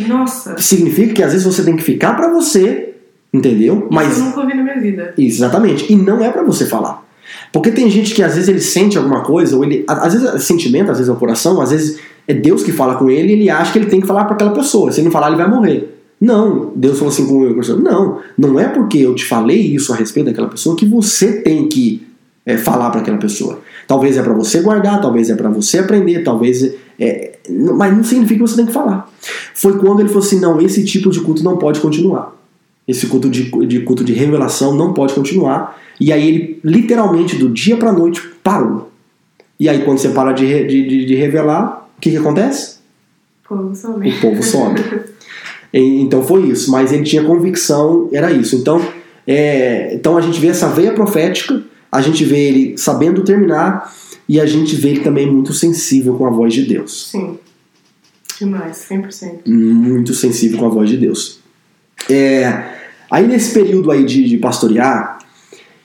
Nossa. 0.08 0.58
Significa 0.58 1.14
que 1.14 1.24
às 1.24 1.32
vezes 1.32 1.46
você 1.46 1.64
tem 1.64 1.76
que 1.76 1.84
ficar 1.84 2.16
pra 2.16 2.32
você, 2.32 2.95
entendeu? 3.36 3.88
Mas 3.92 4.14
Isso 4.14 4.22
eu 4.22 4.26
nunca 4.26 4.40
ouvi 4.42 4.54
na 4.56 4.64
minha 4.64 4.80
vida. 4.80 5.14
Isso, 5.18 5.38
exatamente. 5.38 5.92
E 5.92 5.96
não 5.96 6.24
é 6.24 6.30
pra 6.32 6.44
você 6.44 6.66
falar. 6.66 7.04
Porque 7.52 7.72
tem 7.72 7.90
gente 7.90 8.14
que 8.14 8.24
às 8.24 8.36
vezes 8.36 8.48
ele 8.48 8.62
sente 8.62 8.98
alguma 8.98 9.22
coisa, 9.22 9.56
ou 9.56 9.64
ele. 9.64 9.84
Às 9.88 10.14
vezes 10.14 10.34
é 10.34 10.40
sentimento, 10.40 10.92
às 10.92 10.98
vezes 10.98 11.10
é 11.10 11.14
o 11.14 11.18
coração, 11.18 11.60
às 11.62 11.72
vezes 11.72 12.00
é 12.28 12.34
Deus 12.34 12.64
que 12.64 12.72
fala 12.72 12.96
com 12.96 13.10
ele 13.10 13.30
e 13.30 13.32
ele 13.34 13.50
acha 13.50 13.72
que 13.72 13.80
ele 13.80 13.88
tem 13.88 14.00
que 14.00 14.08
falar 14.08 14.26
pra 14.26 14.36
aquela 14.36 14.52
pessoa. 14.52 14.92
Se 14.92 15.00
ele 15.00 15.06
não 15.06 15.12
falar, 15.12 15.28
ele 15.28 15.38
vai 15.38 15.50
morrer. 15.50 15.92
Não, 16.20 16.72
Deus 16.76 16.98
falou 16.98 17.14
assim 17.14 17.28
com 17.28 17.34
o 17.34 17.40
Wilkerson. 17.42 17.76
Não, 17.78 18.20
não 18.38 18.60
é 18.60 18.68
porque 18.68 18.98
eu 19.00 19.14
te 19.14 19.26
falei 19.26 19.60
isso 19.60 19.92
a 19.92 19.96
respeito 19.96 20.28
daquela 20.28 20.48
pessoa 20.48 20.76
que 20.76 20.86
você 20.86 21.42
tem 21.42 21.68
que 21.68 22.08
é, 22.46 22.58
falar 22.58 22.90
pra 22.90 23.02
aquela 23.02 23.18
pessoa. 23.18 23.60
Talvez 23.88 24.18
é 24.18 24.24
pra 24.24 24.34
você 24.34 24.62
guardar, 24.62 25.02
talvez 25.02 25.30
é 25.30 25.36
pra 25.36 25.50
você 25.50 25.80
aprender, 25.80 26.24
talvez. 26.24 26.64
É, 26.64 26.74
é, 27.00 27.40
mas 27.50 27.96
não 27.96 28.04
significa 28.04 28.44
que 28.44 28.50
você 28.50 28.56
tem 28.56 28.66
que 28.66 28.74
falar. 28.74 29.10
Foi 29.54 29.78
quando 29.78 30.00
ele 30.00 30.10
falou 30.10 30.24
assim: 30.24 30.40
não, 30.40 30.60
esse 30.62 30.84
tipo 30.86 31.10
de 31.10 31.20
culto 31.22 31.44
não 31.44 31.58
pode 31.58 31.80
continuar. 31.80 32.34
Esse 32.88 33.08
culto 33.08 33.30
de, 33.30 33.50
de 33.66 33.80
culto 33.82 34.04
de 34.04 34.14
revelação 34.14 34.76
não 34.76 34.94
pode 34.94 35.14
continuar. 35.14 35.82
E 36.00 36.12
aí 36.12 36.28
ele, 36.28 36.60
literalmente, 36.64 37.36
do 37.36 37.50
dia 37.50 37.78
pra 37.78 37.92
noite, 37.92 38.22
parou. 38.44 38.92
E 39.60 39.70
aí 39.70 39.84
quando 39.84 39.98
você 39.98 40.10
para 40.10 40.34
de, 40.34 40.68
de, 40.68 41.06
de, 41.06 41.16
revelar, 41.16 41.90
o 41.98 42.02
que, 42.02 42.12
que 42.12 42.18
acontece? 42.18 42.78
Pô, 43.48 43.74
some. 43.74 44.10
O 44.10 44.22
povo 44.22 44.44
some. 44.44 44.80
Então 45.74 46.24
foi 46.24 46.50
isso. 46.50 46.72
Mas 46.72 46.92
ele 46.92 47.04
tinha 47.04 47.24
convicção, 47.24 48.10
era 48.12 48.32
isso. 48.32 48.56
Então, 48.56 48.82
é, 49.26 49.94
então 49.94 50.18
a 50.18 50.22
gente 50.22 50.40
vê 50.40 50.48
essa 50.48 50.70
veia 50.70 50.94
profética, 50.94 51.62
a 51.92 52.02
gente 52.02 52.24
vê 52.24 52.48
ele 52.48 52.78
sabendo 52.78 53.24
terminar 53.24 53.94
e 54.28 54.40
a 54.40 54.46
gente 54.46 54.76
vê 54.76 54.90
ele 54.90 55.00
também 55.02 55.30
muito 55.30 55.54
sensível 55.54 56.16
com 56.16 56.26
a 56.26 56.30
voz 56.30 56.54
de 56.54 56.64
Deus. 56.64 57.10
Sim. 57.12 57.38
Demais, 58.40 58.86
100%. 58.90 59.48
Muito 59.48 60.14
sensível 60.14 60.60
com 60.60 60.66
a 60.66 60.70
voz 60.70 60.90
de 60.90 60.98
Deus. 60.98 61.40
É, 62.10 62.64
aí 63.10 63.28
nesse 63.28 63.54
período 63.54 63.92
aí 63.92 64.04
de, 64.04 64.24
de 64.28 64.38
pastorear, 64.38 65.20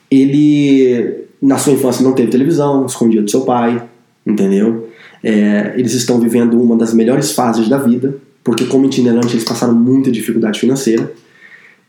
ele 0.09 1.21
na 1.41 1.57
sua 1.57 1.73
infância 1.73 2.03
não 2.03 2.13
teve 2.13 2.29
televisão, 2.29 2.85
escondia 2.85 3.21
do 3.21 3.31
seu 3.31 3.41
pai, 3.41 3.81
entendeu? 4.25 4.89
É, 5.23 5.73
eles 5.75 5.93
estão 5.93 6.19
vivendo 6.19 6.61
uma 6.61 6.75
das 6.75 6.93
melhores 6.93 7.31
fases 7.31 7.67
da 7.67 7.77
vida, 7.77 8.15
porque 8.43 8.65
como 8.65 8.85
itinerante 8.85 9.33
eles 9.33 9.43
passaram 9.43 9.73
muita 9.73 10.11
dificuldade 10.11 10.59
financeira. 10.59 11.11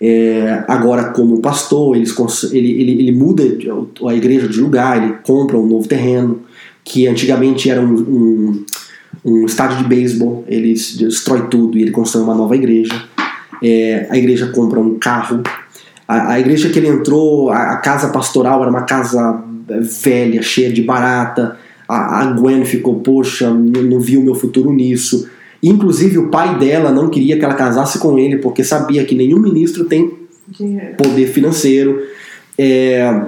É, 0.00 0.64
agora, 0.66 1.10
como 1.10 1.40
pastor, 1.40 1.96
eles, 1.96 2.14
ele, 2.52 2.70
ele, 2.72 2.92
ele 3.02 3.12
muda 3.12 3.44
a 4.08 4.14
igreja 4.14 4.48
de 4.48 4.60
lugar, 4.60 5.02
ele 5.02 5.14
compra 5.22 5.56
um 5.56 5.66
novo 5.66 5.86
terreno, 5.86 6.40
que 6.84 7.06
antigamente 7.06 7.70
era 7.70 7.80
um, 7.80 7.94
um, 7.94 8.64
um 9.24 9.46
estádio 9.46 9.78
de 9.78 9.84
beisebol, 9.84 10.44
ele 10.48 10.72
destrói 10.72 11.46
tudo 11.48 11.78
e 11.78 11.82
ele 11.82 11.92
constrói 11.92 12.24
uma 12.24 12.34
nova 12.34 12.56
igreja. 12.56 12.92
É, 13.62 14.06
a 14.10 14.18
igreja 14.18 14.48
compra 14.48 14.80
um 14.80 14.98
carro. 14.98 15.42
A, 16.06 16.32
a 16.32 16.40
igreja 16.40 16.68
que 16.68 16.78
ele 16.78 16.88
entrou, 16.88 17.50
a, 17.50 17.72
a, 17.72 17.76
casa 17.76 18.08
pastoral 18.08 18.60
era 18.60 18.70
uma 18.70 18.82
casa 18.82 19.42
velha, 20.02 20.42
cheia 20.42 20.72
de 20.72 20.82
barata. 20.82 21.56
A, 21.88 22.20
a 22.20 22.24
Gwen 22.32 22.64
ficou, 22.64 23.00
poxa, 23.00 23.50
não, 23.50 23.82
não 23.82 24.00
vi 24.00 24.16
o 24.16 24.22
meu 24.22 24.34
futuro 24.34 24.72
nisso. 24.72 25.28
Inclusive, 25.62 26.18
o 26.18 26.28
pai 26.28 26.58
dela 26.58 26.90
não 26.90 27.08
queria 27.08 27.38
que 27.38 27.44
ela 27.44 27.54
casasse 27.54 27.98
com 27.98 28.18
ele, 28.18 28.38
porque 28.38 28.64
sabia 28.64 29.04
que 29.04 29.14
nenhum 29.14 29.38
ministro 29.38 29.84
tem 29.84 30.12
poder 30.98 31.28
financeiro. 31.28 32.02
É, 32.58 33.22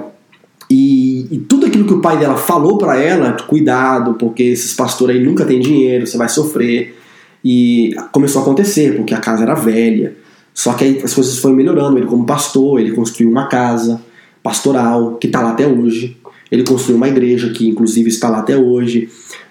e, 0.69 1.27
e, 1.31 1.37
tudo 1.47 1.65
aquilo 1.65 1.85
que 1.85 1.93
o 1.93 2.01
pai 2.01 2.17
dela 2.17 2.35
falou 2.35 2.77
para 2.77 2.99
ela, 2.99 3.33
cuidado, 3.47 4.15
porque 4.15 4.43
esses 4.43 4.73
pastores 4.73 5.15
aí 5.15 5.23
nunca 5.23 5.45
têm 5.45 5.59
dinheiro, 5.59 6.05
você 6.05 6.17
vai 6.17 6.27
sofrer. 6.27 6.95
E 7.43 7.95
começou 8.11 8.41
a 8.41 8.43
acontecer, 8.43 8.95
porque 8.95 9.13
a 9.13 9.19
casa 9.19 9.43
era 9.43 9.53
velha. 9.53 10.15
Só 10.55 10.73
que 10.73 10.83
aí 10.83 11.01
as 11.03 11.13
coisas 11.13 11.37
foram 11.37 11.55
melhorando. 11.55 11.99
Ele, 11.99 12.07
como 12.07 12.25
pastor, 12.25 12.79
ele 12.79 12.93
construiu 12.93 13.29
uma 13.29 13.47
casa 13.47 14.01
pastoral 14.41 15.17
que 15.17 15.27
está 15.27 15.41
lá 15.41 15.51
até 15.51 15.67
hoje. 15.67 16.17
Ele 16.51 16.63
construiu 16.63 16.97
uma 16.97 17.07
igreja 17.07 17.51
que, 17.51 17.67
inclusive, 17.67 18.09
está 18.09 18.29
lá 18.29 18.39
até 18.39 18.57
hoje. 18.57 19.09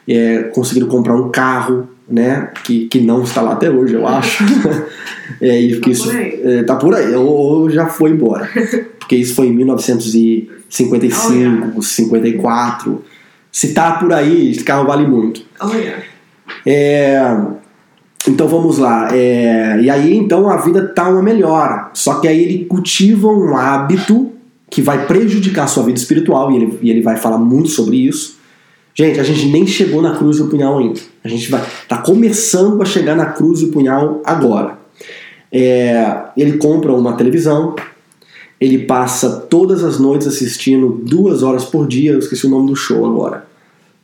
É, 0.08 0.44
conseguiram 0.54 0.88
comprar 0.88 1.14
um 1.14 1.30
carro 1.30 1.88
né? 2.08 2.50
Que, 2.64 2.86
que 2.86 3.00
não 3.00 3.22
está 3.22 3.40
lá 3.40 3.52
até 3.52 3.70
hoje, 3.70 3.94
eu 3.94 4.04
acho. 4.06 4.44
é, 5.40 5.58
e 5.60 5.80
Tá 5.80 5.90
isso 5.90 6.04
por 6.04 6.16
aí. 6.16 6.40
é, 6.42 6.62
tá 6.62 6.76
por 6.76 6.94
aí, 6.94 7.14
ou, 7.14 7.26
ou 7.26 7.70
já 7.70 7.86
foi 7.86 8.10
embora. 8.10 8.46
Porque 8.98 9.16
isso 9.16 9.34
foi 9.34 9.46
em 9.48 9.54
1955, 9.54 11.82
54. 11.82 13.02
Se 13.50 13.72
tá 13.74 13.92
por 13.92 14.12
aí, 14.12 14.50
esse 14.50 14.62
carro 14.64 14.86
vale 14.86 15.06
muito. 15.06 15.42
Olha. 15.60 16.02
É, 16.66 17.22
então 18.28 18.48
vamos 18.48 18.78
lá. 18.78 19.08
É, 19.14 19.80
e 19.80 19.90
aí 19.90 20.16
então 20.16 20.48
a 20.48 20.56
vida 20.56 20.88
tá 20.88 21.08
uma 21.08 21.22
melhora. 21.22 21.90
Só 21.94 22.20
que 22.20 22.28
aí 22.28 22.42
ele 22.42 22.64
cultiva 22.64 23.28
um 23.28 23.56
hábito 23.56 24.32
que 24.70 24.82
vai 24.82 25.06
prejudicar 25.06 25.64
a 25.64 25.68
sua 25.68 25.84
vida 25.84 25.98
espiritual, 25.98 26.50
e 26.50 26.56
ele, 26.56 26.78
e 26.82 26.90
ele 26.90 27.00
vai 27.00 27.16
falar 27.16 27.38
muito 27.38 27.68
sobre 27.68 27.96
isso. 27.96 28.38
Gente, 28.94 29.20
a 29.20 29.22
gente 29.22 29.46
nem 29.46 29.66
chegou 29.66 30.00
na 30.00 30.16
cruz 30.16 30.38
do 30.38 30.46
punhal 30.46 30.78
ainda. 30.78 31.00
A 31.22 31.28
gente 31.28 31.50
vai 31.50 31.62
tá 31.88 31.98
começando 31.98 32.80
a 32.80 32.84
chegar 32.84 33.14
na 33.14 33.26
cruz 33.26 33.60
do 33.60 33.68
punhal 33.68 34.20
agora. 34.24 34.78
É, 35.52 36.16
ele 36.36 36.58
compra 36.58 36.92
uma 36.92 37.12
televisão, 37.12 37.76
ele 38.60 38.78
passa 38.78 39.30
todas 39.48 39.84
as 39.84 39.98
noites 39.98 40.26
assistindo 40.26 41.00
duas 41.04 41.42
horas 41.42 41.64
por 41.64 41.86
dia. 41.86 42.12
Eu 42.12 42.18
esqueci 42.18 42.46
o 42.46 42.50
nome 42.50 42.68
do 42.68 42.76
show 42.76 43.04
agora, 43.06 43.46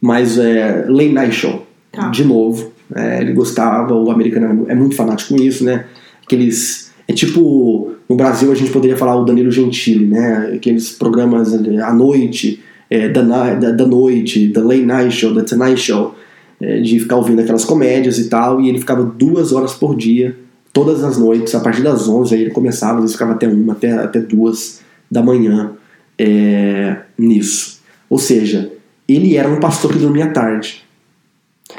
mas 0.00 0.38
é 0.38 0.84
Late 0.88 1.12
Night 1.12 1.34
Show. 1.34 1.66
Tá. 1.90 2.08
De 2.08 2.24
novo, 2.24 2.70
É, 2.94 3.20
ele 3.20 3.32
gostava. 3.32 3.94
O 3.94 4.10
americano 4.10 4.66
é 4.68 4.74
muito 4.74 4.96
fanático 4.96 5.34
com 5.34 5.42
isso, 5.42 5.64
né? 5.64 5.86
Aqueles 6.24 6.90
é 7.06 7.12
tipo 7.12 7.92
no 8.08 8.16
Brasil 8.16 8.50
a 8.50 8.54
gente 8.54 8.72
poderia 8.72 8.96
falar 8.96 9.16
o 9.16 9.24
Danilo 9.24 9.52
Gentili, 9.52 10.06
né? 10.06 10.52
Aqueles 10.56 10.90
programas 10.90 11.54
à 11.54 11.92
noite 11.92 12.60
é, 12.90 13.08
da, 13.08 13.22
da, 13.22 13.70
da 13.70 13.86
noite, 13.86 14.48
da 14.48 14.60
Late 14.62 14.82
Night 14.82 15.14
Show, 15.14 15.32
da 15.32 15.44
Tonight 15.44 15.80
Show, 15.80 16.16
é, 16.60 16.80
de 16.80 16.98
ficar 16.98 17.16
ouvindo 17.16 17.40
aquelas 17.40 17.64
comédias 17.64 18.18
e 18.18 18.28
tal, 18.28 18.60
e 18.60 18.68
ele 18.68 18.80
ficava 18.80 19.04
duas 19.04 19.52
horas 19.52 19.72
por 19.72 19.96
dia, 19.96 20.36
todas 20.72 21.04
as 21.04 21.16
noites, 21.16 21.54
a 21.54 21.60
partir 21.60 21.82
das 21.82 22.08
11, 22.08 22.34
aí 22.34 22.40
ele 22.42 22.50
começava, 22.50 22.96
às 22.96 23.02
vezes 23.02 23.12
ficava 23.14 23.32
até 23.32 23.46
uma, 23.46 23.74
até, 23.74 23.92
até 23.92 24.18
duas 24.18 24.80
da 25.08 25.22
manhã 25.22 25.72
é, 26.18 26.96
nisso. 27.16 27.78
Ou 28.08 28.18
seja, 28.18 28.72
ele 29.08 29.36
era 29.36 29.48
um 29.48 29.60
pastor 29.60 29.92
que 29.92 29.98
dormia 29.98 30.26
tarde. 30.32 30.82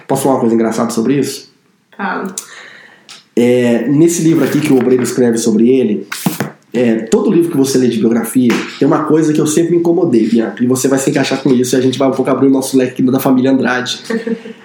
Posso 0.07 0.23
falar 0.23 0.35
uma 0.35 0.39
coisa 0.41 0.55
engraçada 0.55 0.89
sobre 0.91 1.15
isso? 1.19 1.49
Fala. 1.95 2.27
É, 3.35 3.87
nesse 3.87 4.21
livro 4.23 4.43
aqui 4.43 4.59
que 4.59 4.73
o 4.73 4.77
Obreiro 4.77 5.03
escreve 5.03 5.37
sobre 5.37 5.69
ele, 5.69 6.05
é, 6.73 6.95
todo 7.03 7.31
livro 7.31 7.51
que 7.51 7.57
você 7.57 7.77
lê 7.77 7.87
de 7.87 7.97
biografia 7.99 8.51
tem 8.77 8.87
uma 8.87 9.03
coisa 9.05 9.33
que 9.33 9.39
eu 9.39 9.47
sempre 9.47 9.71
me 9.71 9.77
incomodei, 9.77 10.27
Bianca, 10.27 10.63
e 10.63 10.67
você 10.67 10.87
vai 10.87 10.99
se 10.99 11.09
encaixar 11.09 11.41
com 11.41 11.51
isso 11.53 11.75
e 11.75 11.77
a 11.77 11.81
gente 11.81 11.97
vai 11.97 12.07
um 12.09 12.11
pouco 12.11 12.29
abrir 12.29 12.47
o 12.47 12.51
nosso 12.51 12.77
leque 12.77 13.01
da 13.03 13.19
família 13.19 13.51
Andrade. 13.51 13.99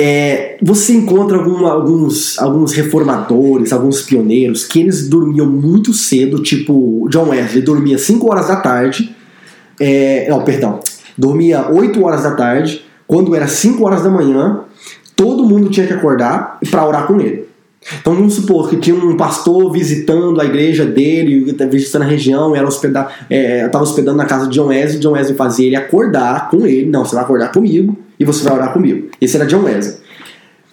É, 0.00 0.56
você 0.62 0.92
encontra 0.92 1.36
algum- 1.38 1.66
alguns, 1.66 2.38
alguns 2.38 2.72
reformadores, 2.72 3.72
alguns 3.72 4.00
pioneiros 4.02 4.64
que 4.64 4.78
eles 4.78 5.08
dormiam 5.08 5.44
muito 5.44 5.92
cedo, 5.92 6.40
tipo 6.40 7.08
John 7.10 7.30
Wesley 7.30 7.62
dormia 7.62 7.98
5 7.98 8.30
horas 8.30 8.46
da 8.46 8.54
tarde, 8.54 9.12
é, 9.80 10.28
não, 10.30 10.44
perdão, 10.44 10.78
dormia 11.16 11.68
8 11.68 12.00
horas 12.04 12.22
da 12.22 12.30
tarde, 12.36 12.84
quando 13.08 13.34
era 13.34 13.48
5 13.48 13.84
horas 13.84 14.04
da 14.04 14.08
manhã, 14.08 14.60
todo 15.18 15.44
mundo 15.44 15.68
tinha 15.68 15.84
que 15.84 15.92
acordar 15.92 16.60
para 16.70 16.86
orar 16.86 17.08
com 17.08 17.20
ele. 17.20 17.48
Então 18.00 18.14
vamos 18.14 18.34
supor 18.34 18.70
que 18.70 18.76
tinha 18.76 18.94
um 18.94 19.16
pastor 19.16 19.70
visitando 19.72 20.40
a 20.40 20.44
igreja 20.44 20.84
dele, 20.84 21.52
visitando 21.68 22.02
a 22.02 22.04
região, 22.04 22.54
ela 22.54 22.68
hospedar, 22.68 23.26
é, 23.28 23.66
estava 23.66 23.82
hospedando 23.82 24.16
na 24.16 24.26
casa 24.26 24.46
de 24.46 24.54
John 24.54 24.66
Wesley, 24.66 25.00
John 25.00 25.12
Wesley 25.12 25.36
fazia 25.36 25.66
ele 25.66 25.76
acordar 25.76 26.50
com 26.50 26.64
ele, 26.64 26.86
não, 26.86 27.04
você 27.04 27.16
vai 27.16 27.24
acordar 27.24 27.50
comigo 27.50 27.96
e 28.18 28.24
você 28.24 28.44
vai 28.44 28.54
orar 28.54 28.72
comigo. 28.72 29.08
Esse 29.20 29.36
era 29.36 29.46
John 29.46 29.64
Wesley. 29.64 29.96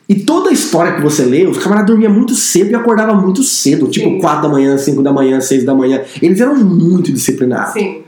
E 0.08 0.16
toda 0.16 0.50
a 0.50 0.54
história 0.54 0.94
que 0.94 1.02
você 1.02 1.24
lê, 1.24 1.48
os 1.48 1.58
camaradas 1.58 1.90
dormiam 1.90 2.14
muito 2.14 2.36
cedo 2.36 2.70
e 2.70 2.76
acordavam 2.76 3.20
muito 3.20 3.42
cedo, 3.42 3.88
tipo 3.88 4.08
Sim. 4.08 4.20
4 4.20 4.44
da 4.44 4.50
manhã, 4.50 4.78
5 4.78 5.02
da 5.02 5.12
manhã, 5.12 5.42
6 5.42 5.64
da 5.64 5.74
manhã. 5.74 6.02
Eles 6.22 6.40
eram 6.40 6.56
muito 6.56 7.12
disciplinados. 7.12 7.74
Sim. 7.74 8.04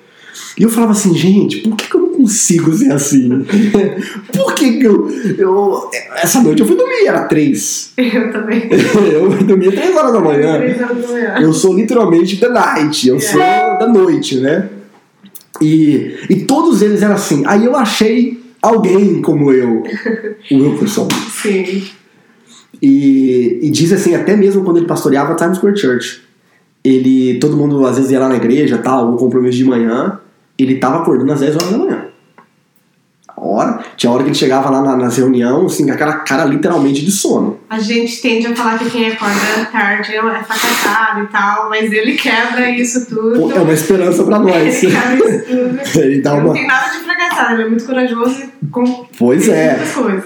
E 0.60 0.64
eu 0.64 0.70
falava 0.70 0.92
assim, 0.92 1.16
gente, 1.16 1.58
por 1.58 1.76
que, 1.76 1.90
que 1.90 1.96
eu 1.96 2.07
consigo 2.18 2.74
ser 2.74 2.92
assim? 2.92 3.46
por 4.34 4.56
que, 4.56 4.80
que 4.80 4.84
eu, 4.84 5.10
eu. 5.38 5.90
Essa 6.16 6.42
noite 6.42 6.62
eu 6.62 6.68
fui 6.68 6.76
dormir, 6.76 7.06
era 7.06 7.26
3. 7.26 7.94
Eu 7.98 8.32
também. 8.32 8.68
eu 9.14 9.30
dormia 9.44 9.72
3 9.72 9.96
horas 9.96 10.14
da 10.14 10.20
manhã. 10.20 10.58
Três 10.58 10.82
horas 10.82 11.02
da 11.02 11.08
manhã. 11.08 11.36
Eu 11.40 11.54
sou 11.54 11.76
literalmente 11.76 12.38
the 12.38 12.50
night, 12.50 13.08
eu 13.08 13.20
sou 13.20 13.40
da 13.40 13.88
noite, 13.88 14.40
né? 14.40 14.70
E, 15.62 16.16
e 16.30 16.36
todos 16.42 16.82
eles 16.82 17.02
eram 17.02 17.16
assim. 17.16 17.44
Aí 17.46 17.66
eu 17.66 17.76
achei 17.76 18.42
alguém 18.62 19.22
como 19.22 19.52
eu, 19.52 19.84
o 20.52 20.56
Wilkerson. 20.56 21.08
Sim. 21.42 21.88
E, 22.82 23.60
e 23.62 23.70
diz 23.70 23.92
assim, 23.92 24.14
até 24.16 24.36
mesmo 24.36 24.64
quando 24.64 24.78
ele 24.78 24.86
pastoreava 24.86 25.34
a 25.34 25.36
Times 25.36 25.58
Square 25.58 25.78
Church, 25.78 26.22
ele, 26.84 27.40
todo 27.40 27.58
mundo 27.58 27.86
às 27.86 27.98
vezes 27.98 28.12
ia 28.12 28.20
lá 28.20 28.30
na 28.30 28.36
igreja, 28.36 28.78
tal, 28.78 29.06
algum 29.06 29.18
compromisso 29.18 29.58
de 29.58 29.66
manhã, 29.66 30.20
ele 30.58 30.76
tava 30.80 30.98
acordando 30.98 31.32
às 31.34 31.40
10 31.40 31.56
horas 31.56 31.70
da 31.72 31.78
manhã. 31.78 32.04
A 33.28 33.40
hora, 33.46 33.80
tinha 33.96 34.12
hora 34.12 34.24
que 34.24 34.30
ele 34.30 34.36
chegava 34.36 34.68
lá 34.72 34.82
na, 34.82 34.98
nas 34.98 35.16
reuniões, 35.16 35.74
assim, 35.74 35.86
com 35.86 35.92
aquela 35.94 36.14
cara 36.22 36.44
literalmente 36.44 37.06
de 37.06 37.12
sono. 37.12 37.60
A 37.70 37.78
gente 37.78 38.20
tende 38.20 38.48
a 38.48 38.56
falar 38.56 38.80
que 38.80 38.90
quem 38.90 39.08
acorda 39.08 39.36
tarde 39.72 40.16
é 40.16 40.22
fracassado 40.44 41.22
e 41.24 41.28
tal, 41.28 41.70
mas 41.70 41.92
ele 41.92 42.14
quebra 42.14 42.68
isso 42.72 43.06
tudo. 43.06 43.40
Pô, 43.40 43.52
é 43.52 43.60
uma 43.60 43.74
esperança 43.74 44.24
pra 44.24 44.40
nós. 44.40 44.84
Ele 44.84 44.92
quebra 44.92 45.30
isso 45.30 45.46
tudo. 45.46 45.80
ele 46.02 46.22
dá 46.24 46.32
Não 46.32 46.46
uma. 46.46 46.54
tem 46.54 46.66
nada 46.66 46.90
de 46.92 46.98
fracassado, 47.04 47.54
ele 47.54 47.62
é 47.62 47.70
muito 47.70 47.86
corajoso 47.86 48.42
e 48.42 48.66
com 48.72 49.06
Pois 49.16 49.48
é. 49.48 49.80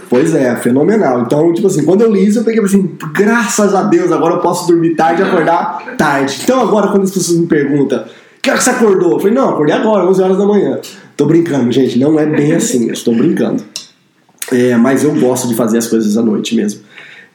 Pois 0.10 0.34
é, 0.34 0.56
fenomenal. 0.56 1.22
Então, 1.24 1.54
tipo 1.54 1.68
assim, 1.68 1.84
quando 1.84 2.04
eu 2.04 2.12
li 2.14 2.26
isso, 2.28 2.40
eu 2.40 2.44
peguei 2.46 2.64
assim, 2.64 2.96
graças 3.14 3.76
a 3.76 3.84
Deus, 3.84 4.10
agora 4.10 4.36
eu 4.36 4.40
posso 4.40 4.68
dormir 4.68 4.96
tarde 4.96 5.22
e 5.22 5.26
acordar 5.26 5.96
tarde. 5.98 6.40
Então 6.44 6.62
agora, 6.62 6.88
quando 6.88 7.04
as 7.04 7.12
pessoas 7.12 7.38
me 7.38 7.48
perguntam, 7.48 8.06
que 8.42 8.50
hora 8.50 8.58
que 8.58 8.64
você 8.64 8.70
acordou? 8.72 9.14
Eu 9.14 9.20
falei, 9.20 9.34
não, 9.34 9.50
acordei 9.50 9.76
agora, 9.76 10.06
11 10.08 10.22
horas 10.22 10.38
da 10.38 10.46
manhã. 10.46 10.80
Tô 11.16 11.26
brincando, 11.26 11.72
gente, 11.72 12.00
não 12.00 12.20
é 12.20 12.26
bem 12.26 12.54
assim, 12.54 12.88
eu 12.88 12.94
estou 12.94 13.14
brincando. 13.16 13.64
É, 14.52 14.76
mas 14.76 15.04
eu 15.04 15.14
gosto 15.20 15.48
de 15.48 15.56
fazer 15.56 15.78
as 15.78 15.88
coisas 15.88 16.18
à 16.18 16.22
noite 16.22 16.56
mesmo. 16.56 16.82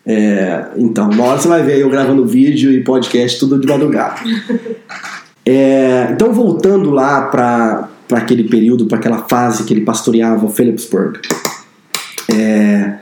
É, 0.04 0.66
então, 0.76 1.08
uma 1.10 1.24
hora 1.24 1.38
você 1.38 1.48
vai 1.48 1.62
ver 1.62 1.78
eu 1.78 1.88
gravando 1.90 2.24
vídeo 2.26 2.70
e 2.70 2.82
podcast 2.82 3.38
tudo 3.38 3.58
de 3.58 3.66
madrugada. 3.66 4.16
É, 5.48 6.08
então, 6.10 6.32
voltando 6.32 6.90
lá 6.90 7.22
para 7.28 7.88
aquele 8.10 8.48
período, 8.48 8.86
para 8.86 8.98
aquela 8.98 9.18
fase 9.28 9.62
que 9.62 9.72
ele 9.72 9.82
pastoreava 9.82 10.48
Phillipsburg, 10.48 11.20
é, 12.34 12.94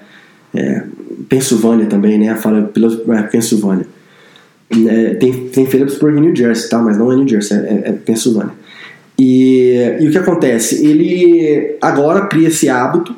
é, 0.55 0.85
Pensilvânia 1.26 1.87
também, 1.87 2.18
né? 2.18 2.37
Fala 2.37 2.64
pela- 2.64 3.18
é, 3.18 3.22
Pensilvânia. 3.22 3.87
É, 4.71 5.15
tem, 5.15 5.49
tem 5.49 5.67
Phillipsburg 5.67 6.19
em 6.19 6.21
New 6.21 6.37
Jersey, 6.37 6.69
tá? 6.69 6.79
Mas 6.79 6.99
não 6.99 7.12
é 7.12 7.17
New 7.17 7.29
Jersey, 7.29 7.57
é, 7.59 7.83
é 7.87 7.93
Pensilvânia. 7.93 8.53
E, 9.19 9.97
e 10.01 10.09
o 10.09 10.11
que 10.11 10.19
acontece? 10.19 10.85
Ele 10.85 11.77
agora 11.81 12.27
cria 12.27 12.49
esse 12.49 12.69
hábito, 12.69 13.15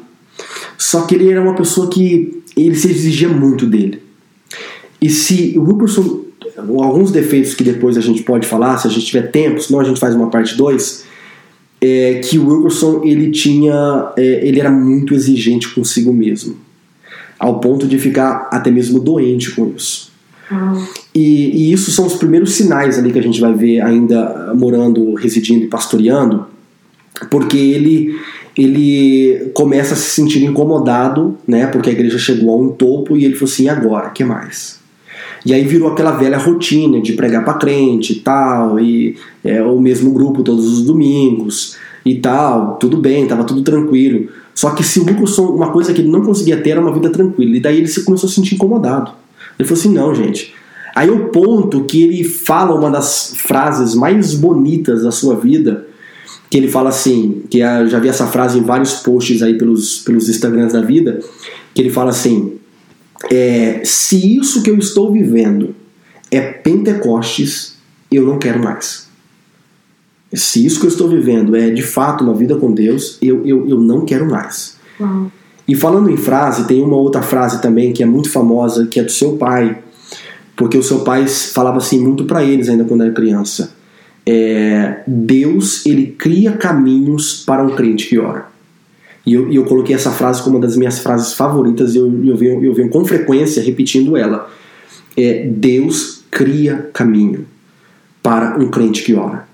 só 0.76 1.02
que 1.02 1.14
ele 1.14 1.30
era 1.30 1.40
uma 1.40 1.54
pessoa 1.54 1.88
que 1.88 2.42
ele 2.56 2.74
se 2.74 2.90
exigia 2.90 3.28
muito 3.28 3.66
dele. 3.66 4.02
E 5.00 5.08
se 5.08 5.54
o 5.56 5.62
Wilkerson, 5.62 6.24
alguns 6.80 7.10
defeitos 7.10 7.54
que 7.54 7.64
depois 7.64 7.96
a 7.96 8.00
gente 8.00 8.22
pode 8.22 8.46
falar, 8.46 8.78
se 8.78 8.86
a 8.86 8.90
gente 8.90 9.06
tiver 9.06 9.30
tempo, 9.30 9.60
senão 9.60 9.80
a 9.80 9.84
gente 9.84 10.00
faz 10.00 10.14
uma 10.14 10.28
parte 10.28 10.56
2, 10.56 11.04
é 11.80 12.14
que 12.14 12.38
o 12.38 12.48
Wilkerson 12.48 13.02
ele 13.04 13.30
tinha, 13.30 14.12
é, 14.16 14.46
ele 14.46 14.60
era 14.60 14.70
muito 14.70 15.14
exigente 15.14 15.74
consigo 15.74 16.12
mesmo, 16.12 16.56
ao 17.38 17.60
ponto 17.60 17.86
de 17.86 17.98
ficar 17.98 18.48
até 18.50 18.70
mesmo 18.70 18.98
doente 18.98 19.50
com 19.52 19.72
isso. 19.76 20.15
E, 21.14 21.70
e, 21.70 21.72
isso 21.72 21.90
são 21.90 22.06
os 22.06 22.14
primeiros 22.14 22.52
sinais 22.52 22.98
ali 22.98 23.12
que 23.12 23.18
a 23.18 23.22
gente 23.22 23.40
vai 23.40 23.52
ver 23.52 23.80
ainda 23.80 24.52
morando, 24.54 25.14
residindo 25.14 25.64
e 25.64 25.68
pastoreando, 25.68 26.46
porque 27.30 27.56
ele 27.56 28.16
ele 28.56 29.50
começa 29.52 29.92
a 29.92 29.96
se 29.96 30.10
sentir 30.10 30.42
incomodado, 30.42 31.36
né? 31.46 31.66
Porque 31.66 31.90
a 31.90 31.92
igreja 31.92 32.18
chegou 32.18 32.54
a 32.54 32.56
um 32.56 32.70
topo 32.70 33.16
e 33.16 33.24
ele 33.24 33.34
falou 33.34 33.52
assim: 33.52 33.68
agora, 33.68 34.10
que 34.10 34.24
mais? 34.24 34.78
E 35.44 35.52
aí 35.52 35.62
virou 35.64 35.92
aquela 35.92 36.12
velha 36.12 36.38
rotina 36.38 37.00
de 37.00 37.12
pregar 37.12 37.44
para 37.44 37.54
crente 37.54 38.14
e 38.14 38.16
tal, 38.16 38.80
e 38.80 39.16
é, 39.44 39.62
o 39.62 39.78
mesmo 39.78 40.10
grupo 40.10 40.42
todos 40.42 40.66
os 40.66 40.84
domingos 40.84 41.76
e 42.04 42.16
tal, 42.16 42.76
tudo 42.76 42.96
bem, 42.96 43.26
tava 43.26 43.44
tudo 43.44 43.62
tranquilo. 43.62 44.28
Só 44.54 44.70
que 44.70 44.82
se 44.82 44.98
o 44.98 45.04
uma 45.54 45.70
coisa 45.70 45.92
que 45.92 46.00
ele 46.00 46.10
não 46.10 46.22
conseguia 46.22 46.56
ter 46.56 46.70
era 46.70 46.80
uma 46.80 46.92
vida 46.92 47.10
tranquila, 47.10 47.56
e 47.56 47.60
daí 47.60 47.76
ele 47.76 47.88
se 47.88 48.04
começou 48.04 48.26
a 48.26 48.30
se 48.30 48.36
sentir 48.36 48.54
incomodado. 48.54 49.12
Ele 49.58 49.68
falou 49.68 49.80
assim: 49.80 49.92
não, 49.92 50.14
gente. 50.14 50.54
Aí 50.94 51.10
o 51.10 51.28
ponto 51.28 51.84
que 51.84 52.02
ele 52.02 52.24
fala 52.24 52.74
uma 52.74 52.90
das 52.90 53.34
frases 53.36 53.94
mais 53.94 54.34
bonitas 54.34 55.02
da 55.02 55.10
sua 55.10 55.36
vida, 55.36 55.86
que 56.48 56.56
ele 56.56 56.68
fala 56.68 56.88
assim, 56.88 57.42
que 57.50 57.58
eu 57.58 57.86
já 57.86 57.98
vi 57.98 58.08
essa 58.08 58.26
frase 58.26 58.58
em 58.58 58.62
vários 58.62 58.94
posts 58.94 59.42
aí 59.42 59.58
pelos, 59.58 59.98
pelos 59.98 60.28
Instagrams 60.28 60.72
da 60.72 60.80
vida, 60.80 61.20
que 61.74 61.82
ele 61.82 61.90
fala 61.90 62.10
assim: 62.10 62.54
é, 63.30 63.82
se 63.84 64.36
isso 64.36 64.62
que 64.62 64.70
eu 64.70 64.78
estou 64.78 65.12
vivendo 65.12 65.74
é 66.30 66.40
Pentecostes, 66.40 67.76
eu 68.10 68.24
não 68.24 68.38
quero 68.38 68.62
mais. 68.62 69.06
Se 70.32 70.64
isso 70.64 70.80
que 70.80 70.86
eu 70.86 70.90
estou 70.90 71.08
vivendo 71.08 71.54
é 71.54 71.70
de 71.70 71.82
fato 71.82 72.24
uma 72.24 72.34
vida 72.34 72.56
com 72.56 72.72
Deus, 72.72 73.18
eu, 73.22 73.46
eu, 73.46 73.68
eu 73.68 73.80
não 73.80 74.04
quero 74.04 74.28
mais. 74.28 74.76
Uhum. 74.98 75.30
E 75.68 75.74
falando 75.74 76.10
em 76.10 76.16
frase, 76.16 76.66
tem 76.66 76.82
uma 76.82 76.96
outra 76.96 77.22
frase 77.22 77.60
também 77.60 77.92
que 77.92 78.02
é 78.02 78.06
muito 78.06 78.30
famosa, 78.30 78.86
que 78.86 79.00
é 79.00 79.02
do 79.02 79.10
seu 79.10 79.36
pai, 79.36 79.78
porque 80.54 80.78
o 80.78 80.82
seu 80.82 81.00
pai 81.00 81.26
falava 81.26 81.78
assim 81.78 82.00
muito 82.00 82.24
para 82.24 82.44
eles 82.44 82.68
ainda 82.68 82.84
quando 82.84 83.02
era 83.02 83.12
criança. 83.12 83.74
É, 84.24 85.02
Deus 85.06 85.84
ele 85.86 86.14
cria 86.18 86.52
caminhos 86.52 87.44
para 87.44 87.62
um 87.62 87.74
crente 87.74 88.08
que 88.08 88.18
ora. 88.18 88.46
E 89.24 89.34
eu, 89.34 89.52
eu 89.52 89.64
coloquei 89.64 89.94
essa 89.94 90.12
frase 90.12 90.40
como 90.42 90.56
uma 90.56 90.64
das 90.64 90.76
minhas 90.76 91.00
frases 91.00 91.34
favoritas 91.34 91.94
e 91.94 91.98
eu, 91.98 92.06
eu, 92.24 92.36
venho, 92.36 92.64
eu 92.64 92.72
venho 92.72 92.88
com 92.88 93.04
frequência 93.04 93.62
repetindo 93.62 94.16
ela. 94.16 94.48
É, 95.16 95.46
Deus 95.46 96.24
cria 96.30 96.90
caminho 96.92 97.46
para 98.22 98.56
um 98.58 98.68
crente 98.68 99.02
que 99.02 99.14
ora. 99.14 99.45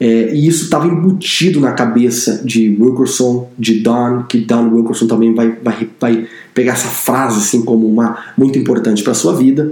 É, 0.00 0.32
e 0.32 0.46
isso 0.46 0.64
estava 0.64 0.86
embutido 0.86 1.60
na 1.60 1.72
cabeça 1.72 2.42
de 2.44 2.76
Wilkerson, 2.80 3.50
de 3.58 3.80
Don, 3.80 4.22
que 4.28 4.38
Don 4.38 4.68
Wilkerson 4.72 5.08
também 5.08 5.34
vai, 5.34 5.56
vai, 5.62 5.88
vai 6.00 6.28
pegar 6.54 6.74
essa 6.74 6.88
frase 6.88 7.38
assim 7.38 7.62
como 7.62 7.86
uma 7.86 8.16
muito 8.36 8.58
importante 8.58 9.02
para 9.02 9.14
sua 9.14 9.34
vida. 9.34 9.70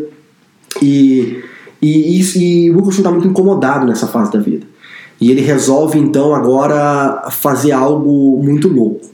E, 0.82 1.42
e, 1.80 2.20
e, 2.20 2.66
e 2.66 2.70
Wilkerson 2.70 2.98
está 2.98 3.10
muito 3.10 3.28
incomodado 3.28 3.86
nessa 3.86 4.06
fase 4.06 4.32
da 4.32 4.40
vida. 4.40 4.66
E 5.20 5.30
ele 5.30 5.40
resolve 5.40 5.98
então 5.98 6.34
agora 6.34 7.28
fazer 7.30 7.72
algo 7.72 8.42
muito 8.42 8.68
louco. 8.68 9.06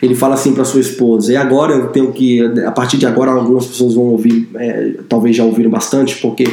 Ele 0.00 0.14
fala 0.14 0.34
assim 0.34 0.54
para 0.54 0.64
sua 0.64 0.80
esposa: 0.80 1.32
e 1.32 1.36
agora 1.36 1.74
eu 1.74 1.88
tenho 1.88 2.12
que, 2.12 2.40
a 2.64 2.72
partir 2.72 2.96
de 2.96 3.06
agora, 3.06 3.30
algumas 3.30 3.66
pessoas 3.66 3.94
vão 3.94 4.04
ouvir, 4.04 4.48
é, 4.54 4.94
talvez 5.08 5.36
já 5.36 5.44
ouviram 5.44 5.70
bastante, 5.70 6.16
porque 6.20 6.44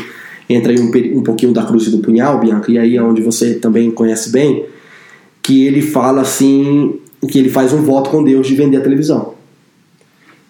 entra 0.49 0.71
aí 0.71 0.79
um, 0.79 1.17
um 1.17 1.23
pouquinho 1.23 1.51
da 1.51 1.65
cruz 1.65 1.87
e 1.87 1.91
do 1.91 1.99
punhal, 1.99 2.39
Bianca, 2.39 2.71
e 2.71 2.77
aí 2.77 2.95
é 2.95 3.01
onde 3.01 3.21
você 3.21 3.55
também 3.55 3.91
conhece 3.91 4.31
bem, 4.31 4.65
que 5.41 5.65
ele 5.65 5.81
fala 5.81 6.21
assim, 6.21 6.99
que 7.29 7.37
ele 7.37 7.49
faz 7.49 7.73
um 7.73 7.81
voto 7.81 8.09
com 8.09 8.23
Deus 8.23 8.47
de 8.47 8.55
vender 8.55 8.77
a 8.77 8.81
televisão. 8.81 9.33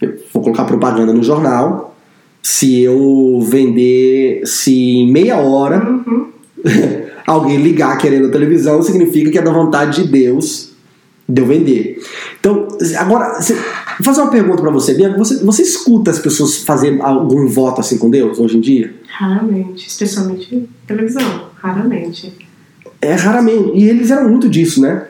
Eu 0.01 0.15
vou 0.31 0.43
colocar 0.43 0.65
propaganda 0.65 1.13
no 1.13 1.23
jornal. 1.23 1.95
Se 2.41 2.81
eu 2.81 3.39
vender, 3.41 4.41
se 4.45 4.73
em 4.73 5.11
meia 5.11 5.37
hora 5.37 5.85
uhum. 5.85 6.27
alguém 7.25 7.57
ligar 7.57 7.97
querendo 7.97 8.27
a 8.27 8.31
televisão, 8.31 8.81
significa 8.83 9.31
que 9.31 9.37
é 9.37 9.41
da 9.41 9.51
vontade 9.51 10.03
de 10.03 10.09
Deus 10.09 10.71
de 11.27 11.41
eu 11.41 11.45
vender. 11.45 12.01
Então, 12.39 12.67
agora, 12.97 13.39
vou 13.39 14.05
fazer 14.05 14.21
uma 14.21 14.31
pergunta 14.31 14.61
para 14.61 14.71
você, 14.71 14.93
Bianca. 14.93 15.17
Você, 15.17 15.43
você 15.43 15.61
escuta 15.61 16.11
as 16.11 16.19
pessoas 16.19 16.57
fazer 16.57 17.01
algum 17.01 17.47
voto 17.47 17.81
assim 17.81 17.97
com 17.97 18.09
Deus 18.09 18.39
hoje 18.39 18.57
em 18.57 18.61
dia? 18.61 18.93
Raramente, 19.17 19.87
especialmente 19.87 20.69
televisão, 20.85 21.49
raramente. 21.55 22.31
É, 23.01 23.13
raramente. 23.15 23.71
E 23.73 23.89
eles 23.89 24.11
eram 24.11 24.29
muito 24.29 24.47
disso, 24.47 24.79
né? 24.79 25.07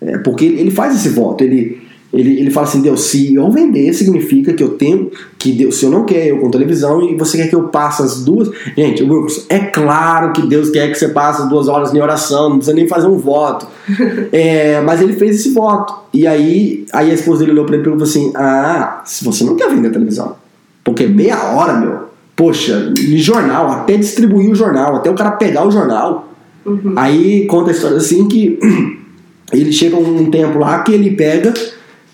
É, 0.00 0.16
porque 0.18 0.46
ele 0.46 0.70
faz 0.70 0.96
esse 0.96 1.10
voto, 1.10 1.44
ele, 1.44 1.82
ele, 2.14 2.40
ele 2.40 2.50
fala 2.50 2.66
assim, 2.66 2.80
Deus, 2.80 3.02
se 3.02 3.34
eu 3.34 3.50
vender, 3.50 3.92
significa 3.92 4.54
que 4.54 4.62
eu 4.62 4.70
tenho, 4.70 5.10
que 5.38 5.52
Deus, 5.52 5.76
se 5.76 5.84
eu 5.84 5.90
não 5.90 6.06
quer 6.06 6.28
eu 6.28 6.38
com 6.38 6.50
televisão 6.50 7.02
e 7.02 7.14
você 7.14 7.36
quer 7.36 7.48
que 7.48 7.54
eu 7.54 7.64
passe 7.64 8.02
as 8.02 8.24
duas. 8.24 8.48
Gente, 8.74 9.02
Wilson, 9.02 9.42
é 9.50 9.58
claro 9.58 10.32
que 10.32 10.46
Deus 10.46 10.70
quer 10.70 10.90
que 10.90 10.94
você 10.94 11.08
passe 11.08 11.42
as 11.42 11.48
duas 11.50 11.68
horas 11.68 11.92
em 11.92 12.00
oração, 12.00 12.48
não 12.48 12.56
precisa 12.56 12.74
nem 12.74 12.88
fazer 12.88 13.06
um 13.06 13.18
voto. 13.18 13.66
é, 14.32 14.80
mas 14.80 15.02
ele 15.02 15.12
fez 15.12 15.40
esse 15.40 15.50
voto. 15.50 15.94
E 16.14 16.26
aí, 16.26 16.86
aí 16.90 17.10
a 17.10 17.14
esposa 17.14 17.40
dele 17.40 17.52
olhou 17.52 17.66
pra 17.66 17.74
ele 17.74 17.82
e 17.82 17.84
perguntou 17.84 18.06
assim: 18.06 18.32
Ah, 18.34 19.02
se 19.04 19.22
você 19.22 19.44
não 19.44 19.56
quer 19.56 19.68
vender 19.68 19.90
televisão, 19.90 20.36
porque 20.82 21.06
meia 21.06 21.52
hora, 21.52 21.74
meu, 21.74 22.11
poxa, 22.36 22.92
em 22.98 23.18
jornal, 23.18 23.70
até 23.70 23.96
distribuir 23.96 24.50
o 24.50 24.54
jornal, 24.54 24.96
até 24.96 25.10
o 25.10 25.14
cara 25.14 25.32
pegar 25.32 25.66
o 25.66 25.70
jornal. 25.70 26.28
Uhum. 26.64 26.94
Aí 26.96 27.46
conta 27.46 27.70
a 27.70 27.74
história 27.74 27.96
assim 27.96 28.28
que 28.28 28.58
ele 29.52 29.72
chega 29.72 29.96
um 29.96 30.30
tempo 30.30 30.58
lá 30.58 30.82
que 30.82 30.92
ele 30.92 31.10
pega 31.10 31.52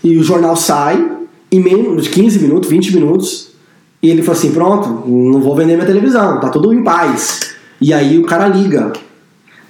e 0.03 0.17
o 0.17 0.23
jornal 0.23 0.57
sai 0.57 1.19
em 1.51 1.61
menos 1.61 2.05
de 2.05 2.11
15 2.11 2.41
minutos, 2.41 2.69
20 2.69 2.95
minutos, 2.95 3.49
e 4.03 4.11
ele 4.11 4.23
fala 4.23 4.37
assim: 4.39 4.53
pronto, 4.53 5.09
não 5.09 5.41
vou 5.41 5.55
vender 5.55 5.75
minha 5.75 5.87
televisão, 5.87 6.41
tá 6.41 6.49
tudo 6.49 6.73
em 6.73 6.83
paz. 6.83 7.55
E 7.81 7.93
aí 7.93 8.19
o 8.19 8.25
cara 8.25 8.49
liga. 8.49 8.93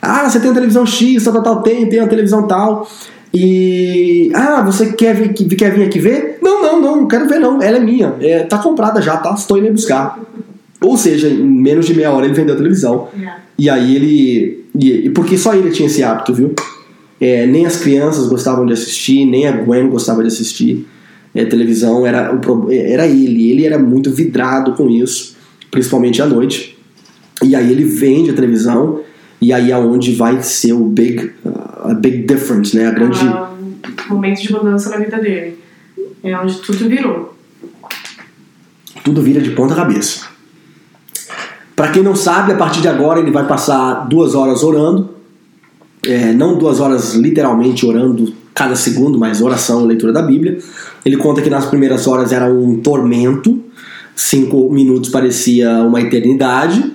Ah, 0.00 0.28
você 0.28 0.38
tem 0.38 0.50
a 0.50 0.54
televisão 0.54 0.86
X, 0.86 1.24
tal, 1.24 1.32
tal, 1.34 1.42
tal, 1.42 1.62
tem, 1.62 1.88
tem 1.88 2.00
a 2.00 2.06
televisão 2.06 2.46
tal. 2.46 2.88
E. 3.32 4.30
Ah, 4.34 4.62
você 4.62 4.92
quer 4.92 5.14
vir, 5.14 5.32
quer 5.32 5.74
vir 5.74 5.84
aqui 5.84 5.98
ver? 5.98 6.38
Não, 6.40 6.62
não, 6.62 6.80
não, 6.80 6.96
não 6.96 7.08
quero 7.08 7.28
ver 7.28 7.38
não, 7.38 7.60
ela 7.60 7.76
é 7.76 7.80
minha. 7.80 8.14
É, 8.20 8.44
tá 8.44 8.58
comprada 8.58 9.02
já, 9.02 9.16
tá? 9.16 9.32
Estou 9.34 9.58
indo 9.58 9.72
buscar. 9.72 10.18
Ou 10.80 10.96
seja, 10.96 11.28
em 11.28 11.42
menos 11.42 11.86
de 11.86 11.94
meia 11.94 12.12
hora 12.12 12.26
ele 12.26 12.34
vendeu 12.34 12.54
a 12.54 12.56
televisão. 12.56 13.08
E 13.58 13.68
aí 13.68 13.96
ele. 13.96 14.64
E, 14.78 15.10
porque 15.10 15.36
só 15.36 15.54
ele 15.54 15.70
tinha 15.70 15.86
esse 15.86 16.02
hábito, 16.02 16.32
viu? 16.32 16.54
É, 17.20 17.46
nem 17.46 17.66
as 17.66 17.76
crianças 17.76 18.28
gostavam 18.28 18.64
de 18.64 18.72
assistir, 18.72 19.24
nem 19.24 19.48
a 19.48 19.52
Gwen 19.52 19.88
gostava 19.88 20.22
de 20.22 20.28
assistir 20.28 20.86
é, 21.34 21.44
televisão, 21.44 22.06
era, 22.06 22.32
o, 22.32 22.70
era 22.70 23.06
ele. 23.06 23.50
Ele 23.50 23.66
era 23.66 23.78
muito 23.78 24.10
vidrado 24.10 24.72
com 24.72 24.88
isso, 24.88 25.36
principalmente 25.70 26.22
à 26.22 26.26
noite. 26.26 26.78
E 27.42 27.56
aí 27.56 27.70
ele 27.70 27.84
vende 27.84 28.30
a 28.30 28.34
televisão, 28.34 29.00
e 29.40 29.52
aí 29.52 29.70
é 29.70 29.76
onde 29.76 30.14
vai 30.14 30.42
ser 30.42 30.72
o 30.72 30.84
big, 30.84 31.32
uh, 31.44 31.90
a 31.90 31.94
big 31.94 32.22
difference, 32.22 32.76
né? 32.76 32.86
A 32.86 32.90
grande. 32.90 33.18
Ah, 33.20 33.50
momento 34.08 34.40
de 34.40 34.52
mudança 34.52 34.90
na 34.90 34.96
vida 34.96 35.18
dele. 35.18 35.58
É 36.22 36.36
onde 36.36 36.58
tudo 36.58 36.88
virou. 36.88 37.36
Tudo 39.04 39.22
vira 39.22 39.40
de 39.40 39.50
ponta 39.50 39.74
cabeça. 39.74 40.26
Para 41.78 41.92
quem 41.92 42.02
não 42.02 42.14
sabe, 42.14 42.52
a 42.52 42.56
partir 42.56 42.82
de 42.82 42.88
agora 42.88 43.20
ele 43.20 43.30
vai 43.30 43.46
passar 43.46 44.06
duas 44.06 44.34
horas 44.34 44.62
orando 44.62 45.16
é, 46.06 46.32
não 46.32 46.56
duas 46.56 46.80
horas 46.80 47.14
literalmente 47.14 47.84
orando 47.84 48.32
cada 48.54 48.74
segundo, 48.74 49.18
mas 49.18 49.40
oração, 49.40 49.84
leitura 49.84 50.12
da 50.12 50.22
Bíblia. 50.22 50.58
Ele 51.04 51.16
conta 51.16 51.42
que 51.42 51.50
nas 51.50 51.66
primeiras 51.66 52.06
horas 52.06 52.32
era 52.32 52.52
um 52.52 52.80
tormento, 52.80 53.60
cinco 54.14 54.70
minutos 54.70 55.10
parecia 55.10 55.70
uma 55.82 56.00
eternidade. 56.00 56.92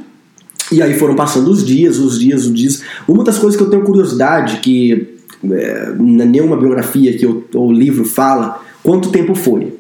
E 0.71 0.81
aí 0.81 0.97
foram 0.97 1.15
passando 1.15 1.49
os 1.49 1.65
dias, 1.65 1.99
os 1.99 2.19
dias, 2.19 2.45
os 2.45 2.53
dias. 2.53 2.81
Uma 3.07 3.23
das 3.23 3.37
coisas 3.37 3.55
que 3.57 3.63
eu 3.63 3.69
tenho 3.69 3.83
curiosidade, 3.83 4.57
que 4.57 5.15
é, 5.51 5.93
nenhuma 5.99 6.57
biografia 6.57 7.15
que 7.15 7.25
eu, 7.25 7.43
o 7.53 7.71
livro 7.71 8.05
fala, 8.05 8.61
quanto 8.81 9.09
tempo 9.09 9.35
foi. 9.35 9.77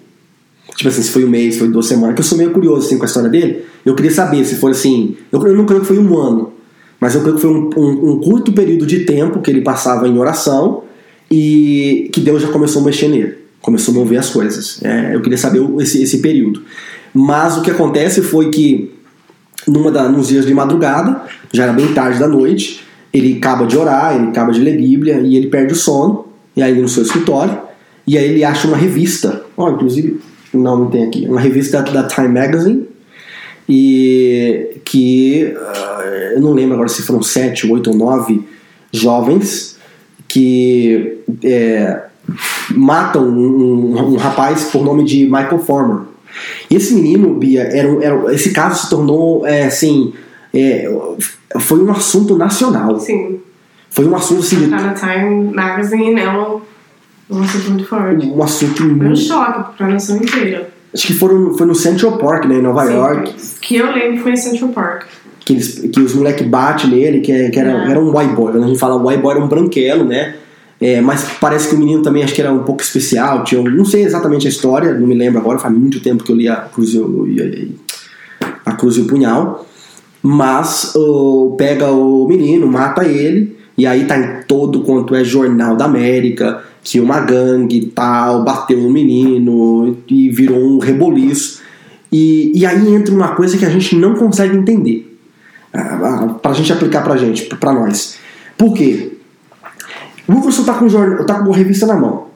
Tipo 0.75 0.89
assim, 0.89 1.01
se 1.01 1.11
foi 1.11 1.25
um 1.25 1.29
mês, 1.29 1.57
foi 1.57 1.69
duas 1.69 1.85
semanas, 1.85 2.15
que 2.15 2.21
eu 2.21 2.25
sou 2.25 2.37
meio 2.37 2.51
curioso 2.51 2.85
assim, 2.85 2.97
com 2.97 3.03
a 3.03 3.07
história 3.07 3.29
dele. 3.29 3.65
Eu 3.85 3.95
queria 3.95 4.11
saber 4.11 4.43
se 4.45 4.55
foi 4.55 4.71
assim. 4.71 5.15
Eu, 5.31 5.45
eu 5.45 5.55
não 5.55 5.65
creio 5.65 5.81
que 5.81 5.87
foi 5.87 5.99
um 5.99 6.17
ano, 6.17 6.53
mas 6.99 7.15
eu 7.15 7.21
creio 7.21 7.35
que 7.35 7.41
foi 7.41 7.51
um, 7.51 7.69
um, 7.75 8.11
um, 8.11 8.19
curto 8.19 8.53
período 8.53 8.85
de 8.85 9.01
tempo 9.01 9.41
que 9.41 9.51
ele 9.51 9.61
passava 9.61 10.07
em 10.07 10.17
oração 10.17 10.83
e 11.29 12.09
que 12.13 12.21
Deus 12.21 12.41
já 12.41 12.47
começou 12.47 12.81
a 12.81 12.85
mexer 12.85 13.09
nele, 13.09 13.35
começou 13.61 13.93
a 13.93 13.97
mover 13.97 14.19
as 14.19 14.29
coisas. 14.29 14.81
É, 14.83 15.15
eu 15.15 15.21
queria 15.21 15.37
saber 15.37 15.61
esse, 15.81 16.01
esse 16.01 16.19
período. 16.19 16.61
Mas 17.13 17.57
o 17.57 17.61
que 17.61 17.69
acontece 17.69 18.21
foi 18.21 18.49
que, 18.49 18.91
numa 19.67 19.91
da, 19.91 20.07
nos 20.09 20.29
dias 20.29 20.45
de 20.45 20.53
madrugada, 20.53 21.21
já 21.51 21.63
era 21.63 21.73
bem 21.73 21.93
tarde 21.93 22.19
da 22.19 22.27
noite, 22.27 22.83
ele 23.13 23.37
acaba 23.37 23.65
de 23.65 23.77
orar, 23.77 24.15
ele 24.15 24.29
acaba 24.29 24.51
de 24.51 24.59
ler 24.59 24.75
Bíblia 24.77 25.19
e 25.19 25.35
ele 25.35 25.47
perde 25.47 25.73
o 25.73 25.75
sono, 25.75 26.25
e 26.55 26.63
aí 26.63 26.79
no 26.79 26.87
seu 26.87 27.03
escritório, 27.03 27.57
e 28.07 28.17
aí 28.17 28.25
ele 28.25 28.43
acha 28.43 28.67
uma 28.67 28.75
revista, 28.75 29.43
ó, 29.55 29.69
inclusive, 29.69 30.19
não, 30.53 30.79
não 30.79 30.89
tem 30.89 31.05
aqui, 31.05 31.25
uma 31.27 31.39
revista 31.39 31.81
da 31.81 32.03
Time 32.03 32.27
Magazine, 32.27 32.82
e 33.67 34.77
que 34.83 35.53
uh, 35.55 36.01
eu 36.35 36.41
não 36.41 36.53
lembro 36.53 36.73
agora 36.73 36.89
se 36.89 37.03
foram 37.03 37.21
sete, 37.21 37.71
oito 37.71 37.91
ou 37.91 37.95
nove 37.95 38.45
jovens 38.91 39.77
que 40.27 41.19
é, 41.43 42.05
matam 42.71 43.23
um, 43.23 43.95
um, 43.95 44.13
um, 44.13 44.15
rapaz 44.15 44.65
por 44.71 44.83
nome 44.83 45.03
de 45.03 45.25
Michael 45.25 45.59
Former. 45.59 46.05
E 46.69 46.75
esse 46.75 46.95
menino, 46.95 47.35
Bia, 47.35 47.61
era, 47.61 48.03
era, 48.03 48.33
esse 48.33 48.51
caso 48.51 48.83
se 48.83 48.89
tornou 48.89 49.45
é, 49.45 49.65
assim. 49.65 50.13
É, 50.51 50.91
foi 51.59 51.79
um 51.83 51.91
assunto 51.91 52.35
nacional. 52.35 52.99
Sim. 52.99 53.39
Foi 53.89 54.05
um 54.05 54.15
assunto 54.15 54.39
assim. 54.39 54.69
Tá 54.69 54.93
Time 54.93 55.53
Magazine, 55.53 56.19
é 56.19 56.29
um, 56.31 56.61
um 57.29 57.43
assunto 57.43 57.69
muito 57.69 57.85
forte. 57.85 58.25
Um 58.25 58.43
assunto 58.43 58.77
Foi 58.77 58.87
um 58.87 58.95
muito. 58.95 59.19
choque 59.19 59.77
pra 59.77 59.87
nação 59.87 60.17
inteira. 60.17 60.71
Acho 60.93 61.07
que 61.07 61.13
foram, 61.13 61.53
foi 61.57 61.65
no 61.65 61.73
Central 61.75 62.17
Park, 62.17 62.45
né, 62.45 62.55
em 62.57 62.61
Nova 62.61 62.85
Sim, 62.85 62.93
York, 62.93 63.33
Que 63.61 63.75
eu 63.77 63.91
lembro 63.91 64.21
foi 64.21 64.31
em 64.33 64.37
Central 64.37 64.69
Park. 64.69 65.05
que, 65.39 65.53
eles, 65.53 65.79
que 65.91 65.99
os 65.99 66.13
moleques 66.13 66.47
batem 66.47 66.89
nele, 66.89 67.19
que, 67.21 67.31
é- 67.31 67.49
que 67.49 67.59
era, 67.59 67.73
Ah. 67.83 67.89
era 67.91 67.99
um 67.99 68.15
white 68.15 68.33
boy. 68.33 68.51
Quando 68.51 68.63
a 68.63 68.67
gente 68.67 68.79
fala 68.79 68.95
white 68.95 69.21
boy, 69.21 69.35
era 69.35 69.43
um 69.43 69.47
branquelo, 69.47 70.05
né? 70.05 70.35
É, 70.79 70.99
mas 71.01 71.25
parece 71.39 71.69
que 71.69 71.75
o 71.75 71.77
menino 71.77 72.01
também 72.01 72.23
acho 72.23 72.33
que 72.33 72.41
era 72.41 72.51
um 72.51 72.63
pouco 72.63 72.81
especial. 72.81 73.43
Tinha, 73.43 73.61
não 73.61 73.85
sei 73.85 74.03
exatamente 74.03 74.45
a 74.47 74.49
história, 74.49 74.93
não 74.93 75.07
me 75.07 75.15
lembro 75.15 75.39
agora, 75.39 75.57
faz 75.59 75.73
muito 75.73 75.99
tempo 76.01 76.23
que 76.23 76.31
eu 76.31 76.35
li 76.35 76.47
a 76.47 76.55
Cruz 76.57 76.93
e 76.93 76.99
o, 76.99 77.27
a 78.65 78.71
Cruz 78.73 78.97
e 78.97 79.01
o 79.01 79.05
Punhal. 79.05 79.65
Mas 80.21 80.93
pega 81.57 81.91
o 81.91 82.27
menino, 82.27 82.67
mata 82.67 83.03
ele, 83.05 83.57
e 83.77 83.85
aí 83.85 84.05
tá 84.05 84.17
em 84.17 84.43
todo 84.47 84.81
quanto 84.81 85.15
é 85.15 85.23
jornal 85.23 85.75
da 85.75 85.85
América, 85.85 86.61
que 86.83 86.99
uma 86.99 87.21
gangue 87.21 87.85
tal 87.87 88.43
bateu 88.43 88.79
no 88.79 88.91
menino 88.91 89.97
e 90.07 90.29
virou 90.29 90.59
um 90.59 90.79
reboliço. 90.79 91.61
E, 92.11 92.51
e 92.53 92.65
aí 92.65 92.93
entra 92.93 93.15
uma 93.15 93.35
coisa 93.35 93.57
que 93.57 93.65
a 93.65 93.69
gente 93.69 93.95
não 93.95 94.13
consegue 94.15 94.55
entender. 94.55 95.17
ah, 95.73 95.99
ah, 96.03 96.33
Pra 96.33 96.53
gente 96.53 96.71
aplicar 96.71 97.01
pra 97.01 97.15
gente, 97.15 97.45
pra 97.45 97.73
nós. 97.73 98.17
Por 98.57 98.73
quê? 98.73 99.13
O 100.27 100.45
Wilson 100.45 100.63
tá 100.63 100.73
com, 100.73 100.87
jornal, 100.89 101.25
tá 101.25 101.35
com 101.35 101.45
uma 101.45 101.55
revista 101.55 101.87
na 101.87 101.95
mão. 101.95 102.27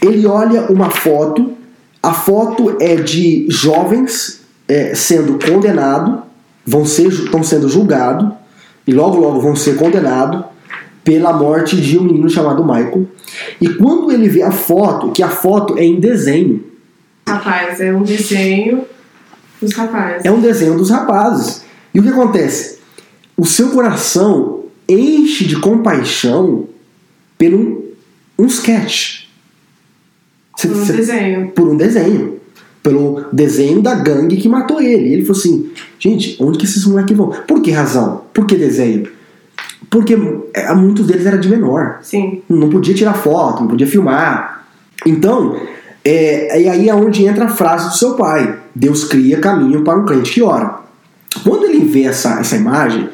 Ele 0.00 0.26
olha 0.26 0.70
uma 0.70 0.90
foto, 0.90 1.52
a 2.02 2.12
foto 2.12 2.76
é 2.80 2.96
de 2.96 3.46
jovens 3.48 4.40
é, 4.68 4.94
sendo 4.94 5.38
condenados, 5.44 6.20
vão 6.64 6.82
estão 6.82 7.42
sendo 7.42 7.68
julgados, 7.68 8.30
e 8.86 8.92
logo 8.92 9.18
logo 9.18 9.40
vão 9.40 9.56
ser 9.56 9.76
condenados 9.76 10.44
pela 11.06 11.32
morte 11.32 11.80
de 11.80 11.96
um 11.96 12.02
menino 12.02 12.28
chamado 12.28 12.64
Michael. 12.64 13.06
E 13.60 13.68
quando 13.68 14.10
ele 14.10 14.28
vê 14.28 14.42
a 14.42 14.50
foto, 14.50 15.12
que 15.12 15.22
a 15.22 15.28
foto 15.28 15.78
é 15.78 15.84
em 15.84 16.00
desenho, 16.00 16.64
Rapaz, 17.28 17.80
é 17.80 17.94
um 17.94 18.02
desenho 18.02 18.84
dos 19.62 19.72
rapazes. 19.72 20.24
é 20.24 20.30
um 20.32 20.40
desenho 20.40 20.76
dos 20.76 20.90
rapazes. 20.90 21.62
E 21.94 22.00
o 22.00 22.02
que 22.02 22.08
acontece? 22.08 22.78
O 23.36 23.46
seu 23.46 23.70
coração 23.70 24.64
enche 24.88 25.44
de 25.46 25.56
compaixão 25.60 26.66
por 27.38 27.54
um, 27.54 28.46
sketch. 28.46 29.26
Cê- 30.56 30.68
Um 30.68 30.84
cê- 30.84 30.92
desenho. 30.92 31.48
por 31.52 31.68
um 31.68 31.76
desenho. 31.76 32.36
Pelo 32.82 33.24
desenho 33.32 33.80
da 33.82 33.94
gangue 33.94 34.36
que 34.38 34.48
matou 34.48 34.80
ele. 34.80 35.12
Ele 35.12 35.22
falou 35.24 35.38
assim: 35.40 35.70
gente, 35.98 36.36
onde 36.40 36.58
que 36.58 36.64
esses 36.64 36.84
moleques 36.86 37.16
vão? 37.16 37.30
Por 37.46 37.60
que 37.62 37.70
razão? 37.70 38.22
Por 38.32 38.46
que 38.46 38.56
desenho? 38.56 39.08
Porque 39.90 40.16
é, 40.54 40.72
muitos 40.74 41.06
deles 41.06 41.26
era 41.26 41.38
de 41.38 41.48
menor. 41.48 41.98
Sim. 42.02 42.42
Não 42.48 42.68
podia 42.68 42.94
tirar 42.94 43.14
foto, 43.14 43.60
não 43.60 43.68
podia 43.68 43.86
filmar. 43.86 44.66
Então, 45.04 45.56
é, 46.04 46.60
e 46.62 46.68
aí 46.68 46.88
é 46.88 46.94
onde 46.94 47.24
entra 47.24 47.46
a 47.46 47.48
frase 47.48 47.88
do 47.88 47.94
seu 47.94 48.14
pai: 48.14 48.58
Deus 48.74 49.04
cria 49.04 49.38
caminho 49.38 49.82
para 49.82 49.98
um 49.98 50.04
crente 50.04 50.32
que 50.32 50.42
ora. 50.42 50.80
Quando 51.42 51.64
ele 51.64 51.84
vê 51.84 52.04
essa, 52.04 52.40
essa 52.40 52.56
imagem, 52.56 53.08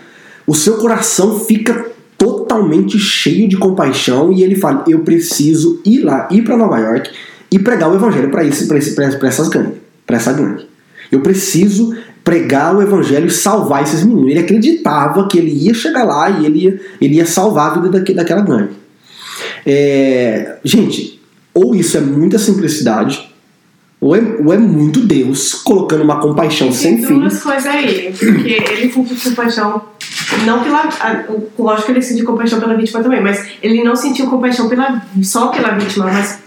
o 0.46 0.54
seu 0.54 0.76
coração 0.78 1.40
fica 1.40 1.90
totalmente 2.16 2.98
cheio 2.98 3.48
de 3.48 3.56
compaixão 3.56 4.32
e 4.32 4.42
ele 4.42 4.54
fala: 4.54 4.84
Eu 4.86 5.00
preciso 5.00 5.80
ir 5.84 6.00
lá, 6.00 6.28
ir 6.30 6.42
para 6.42 6.56
Nova 6.56 6.78
York 6.78 7.10
e 7.50 7.58
pregar 7.58 7.90
o 7.90 7.94
evangelho 7.94 8.30
para 8.30 8.42
pra 9.18 9.28
essas 9.28 9.48
gangues, 9.48 9.78
para 10.06 10.16
essa 10.16 10.32
gangue. 10.32 10.66
Eu 11.10 11.20
preciso 11.20 11.94
pregar 12.24 12.74
o 12.76 12.82
evangelho 12.82 13.26
e 13.26 13.30
salvar 13.30 13.82
esses 13.82 14.02
meninos. 14.04 14.30
Ele 14.30 14.38
acreditava 14.40 15.26
que 15.28 15.38
ele 15.38 15.50
ia 15.52 15.74
chegar 15.74 16.04
lá 16.04 16.30
e 16.30 16.46
ele 16.46 16.58
ia, 16.64 16.80
ele 17.00 17.14
ia 17.16 17.26
salvar 17.26 17.70
a 17.70 17.74
vida 17.74 17.88
daque- 17.98 18.14
daquela 18.14 18.40
gangue. 18.42 18.74
É, 19.66 20.56
gente, 20.64 21.20
ou 21.54 21.74
isso 21.74 21.96
é 21.96 22.00
muita 22.00 22.38
simplicidade, 22.38 23.30
ou 24.00 24.16
é, 24.16 24.20
ou 24.44 24.52
é 24.52 24.58
muito 24.58 25.00
Deus 25.00 25.54
colocando 25.54 26.02
uma 26.02 26.18
compaixão 26.20 26.72
sem 26.72 26.96
Tem 26.96 27.06
fim. 27.06 27.20
duas 27.20 27.40
coisas 27.42 27.66
aí. 27.66 28.12
Porque 28.18 28.48
ele 28.72 28.92
sentiu 28.92 29.16
compaixão. 29.30 29.82
Não 30.46 30.62
pela. 30.62 30.90
Lógico 31.58 31.86
que 31.86 31.92
ele 31.92 32.02
sentiu 32.02 32.24
compaixão 32.24 32.58
pela 32.58 32.74
vítima 32.76 33.02
também, 33.02 33.20
mas 33.22 33.46
ele 33.62 33.84
não 33.84 33.94
sentiu 33.94 34.26
compaixão 34.28 34.68
pela, 34.68 35.02
só 35.22 35.48
pela 35.48 35.70
vítima, 35.72 36.06
mas 36.06 36.38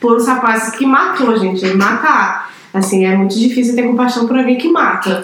por 0.00 0.16
os 0.16 0.26
rapazes 0.26 0.74
que 0.76 0.86
matou, 0.86 1.36
gente. 1.38 1.64
Ele 1.64 1.74
mata. 1.74 2.46
Assim, 2.72 3.04
é 3.04 3.14
muito 3.16 3.38
difícil 3.38 3.74
ter 3.74 3.82
compaixão 3.82 4.26
por 4.26 4.38
alguém 4.38 4.56
que 4.56 4.68
mata. 4.68 5.20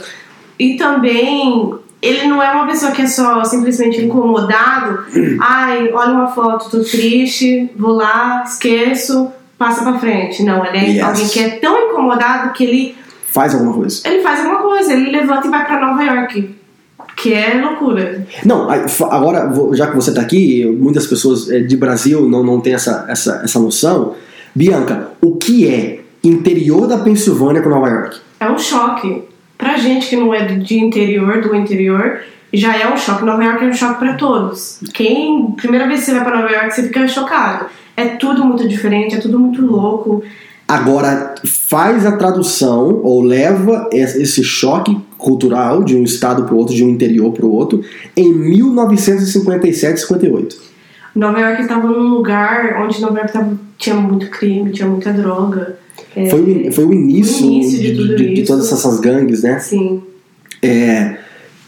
E 0.58 0.76
também. 0.76 1.74
Ele 2.00 2.28
não 2.28 2.40
é 2.40 2.48
uma 2.52 2.64
pessoa 2.66 2.92
que 2.92 3.02
é 3.02 3.06
só 3.08 3.42
simplesmente 3.42 4.00
incomodado. 4.00 5.00
Ai, 5.42 5.90
olha 5.92 6.12
uma 6.12 6.28
foto, 6.28 6.70
tô 6.70 6.80
triste, 6.84 7.68
vou 7.76 7.90
lá, 7.92 8.44
esqueço, 8.46 9.28
passa 9.58 9.82
pra 9.82 9.98
frente. 9.98 10.44
Não, 10.44 10.64
ele 10.64 10.76
é 10.78 10.88
Yes. 10.90 11.02
alguém 11.02 11.28
que 11.28 11.40
é 11.40 11.48
tão 11.58 11.90
incomodado 11.90 12.52
que 12.52 12.62
ele 12.64 12.94
Faz 13.26 13.52
alguma 13.52 13.72
coisa. 13.74 14.00
ele 14.08 14.22
faz 14.22 14.40
alguma 14.40 14.60
coisa, 14.62 14.92
ele 14.92 15.10
levanta 15.10 15.48
e 15.48 15.50
vai 15.50 15.66
pra 15.66 15.80
Nova 15.80 16.02
York. 16.04 16.54
Que 17.16 17.34
é 17.34 17.60
loucura. 17.60 18.24
Não, 18.44 18.68
agora, 19.10 19.52
já 19.72 19.88
que 19.88 19.96
você 19.96 20.10
está 20.10 20.22
aqui, 20.22 20.64
muitas 20.66 21.04
pessoas 21.04 21.50
eh, 21.50 21.60
de 21.60 21.76
Brasil 21.76 22.28
não, 22.28 22.44
não 22.44 22.60
têm 22.60 22.74
essa, 22.74 23.06
essa, 23.08 23.40
essa 23.42 23.58
noção. 23.58 24.14
Bianca, 24.54 25.08
o 25.20 25.34
que 25.34 25.66
é 25.66 26.00
interior 26.22 26.86
da 26.86 26.98
Pensilvânia 26.98 27.62
com 27.62 27.68
Nova 27.68 27.88
York? 27.88 28.16
É 28.40 28.50
um 28.50 28.58
choque. 28.58 29.24
Pra 29.56 29.76
gente 29.76 30.08
que 30.08 30.16
não 30.16 30.32
é 30.32 30.44
de 30.44 30.78
interior, 30.78 31.40
do 31.40 31.54
interior, 31.54 32.20
já 32.52 32.76
é 32.76 32.92
um 32.92 32.96
choque. 32.96 33.24
Nova 33.24 33.42
York 33.42 33.64
é 33.64 33.68
um 33.68 33.72
choque 33.72 33.98
pra 33.98 34.14
todos. 34.14 34.80
Quem. 34.94 35.50
Primeira 35.56 35.86
vez 35.88 36.00
que 36.00 36.06
você 36.06 36.14
vai 36.14 36.24
pra 36.24 36.36
Nova 36.40 36.52
York, 36.52 36.74
você 36.74 36.82
fica 36.84 37.06
chocado. 37.08 37.66
É 37.96 38.04
tudo 38.16 38.44
muito 38.44 38.68
diferente, 38.68 39.16
é 39.16 39.18
tudo 39.18 39.38
muito 39.40 39.60
louco. 39.64 40.22
Agora, 40.68 41.34
faz 41.44 42.04
a 42.06 42.12
tradução 42.16 43.00
ou 43.02 43.22
leva 43.22 43.88
es- 43.92 44.14
esse 44.14 44.44
choque 44.44 44.96
cultural 45.16 45.82
de 45.82 45.96
um 45.96 46.04
estado 46.04 46.44
para 46.44 46.54
o 46.54 46.58
outro, 46.58 46.74
de 46.74 46.84
um 46.84 46.90
interior 46.90 47.32
para 47.32 47.46
o 47.46 47.50
outro, 47.52 47.82
em 48.16 48.32
1957, 48.32 50.00
58. 50.00 50.56
Nova 51.14 51.40
York 51.40 51.62
estava 51.62 51.86
num 51.88 52.08
lugar 52.10 52.80
onde 52.82 53.00
Nova 53.00 53.16
York 53.18 53.32
tava, 53.32 53.58
tinha 53.76 53.96
muito 53.96 54.28
crime, 54.30 54.70
tinha 54.70 54.86
muita 54.88 55.12
droga. 55.12 55.78
É, 56.26 56.30
Foi, 56.30 56.40
o, 56.40 56.72
foi 56.72 56.84
o 56.84 56.92
início, 56.94 57.46
o 57.46 57.50
início 57.50 57.78
de 57.80 57.92
de, 57.94 58.16
de- 58.16 58.34
de 58.34 58.42
todas 58.44 58.70
essas 58.72 58.98
gangues, 59.00 59.42
né? 59.42 59.54
Assim, 59.54 60.02
É, 60.62 61.16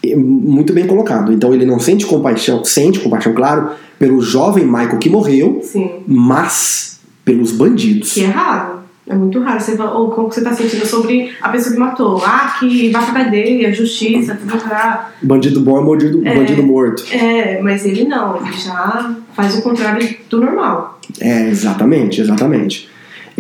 é 0.05 0.17
muito 0.17 0.73
bem 0.73 0.87
colocado. 0.87 1.33
Então 1.33 1.53
ele 1.55 1.65
não 1.65 1.79
sente 1.79 2.07
compaixão, 2.07 2.65
sente 2.65 3.01
compaixão, 3.01 3.33
claro, 3.35 3.71
pelo 3.99 4.21
jovem 4.21 4.65
Michael 4.65 4.99
que 4.99 5.09
morreu, 5.11 5.61
sim. 5.63 5.91
mas 6.07 7.01
pelos 7.25 7.53
bandidos. 7.53 8.13
Que 8.15 8.23
é 8.25 8.27
raro. 8.27 8.81
É 9.07 9.15
muito 9.15 9.41
raro. 9.41 9.61
Você 9.61 9.73
ou 9.81 10.11
como 10.11 10.31
você 10.33 10.41
tá 10.41 10.53
sentindo 10.53 10.87
sobre 10.87 11.33
a 11.43 11.49
pessoa 11.49 11.73
que 11.75 11.81
matou? 11.81 12.23
Ah, 12.25 12.57
que 12.61 12.91
vai 12.91 13.05
pra 13.05 13.25
cadeia, 13.25 13.73
justiça, 13.75 14.37
tudo 14.41 14.57
pra... 14.63 15.11
Bandido 15.21 15.61
bom 15.61 15.81
é 15.81 15.85
bandido, 15.85 16.23
É. 16.27 16.35
bandido 16.37 16.63
morto. 16.63 17.05
É, 17.13 17.61
mas 17.61 17.85
ele 17.85 18.05
não. 18.05 18.37
Ele 18.37 18.53
já 18.57 19.17
faz 19.35 19.59
o 19.59 19.63
contrário 19.63 20.09
do 20.29 20.41
normal. 20.41 21.01
É, 21.21 21.49
exatamente, 21.49 22.21
exatamente. 22.21 22.89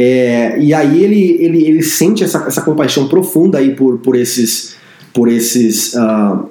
É, 0.02 0.56
e 0.58 0.72
aí 0.72 1.04
ele, 1.04 1.36
ele, 1.44 1.66
ele 1.66 1.82
sente 1.82 2.24
essa, 2.24 2.46
essa 2.46 2.62
compaixão 2.62 3.06
profunda 3.06 3.58
aí 3.58 3.74
por, 3.74 3.98
por 3.98 4.16
esses 4.16 4.74
por 5.12 5.28
esses 5.28 5.94
ah, 5.94 6.42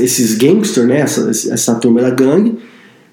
esses 0.00 0.34
gangsters, 0.34 0.86
né? 0.86 1.00
Essa, 1.00 1.30
essa 1.30 1.74
turma 1.76 2.02
da 2.02 2.10
gangue. 2.10 2.58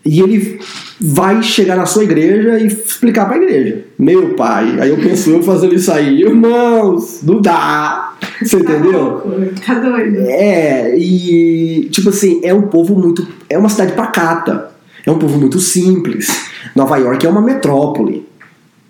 E 0.04 0.20
ele 0.20 0.60
vai 1.00 1.42
chegar 1.44 1.78
na 1.78 1.86
sua 1.86 2.04
igreja 2.04 2.60
e 2.60 2.66
explicar 2.66 3.26
pra 3.26 3.38
igreja. 3.38 3.86
Meu 3.98 4.34
pai, 4.34 4.78
aí 4.82 4.90
eu 4.90 4.98
penso 4.98 5.30
eu 5.30 5.44
fazendo 5.44 5.76
isso 5.76 5.92
aí, 5.92 6.24
irmãos, 6.24 7.22
não 7.24 7.40
dá. 7.40 8.18
Você 8.42 8.58
entendeu? 8.58 9.22
Tá 9.66 9.76
doido. 9.76 10.18
É, 10.28 10.98
e 10.98 11.88
tipo 11.90 12.10
assim, 12.10 12.42
é 12.44 12.54
um 12.54 12.64
povo 12.64 12.96
muito. 12.96 13.26
É 13.48 13.58
uma 13.58 13.70
cidade 13.70 13.94
pacata. 13.94 14.72
É 15.06 15.12
um 15.12 15.18
povo 15.18 15.40
muito 15.40 15.60
simples. 15.60 16.50
Nova 16.76 16.98
York 16.98 17.26
é 17.26 17.30
uma 17.30 17.42
metrópole. 17.42 18.31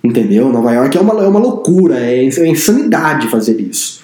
Entendeu? 0.03 0.49
Nova 0.51 0.71
York 0.73 0.97
é 0.97 1.01
uma, 1.01 1.23
é 1.23 1.27
uma 1.27 1.39
loucura, 1.39 1.99
é, 1.99 2.25
é 2.25 2.47
insanidade 2.47 3.27
fazer 3.27 3.59
isso. 3.61 4.01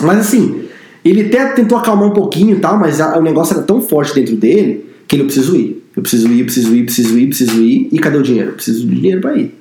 Mas 0.00 0.18
assim, 0.18 0.62
ele 1.04 1.22
até 1.26 1.46
tentou 1.52 1.78
acalmar 1.78 2.08
um 2.08 2.12
pouquinho 2.12 2.56
e 2.56 2.60
tal, 2.60 2.78
mas 2.78 3.00
a- 3.00 3.18
o 3.18 3.22
negócio 3.22 3.54
era 3.54 3.62
tão 3.62 3.80
forte 3.80 4.14
dentro 4.14 4.34
dele 4.36 4.84
que 5.06 5.14
ele 5.16 5.22
eu 5.22 5.26
preciso 5.26 5.54
ir. 5.56 5.82
Eu 5.94 6.02
preciso 6.02 6.28
ir, 6.28 6.44
preciso 6.44 6.74
ir, 6.74 6.84
preciso 6.84 7.18
ir, 7.18 7.26
preciso 7.28 7.60
ir. 7.62 7.88
E 7.92 7.98
cadê 7.98 8.16
o 8.18 8.22
dinheiro? 8.22 8.50
Eu 8.50 8.54
preciso 8.54 8.86
de 8.86 8.94
dinheiro 8.96 9.20
para 9.20 9.36
ir. 9.36 9.54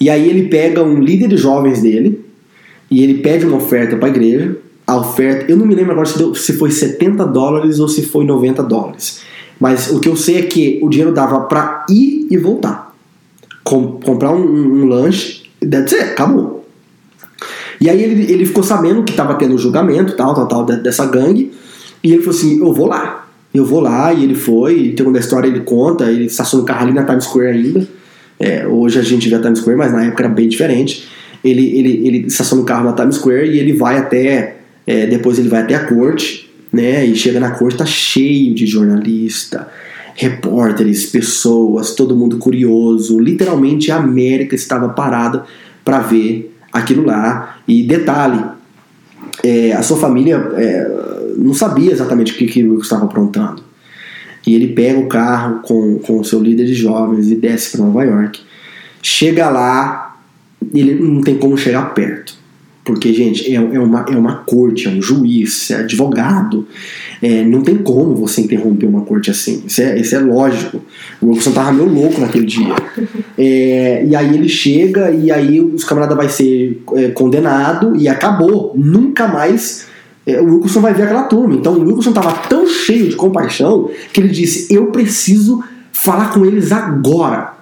E 0.00 0.10
aí 0.10 0.28
ele 0.28 0.48
pega 0.48 0.82
um 0.84 1.00
líder 1.00 1.28
de 1.28 1.36
jovens 1.36 1.80
dele 1.80 2.20
e 2.90 3.02
ele 3.02 3.14
pede 3.14 3.46
uma 3.46 3.56
oferta 3.56 3.96
para 3.96 4.06
a 4.06 4.10
igreja. 4.10 4.56
A 4.86 4.96
oferta, 4.98 5.50
eu 5.50 5.56
não 5.56 5.66
me 5.66 5.74
lembro 5.74 5.92
agora 5.92 6.06
se, 6.06 6.16
deu, 6.18 6.34
se 6.34 6.52
foi 6.52 6.70
70 6.70 7.24
dólares 7.26 7.80
ou 7.80 7.88
se 7.88 8.02
foi 8.02 8.24
90 8.24 8.62
dólares. 8.62 9.22
Mas 9.58 9.90
o 9.90 9.98
que 9.98 10.08
eu 10.08 10.14
sei 10.14 10.36
é 10.38 10.42
que 10.42 10.78
o 10.82 10.88
dinheiro 10.90 11.12
dava 11.12 11.40
para 11.40 11.86
ir 11.88 12.28
e 12.30 12.36
voltar. 12.36 12.85
Com, 13.66 13.98
comprar 14.00 14.32
um, 14.32 14.44
um, 14.44 14.84
lanche, 14.86 15.42
deve 15.60 15.88
ser, 15.88 16.00
acabou. 16.00 16.64
E 17.80 17.90
aí 17.90 18.02
ele, 18.02 18.32
ele 18.32 18.46
ficou 18.46 18.62
sabendo 18.62 19.02
que 19.02 19.10
estava 19.10 19.34
tendo 19.34 19.58
julgamento, 19.58 20.16
tal, 20.16 20.34
tal, 20.34 20.46
tal, 20.46 20.64
dessa 20.64 21.04
gangue. 21.06 21.52
E 22.02 22.12
ele 22.12 22.22
falou 22.22 22.38
assim: 22.38 22.60
Eu 22.60 22.72
vou 22.72 22.86
lá. 22.86 23.28
Eu 23.52 23.64
vou 23.64 23.80
lá. 23.80 24.12
E 24.12 24.22
ele 24.22 24.34
foi. 24.34 24.90
Tem 24.90 25.04
uma 25.04 25.18
história, 25.18 25.48
ele 25.48 25.60
conta. 25.60 26.10
Ele 26.10 26.26
estacionou 26.26 26.64
o 26.64 26.66
carro 26.66 26.84
ali 26.84 26.92
na 26.92 27.04
Times 27.04 27.24
Square 27.24 27.48
ainda. 27.48 27.88
É, 28.38 28.66
hoje 28.66 28.98
a 28.98 29.02
gente 29.02 29.28
vê 29.28 29.34
a 29.34 29.40
Times 29.40 29.58
Square, 29.58 29.78
mas 29.78 29.92
na 29.92 30.04
época 30.04 30.22
era 30.22 30.32
bem 30.32 30.48
diferente. 30.48 31.08
Ele, 31.42 31.78
ele, 31.78 32.06
ele 32.06 32.26
estaciona 32.26 32.62
o 32.62 32.66
carro 32.66 32.84
na 32.84 32.92
Times 32.92 33.16
Square 33.16 33.50
e 33.50 33.58
ele 33.58 33.72
vai 33.72 33.98
até. 33.98 34.56
É, 34.86 35.06
depois 35.06 35.38
ele 35.38 35.48
vai 35.48 35.62
até 35.62 35.74
a 35.74 35.84
corte, 35.84 36.48
né? 36.72 37.04
E 37.04 37.16
chega 37.16 37.40
na 37.40 37.50
corte, 37.50 37.78
tá 37.78 37.86
cheio 37.86 38.54
de 38.54 38.66
jornalista, 38.66 39.68
repórteres, 40.16 41.06
pessoas, 41.06 41.94
todo 41.94 42.16
mundo 42.16 42.38
curioso. 42.38 43.20
Literalmente 43.20 43.92
a 43.92 43.96
América 43.96 44.54
estava 44.54 44.88
parada 44.88 45.44
para 45.84 46.00
ver 46.00 46.56
aquilo 46.72 47.04
lá. 47.04 47.58
E 47.68 47.82
detalhe, 47.82 48.42
é, 49.44 49.72
a 49.72 49.82
sua 49.82 49.98
família 49.98 50.36
é, 50.56 51.34
não 51.36 51.54
sabia 51.54 51.92
exatamente 51.92 52.32
o 52.32 52.36
que, 52.36 52.46
que 52.46 52.60
estava 52.60 53.04
aprontando. 53.04 53.62
E 54.46 54.54
ele 54.54 54.68
pega 54.68 54.98
o 54.98 55.06
carro 55.06 55.60
com, 55.62 55.98
com 55.98 56.20
o 56.20 56.24
seu 56.24 56.40
líder 56.40 56.66
de 56.66 56.74
jovens 56.74 57.30
e 57.30 57.34
desce 57.34 57.72
para 57.72 57.84
Nova 57.84 58.04
York. 58.04 58.40
Chega 59.02 59.50
lá, 59.50 60.16
ele 60.72 60.94
não 60.94 61.20
tem 61.20 61.36
como 61.36 61.58
chegar 61.58 61.94
perto. 61.94 62.35
Porque, 62.86 63.12
gente, 63.12 63.52
é, 63.52 63.56
é, 63.56 63.80
uma, 63.80 64.06
é 64.08 64.16
uma 64.16 64.36
corte, 64.36 64.86
é 64.86 64.90
um 64.90 65.02
juiz, 65.02 65.72
é 65.72 65.80
advogado. 65.80 66.64
É, 67.20 67.42
não 67.42 67.60
tem 67.60 67.76
como 67.78 68.14
você 68.14 68.42
interromper 68.42 68.86
uma 68.86 69.00
corte 69.00 69.28
assim. 69.28 69.64
Isso 69.66 69.82
é, 69.82 69.98
isso 69.98 70.14
é 70.14 70.20
lógico. 70.20 70.80
O 71.20 71.30
Wilson 71.30 71.50
tava 71.50 71.72
meio 71.72 71.92
louco 71.92 72.20
naquele 72.20 72.46
dia. 72.46 72.74
É, 73.38 74.02
e 74.06 74.16
aí 74.16 74.34
ele 74.34 74.48
chega 74.48 75.10
e 75.10 75.30
aí 75.30 75.60
os 75.60 75.84
camaradas 75.84 76.16
vai 76.16 76.26
ser 76.26 76.82
é, 76.94 77.08
condenado 77.08 77.94
e 77.94 78.08
acabou. 78.08 78.72
Nunca 78.74 79.28
mais 79.28 79.86
é, 80.26 80.40
o 80.40 80.62
Wilson 80.62 80.80
vai 80.80 80.94
ver 80.94 81.02
aquela 81.02 81.24
turma. 81.24 81.54
Então 81.54 81.74
o 81.74 81.96
Wilson 81.96 82.12
tava 82.12 82.32
tão 82.48 82.66
cheio 82.66 83.08
de 83.08 83.14
compaixão 83.14 83.90
que 84.14 84.20
ele 84.20 84.28
disse: 84.28 84.72
Eu 84.74 84.86
preciso 84.86 85.62
falar 85.92 86.32
com 86.32 86.46
eles 86.46 86.72
agora. 86.72 87.55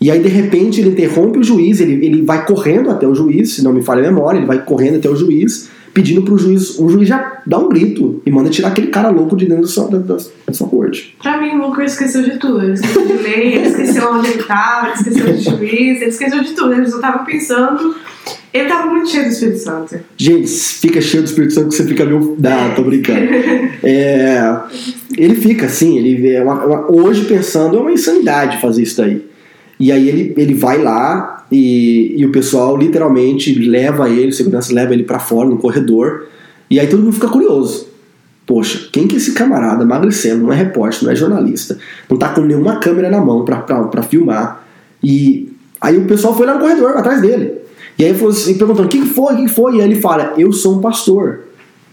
E 0.00 0.10
aí, 0.10 0.20
de 0.20 0.28
repente, 0.28 0.80
ele 0.80 0.90
interrompe 0.90 1.38
o 1.38 1.42
juiz, 1.42 1.80
ele, 1.80 2.04
ele 2.04 2.22
vai 2.22 2.46
correndo 2.46 2.90
até 2.90 3.06
o 3.06 3.14
juiz, 3.14 3.54
se 3.54 3.64
não 3.64 3.72
me 3.72 3.82
falha 3.82 4.00
a 4.00 4.12
memória, 4.12 4.38
ele 4.38 4.46
vai 4.46 4.64
correndo 4.64 4.96
até 4.96 5.08
o 5.10 5.16
juiz, 5.16 5.68
pedindo 5.92 6.22
pro 6.22 6.38
juiz, 6.38 6.78
o 6.78 6.88
juiz 6.88 7.08
já 7.08 7.40
dá 7.44 7.58
um 7.58 7.68
grito 7.68 8.22
e 8.24 8.30
manda 8.30 8.48
tirar 8.48 8.68
aquele 8.68 8.86
cara 8.86 9.08
louco 9.08 9.36
de 9.36 9.46
dentro 9.46 9.62
da 9.62 9.68
sua, 9.68 9.88
da, 9.88 10.16
da 10.46 10.52
sua 10.52 10.68
corte. 10.68 11.16
Pra 11.20 11.40
mim, 11.40 11.58
o 11.58 11.66
Lucas 11.66 11.92
esqueceu 11.92 12.22
de 12.22 12.38
tudo. 12.38 12.62
Ele 12.62 12.74
esqueceu 12.74 13.06
de 13.06 13.12
lei, 13.14 13.54
ele 13.54 13.66
esqueceu 13.66 14.12
onde 14.12 14.28
ele 14.28 14.42
tava, 14.44 14.86
ele 14.86 14.94
esqueceu 14.94 15.32
de 15.32 15.42
juiz, 15.42 16.00
ele 16.00 16.10
esqueceu 16.10 16.44
de 16.44 16.52
tudo. 16.52 16.72
Ele 16.72 16.86
só 16.86 17.00
tava 17.00 17.24
pensando. 17.24 17.96
Ele 18.52 18.68
tava 18.68 18.90
muito 18.90 19.08
cheio 19.08 19.24
do 19.24 19.30
Espírito 19.30 19.58
Santo. 19.58 19.98
Gente, 20.16 20.48
fica 20.48 21.00
cheio 21.00 21.22
do 21.22 21.26
Espírito 21.26 21.54
Santo 21.54 21.68
que 21.68 21.74
você 21.74 21.84
fica 21.84 22.04
meio. 22.04 22.36
Ah, 22.48 22.72
tô 22.74 22.82
brincando. 22.82 23.20
É, 23.82 24.56
ele 25.16 25.34
fica 25.34 25.66
assim, 25.66 25.98
ele 25.98 26.32
é 26.32 26.42
uma, 26.42 26.64
uma, 26.64 26.92
hoje 26.92 27.24
pensando, 27.24 27.76
é 27.76 27.80
uma 27.80 27.92
insanidade 27.92 28.60
fazer 28.60 28.82
isso 28.82 28.96
daí. 28.96 29.27
E 29.78 29.92
aí 29.92 30.08
ele, 30.08 30.34
ele 30.36 30.54
vai 30.54 30.82
lá 30.82 31.46
e, 31.50 32.14
e 32.16 32.26
o 32.26 32.32
pessoal 32.32 32.76
literalmente 32.76 33.54
leva 33.54 34.08
ele, 34.08 34.28
o 34.28 34.32
segurança 34.32 34.72
leva 34.72 34.92
ele 34.92 35.04
para 35.04 35.18
fora 35.18 35.48
no 35.48 35.56
corredor. 35.56 36.26
E 36.70 36.78
aí 36.78 36.86
todo 36.86 37.02
mundo 37.02 37.12
fica 37.12 37.28
curioso. 37.28 37.86
Poxa, 38.46 38.88
quem 38.90 39.06
que 39.06 39.14
é 39.14 39.18
esse 39.18 39.32
camarada 39.32 39.84
emagrecendo? 39.84 40.44
Não 40.44 40.52
é 40.52 40.56
repórter, 40.56 41.04
não 41.04 41.12
é 41.12 41.16
jornalista, 41.16 41.78
não 42.08 42.16
tá 42.16 42.30
com 42.30 42.40
nenhuma 42.40 42.80
câmera 42.80 43.10
na 43.10 43.20
mão 43.20 43.44
para 43.44 44.02
filmar. 44.02 44.66
E 45.02 45.52
aí 45.80 45.96
o 45.98 46.06
pessoal 46.06 46.34
foi 46.34 46.46
lá 46.46 46.54
no 46.54 46.60
corredor, 46.60 46.96
atrás 46.96 47.20
dele. 47.20 47.52
E 47.98 48.04
aí 48.04 48.14
falou 48.14 48.30
assim, 48.30 48.56
perguntando: 48.56 48.88
quem 48.88 49.04
foi? 49.04 49.36
Quem 49.36 49.48
foi? 49.48 49.76
E 49.76 49.80
aí 49.80 49.90
ele 49.90 50.00
fala: 50.00 50.34
Eu 50.38 50.52
sou 50.52 50.78
um 50.78 50.80
pastor. 50.80 51.40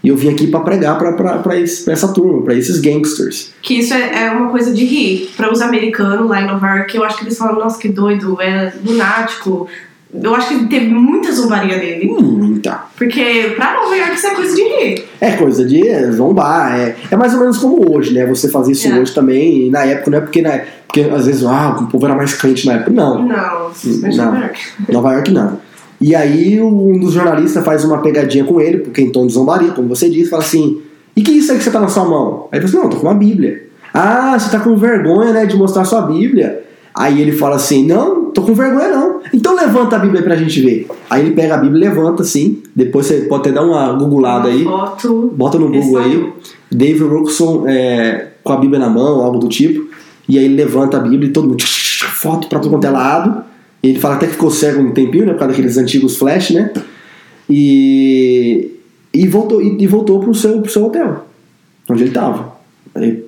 E 0.02 0.08
eu 0.08 0.16
vim 0.16 0.30
aqui 0.30 0.46
para 0.46 0.60
pregar 0.60 0.98
para 0.98 1.58
essa 1.58 2.08
turma, 2.12 2.42
para 2.42 2.54
esses 2.54 2.80
gangsters. 2.80 3.52
Que 3.60 3.78
isso 3.78 3.92
é, 3.92 4.26
é, 4.26 4.30
uma 4.30 4.50
coisa 4.50 4.72
de 4.72 4.84
rir. 4.84 5.30
Para 5.36 5.52
os 5.52 5.60
americanos 5.60 6.28
lá 6.28 6.40
em 6.40 6.46
Nova 6.46 6.76
York, 6.76 6.96
eu 6.96 7.04
acho 7.04 7.18
que 7.18 7.24
eles 7.24 7.36
falam, 7.36 7.58
nossa, 7.58 7.78
que 7.78 7.88
doido, 7.88 8.40
é 8.40 8.72
lunático. 8.84 9.68
Eu 10.14 10.34
acho 10.34 10.48
que 10.48 10.66
teve 10.66 10.86
muita 10.86 11.32
zombaria 11.32 11.78
dele. 11.78 12.06
Muita. 12.06 12.84
Porque 12.96 13.52
pra 13.56 13.74
Nova 13.74 13.96
York 13.96 14.14
isso 14.14 14.26
é 14.26 14.34
coisa 14.34 14.54
de 14.54 14.62
rir. 14.62 15.04
É 15.20 15.32
coisa 15.32 15.64
de 15.64 16.12
zombar. 16.12 16.78
É, 16.78 16.96
é 17.10 17.16
mais 17.16 17.34
ou 17.34 17.40
menos 17.40 17.58
como 17.58 17.92
hoje, 17.92 18.14
né? 18.14 18.24
Você 18.26 18.48
fazer 18.48 18.72
isso 18.72 18.88
é. 18.88 18.98
hoje 18.98 19.12
também. 19.12 19.66
E 19.66 19.70
na 19.70 19.84
época 19.84 20.10
não 20.10 20.18
é 20.18 20.20
porque, 20.20 20.40
né, 20.40 20.66
porque 20.86 21.00
às 21.00 21.26
vezes 21.26 21.44
ah, 21.44 21.76
o 21.80 21.86
povo 21.88 22.06
era 22.06 22.14
mais 22.14 22.34
crente 22.34 22.64
na 22.66 22.74
época. 22.74 22.92
Não. 22.92 23.26
Não, 23.26 23.26
não. 23.26 24.16
Nova 24.16 24.38
York. 24.38 24.60
Nova 24.88 25.12
York 25.12 25.30
não. 25.32 25.65
E 26.00 26.14
aí 26.14 26.60
um 26.60 26.98
dos 26.98 27.12
jornalistas 27.12 27.64
faz 27.64 27.84
uma 27.84 27.98
pegadinha 27.98 28.44
com 28.44 28.60
ele, 28.60 28.78
porque 28.78 29.00
em 29.00 29.10
tom 29.10 29.26
de 29.26 29.32
zombaria, 29.32 29.72
como 29.72 29.88
você 29.88 30.10
disse, 30.10 30.30
fala 30.30 30.42
assim: 30.42 30.80
E 31.16 31.22
que 31.22 31.30
isso 31.30 31.52
aí 31.52 31.58
que 31.58 31.64
você 31.64 31.70
tá 31.70 31.80
na 31.80 31.88
sua 31.88 32.04
mão? 32.04 32.48
Aí 32.52 32.58
ele 32.58 32.68
fala 32.68 32.84
assim: 32.84 32.88
Não, 32.88 32.90
tô 32.90 32.96
com 33.00 33.06
uma 33.06 33.14
Bíblia. 33.14 33.66
Ah, 33.92 34.38
você 34.38 34.50
tá 34.50 34.60
com 34.60 34.76
vergonha, 34.76 35.32
né, 35.32 35.46
de 35.46 35.56
mostrar 35.56 35.84
sua 35.84 36.02
Bíblia. 36.02 36.64
Aí 36.94 37.20
ele 37.20 37.32
fala 37.32 37.56
assim: 37.56 37.86
Não, 37.86 38.30
tô 38.30 38.42
com 38.42 38.54
vergonha 38.54 38.88
não. 38.88 39.20
Então 39.32 39.54
levanta 39.54 39.96
a 39.96 39.98
Bíblia 39.98 40.20
aí 40.20 40.24
pra 40.24 40.36
gente 40.36 40.60
ver. 40.60 40.86
Aí 41.08 41.22
ele 41.22 41.34
pega 41.34 41.54
a 41.54 41.58
Bíblia 41.58 41.86
e 41.86 41.88
levanta 41.88 42.22
assim. 42.22 42.62
Depois 42.74 43.06
você 43.06 43.22
pode 43.22 43.42
até 43.42 43.52
dar 43.52 43.64
uma 43.64 43.92
googlada 43.92 44.48
aí. 44.48 44.64
Foto. 44.64 45.32
Bota 45.34 45.58
no 45.58 45.70
Google 45.70 45.98
aí. 45.98 46.32
David 46.70 47.04
Rookson 47.04 47.64
é, 47.66 48.28
com 48.42 48.52
a 48.52 48.56
Bíblia 48.56 48.78
na 48.78 48.88
mão, 48.88 49.22
algo 49.22 49.38
do 49.38 49.48
tipo. 49.48 49.86
E 50.28 50.38
aí 50.38 50.44
ele 50.44 50.54
levanta 50.54 50.96
a 50.96 51.00
Bíblia 51.00 51.28
e 51.28 51.32
todo 51.32 51.48
mundo. 51.48 51.62
Foto 51.64 52.48
pra 52.48 52.58
todo 52.58 52.70
quanto 52.70 52.86
é 52.86 52.90
lado. 52.90 53.44
Ele 53.90 54.00
fala 54.00 54.16
até 54.16 54.26
que 54.26 54.32
ficou 54.32 54.50
cego 54.50 54.82
um 54.82 54.92
tempinho, 54.92 55.26
né? 55.26 55.32
Por 55.32 55.38
causa 55.38 55.52
daqueles 55.52 55.76
antigos 55.76 56.16
flash, 56.16 56.50
né? 56.50 56.72
E, 57.48 58.80
e 59.14 59.28
voltou, 59.28 59.62
e, 59.62 59.80
e 59.80 59.86
voltou 59.86 60.18
pro, 60.18 60.34
seu, 60.34 60.60
pro 60.60 60.70
seu 60.70 60.86
hotel, 60.86 61.24
onde 61.88 62.02
ele 62.02 62.10
estava, 62.10 62.56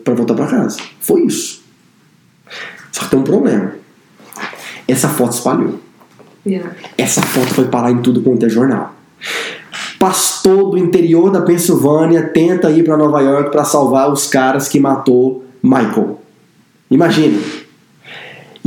para 0.02 0.14
voltar 0.14 0.34
para 0.34 0.46
casa. 0.46 0.80
Foi 1.00 1.22
isso. 1.22 1.62
Só 2.90 3.04
que 3.04 3.10
tem 3.10 3.20
um 3.20 3.22
problema. 3.22 3.72
Essa 4.88 5.08
foto 5.08 5.32
espalhou. 5.32 5.78
Yeah. 6.44 6.74
Essa 6.96 7.22
foto 7.22 7.54
foi 7.54 7.66
parar 7.66 7.92
em 7.92 8.02
tudo 8.02 8.20
quanto 8.20 8.44
é 8.44 8.48
jornal. 8.48 8.94
Pastor 9.98 10.70
do 10.70 10.78
interior 10.78 11.30
da 11.30 11.42
Pensilvânia 11.42 12.22
tenta 12.28 12.70
ir 12.70 12.84
para 12.84 12.96
Nova 12.96 13.20
York 13.20 13.52
para 13.52 13.64
salvar 13.64 14.10
os 14.10 14.26
caras 14.26 14.66
que 14.66 14.80
matou 14.80 15.44
Michael. 15.62 16.20
Imagina. 16.90 17.38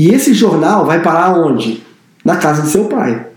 E 0.02 0.10
esse 0.10 0.34
jornal 0.34 0.84
vai 0.84 0.99
parar 0.99 1.38
onde? 1.38 1.84
Na 2.26 2.38
casa 2.38 2.64
do 2.64 2.68
seu 2.68 2.86
pai. 2.86 3.28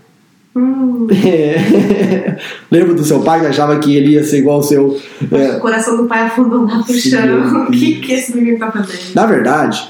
Hum. 0.55 1.05
É. 1.13 2.39
Lembra 2.71 2.95
do 2.95 3.05
seu 3.05 3.19
pai 3.19 3.39
que 3.39 3.45
achava 3.45 3.77
que 3.77 3.95
ele 3.95 4.13
ia 4.13 4.23
ser 4.23 4.39
igual 4.39 4.55
ao 4.55 4.63
seu. 4.63 4.99
É... 5.31 5.57
O 5.57 5.59
coração 5.59 5.95
do 5.95 6.07
pai 6.07 6.23
afundou 6.23 6.65
lá 6.65 6.81
pro 6.81 6.93
chão. 6.95 7.67
O 7.69 7.71
que, 7.71 7.99
que 7.99 8.13
esse 8.13 8.35
menino 8.35 8.57
tá 8.57 8.71
fazendo? 8.71 9.13
Na 9.13 9.27
verdade, 9.27 9.87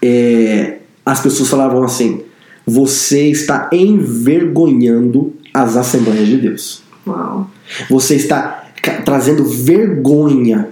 é... 0.00 0.76
as 1.04 1.20
pessoas 1.20 1.48
falavam 1.48 1.82
assim: 1.82 2.22
você 2.64 3.28
está 3.28 3.68
envergonhando 3.72 5.34
as 5.52 5.76
Assembleias 5.76 6.28
de 6.28 6.36
Deus. 6.36 6.84
Uau. 7.04 7.50
Você 7.88 8.14
está 8.14 8.66
trazendo 9.04 9.44
vergonha 9.44 10.68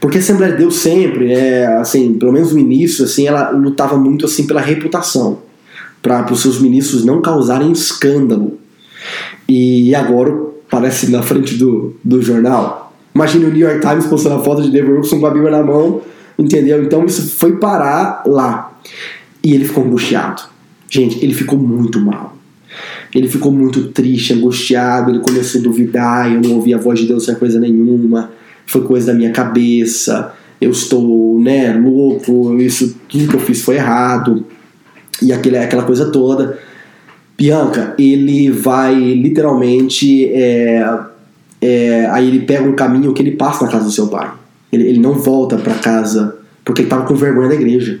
porque 0.00 0.18
a 0.18 0.20
Assembleia 0.20 0.52
de 0.52 0.58
Deus 0.58 0.76
sempre, 0.76 1.32
é, 1.32 1.66
assim, 1.66 2.14
pelo 2.14 2.32
menos 2.32 2.52
no 2.52 2.58
início, 2.58 3.04
assim, 3.04 3.26
ela 3.26 3.50
lutava 3.50 3.96
muito 3.96 4.24
assim 4.24 4.46
pela 4.46 4.60
reputação, 4.60 5.40
para 6.00 6.32
os 6.32 6.40
seus 6.40 6.60
ministros 6.60 7.04
não 7.04 7.20
causarem 7.20 7.72
escândalo. 7.72 8.58
E 9.48 9.94
agora 9.94 10.32
parece 10.70 11.10
na 11.10 11.22
frente 11.22 11.56
do, 11.56 11.96
do 12.04 12.22
jornal. 12.22 12.92
Imagine 13.14 13.46
o 13.46 13.50
New 13.50 13.68
York 13.68 13.80
Times 13.80 14.06
postando 14.06 14.36
a 14.36 14.44
foto 14.44 14.62
de 14.62 14.70
David 14.70 14.92
Wilson 14.92 15.18
com 15.18 15.26
a 15.26 15.30
Bíblia 15.30 15.50
na 15.50 15.62
mão, 15.62 16.00
entendeu? 16.38 16.82
Então 16.82 17.04
isso 17.04 17.36
foi 17.36 17.56
parar 17.56 18.22
lá. 18.26 18.78
E 19.42 19.54
ele 19.54 19.64
ficou 19.64 19.84
angustiado. 19.84 20.42
Gente, 20.88 21.22
ele 21.24 21.34
ficou 21.34 21.58
muito 21.58 22.00
mal. 22.00 22.36
Ele 23.12 23.26
ficou 23.26 23.50
muito 23.50 23.88
triste, 23.88 24.34
angustiado, 24.34 25.10
ele 25.10 25.20
começou 25.20 25.60
a 25.60 25.64
duvidar, 25.64 26.32
eu 26.32 26.40
não 26.40 26.56
ouvi 26.56 26.72
a 26.74 26.78
voz 26.78 27.00
de 27.00 27.06
Deus 27.06 27.24
sem 27.24 27.34
coisa 27.34 27.58
nenhuma 27.58 28.30
foi 28.68 28.82
coisa 28.82 29.08
da 29.08 29.14
minha 29.14 29.32
cabeça, 29.32 30.32
eu 30.60 30.70
estou, 30.70 31.40
né, 31.40 31.72
louco, 31.72 32.54
isso, 32.60 32.96
tudo 33.08 33.28
que 33.28 33.34
eu 33.34 33.40
fiz 33.40 33.62
foi 33.62 33.76
errado, 33.76 34.44
e 35.22 35.32
aquele, 35.32 35.58
aquela 35.58 35.82
coisa 35.82 36.10
toda. 36.10 36.58
Bianca, 37.36 37.94
ele 37.98 38.50
vai 38.50 38.94
literalmente. 38.94 40.26
É, 40.32 40.98
é, 41.60 42.06
aí 42.06 42.28
ele 42.28 42.40
pega 42.40 42.68
um 42.68 42.74
caminho 42.74 43.12
que 43.12 43.22
ele 43.22 43.32
passa 43.32 43.64
na 43.64 43.70
casa 43.70 43.84
do 43.84 43.90
seu 43.90 44.08
pai. 44.08 44.30
Ele, 44.72 44.88
ele 44.88 44.98
não 45.00 45.14
volta 45.14 45.56
para 45.56 45.74
casa 45.74 46.36
porque 46.64 46.82
ele 46.82 46.86
estava 46.86 47.06
com 47.06 47.14
vergonha 47.14 47.48
da 47.48 47.54
igreja. 47.54 48.00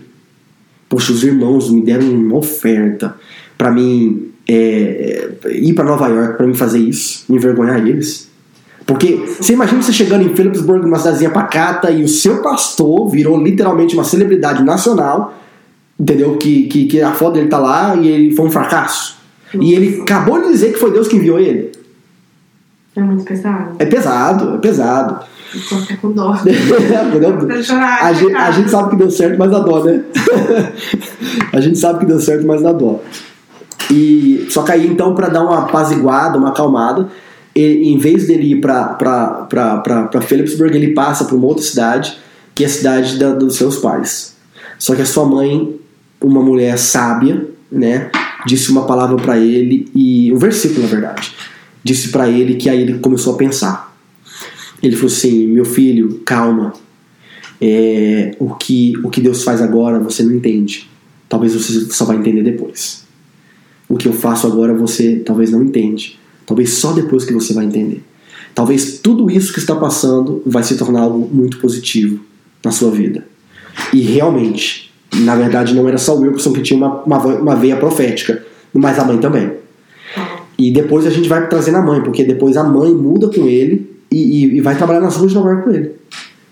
Poxa, 0.88 1.12
os 1.12 1.24
irmãos 1.24 1.70
me 1.70 1.80
deram 1.80 2.08
uma 2.08 2.36
oferta 2.36 3.14
para 3.56 3.70
mim 3.70 4.30
é, 4.48 5.28
ir 5.50 5.72
para 5.74 5.84
Nova 5.84 6.08
York 6.08 6.36
para 6.36 6.46
me 6.46 6.54
fazer 6.54 6.78
isso, 6.78 7.24
envergonhar 7.28 7.78
eles. 7.86 8.28
Porque 8.88 9.36
você 9.38 9.52
imagina 9.52 9.82
você 9.82 9.92
chegando 9.92 10.22
em 10.22 10.34
Phillipsburg, 10.34 10.86
uma 10.86 10.96
cidadezinha 10.96 11.28
pacata, 11.28 11.90
e 11.90 12.02
o 12.02 12.08
seu 12.08 12.40
pastor 12.40 13.06
virou 13.10 13.36
literalmente 13.36 13.92
uma 13.94 14.02
celebridade 14.02 14.64
nacional, 14.64 15.34
entendeu? 16.00 16.38
Que, 16.38 16.62
que, 16.68 16.86
que 16.86 17.02
a 17.02 17.12
foto 17.12 17.34
dele 17.34 17.48
tá 17.48 17.58
lá 17.58 17.94
e 17.96 18.08
ele 18.08 18.34
foi 18.34 18.46
um 18.46 18.50
fracasso. 18.50 19.18
E 19.60 19.74
ele 19.74 20.00
acabou 20.00 20.40
de 20.40 20.48
dizer 20.48 20.72
que 20.72 20.78
foi 20.78 20.90
Deus 20.90 21.06
que 21.06 21.16
enviou 21.16 21.38
ele. 21.38 21.70
É 22.96 23.00
muito 23.02 23.24
pesado. 23.24 23.76
É 23.78 23.84
pesado, 23.84 24.54
é 24.54 24.58
pesado. 24.58 25.22
Eu 25.54 25.60
tô 25.68 25.74
até 25.84 25.96
com 25.96 26.10
dó. 26.12 26.34
Chorar, 27.62 28.04
a, 28.04 28.12
gente, 28.14 28.34
a 28.34 28.50
gente 28.50 28.70
sabe 28.70 28.88
que 28.88 28.96
deu 28.96 29.10
certo, 29.10 29.38
mas 29.38 29.50
dá 29.50 29.58
dó, 29.58 29.84
né? 29.84 30.02
a 31.52 31.60
gente 31.60 31.76
sabe 31.76 31.98
que 31.98 32.06
deu 32.06 32.20
certo, 32.20 32.46
mas 32.46 32.62
dá 32.62 32.72
dó. 32.72 33.02
E 33.90 34.46
só 34.48 34.64
aí 34.66 34.86
então 34.86 35.14
para 35.14 35.28
dar 35.28 35.42
uma 35.42 35.64
apaziguada, 35.64 36.38
uma 36.38 36.48
acalmada, 36.48 37.08
e, 37.58 37.88
em 37.88 37.98
vez 37.98 38.28
dele 38.28 38.52
ir 38.52 38.60
para 38.60 40.20
Phillipsburg, 40.22 40.76
ele 40.76 40.92
passa 40.92 41.24
para 41.24 41.34
uma 41.34 41.46
outra 41.46 41.64
cidade, 41.64 42.16
que 42.54 42.62
é 42.62 42.66
a 42.66 42.70
cidade 42.70 43.18
da, 43.18 43.34
dos 43.34 43.56
seus 43.56 43.78
pais. 43.78 44.36
Só 44.78 44.94
que 44.94 45.02
a 45.02 45.06
sua 45.06 45.24
mãe, 45.24 45.76
uma 46.20 46.40
mulher 46.40 46.78
sábia, 46.78 47.48
né, 47.70 48.12
disse 48.46 48.70
uma 48.70 48.86
palavra 48.86 49.16
para 49.16 49.36
ele 49.38 49.90
e 49.92 50.32
um 50.32 50.38
versículo 50.38 50.82
na 50.82 50.88
verdade, 50.88 51.34
disse 51.82 52.10
para 52.10 52.28
ele 52.28 52.54
que 52.54 52.70
aí 52.70 52.80
ele 52.80 53.00
começou 53.00 53.34
a 53.34 53.36
pensar. 53.36 53.92
Ele 54.80 54.94
falou 54.94 55.10
assim: 55.10 55.48
"Meu 55.48 55.64
filho, 55.64 56.22
calma. 56.24 56.72
É, 57.60 58.36
o 58.38 58.54
que 58.54 58.92
o 59.02 59.10
que 59.10 59.20
Deus 59.20 59.42
faz 59.42 59.60
agora 59.60 59.98
você 59.98 60.22
não 60.22 60.32
entende. 60.32 60.88
Talvez 61.28 61.54
você 61.54 61.90
só 61.90 62.04
vai 62.04 62.16
entender 62.16 62.44
depois. 62.44 63.04
O 63.88 63.96
que 63.96 64.06
eu 64.06 64.12
faço 64.12 64.46
agora 64.46 64.72
você 64.72 65.16
talvez 65.16 65.50
não 65.50 65.64
entende. 65.64 66.18
Talvez 66.48 66.70
só 66.70 66.92
depois 66.92 67.24
que 67.26 67.32
você 67.34 67.52
vai 67.52 67.66
entender. 67.66 68.02
Talvez 68.54 68.98
tudo 69.00 69.30
isso 69.30 69.52
que 69.52 69.58
está 69.60 69.76
passando 69.76 70.42
vai 70.46 70.64
se 70.64 70.76
tornar 70.78 71.02
algo 71.02 71.28
muito 71.30 71.58
positivo 71.58 72.20
na 72.64 72.70
sua 72.72 72.90
vida. 72.90 73.24
E 73.92 74.00
realmente, 74.00 74.90
na 75.14 75.36
verdade, 75.36 75.74
não 75.74 75.86
era 75.86 75.98
só 75.98 76.16
o 76.16 76.20
Wilkerson 76.22 76.52
que 76.54 76.62
tinha 76.62 76.78
uma, 76.78 77.02
uma, 77.04 77.18
uma 77.18 77.54
veia 77.56 77.76
profética, 77.76 78.42
mas 78.72 78.98
a 78.98 79.04
mãe 79.04 79.18
também. 79.18 79.52
E 80.58 80.70
depois 80.72 81.06
a 81.06 81.10
gente 81.10 81.28
vai 81.28 81.46
trazendo 81.48 81.76
a 81.76 81.82
mãe, 81.82 82.00
porque 82.02 82.24
depois 82.24 82.56
a 82.56 82.64
mãe 82.64 82.92
muda 82.92 83.28
com 83.28 83.46
ele 83.46 83.88
e, 84.10 84.16
e- 84.16 84.56
e 84.56 84.60
vai 84.62 84.74
trabalhar 84.76 85.00
nas 85.00 85.16
ruas 85.16 85.30
de 85.30 85.36
Nova 85.36 85.50
York 85.50 85.64
com 85.64 85.70
ele. 85.70 85.92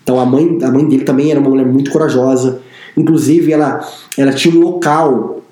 Então 0.03 0.19
a 0.19 0.25
mãe, 0.25 0.59
a 0.61 0.71
mãe 0.71 0.87
dele 0.87 1.03
também 1.03 1.31
era 1.31 1.39
uma 1.39 1.49
mulher 1.49 1.65
muito 1.65 1.91
corajosa. 1.91 2.61
Inclusive, 2.95 3.51
ela, 3.51 3.85
ela 4.17 4.31
tinha 4.31 4.55
um 4.55 4.59
local, 4.59 5.43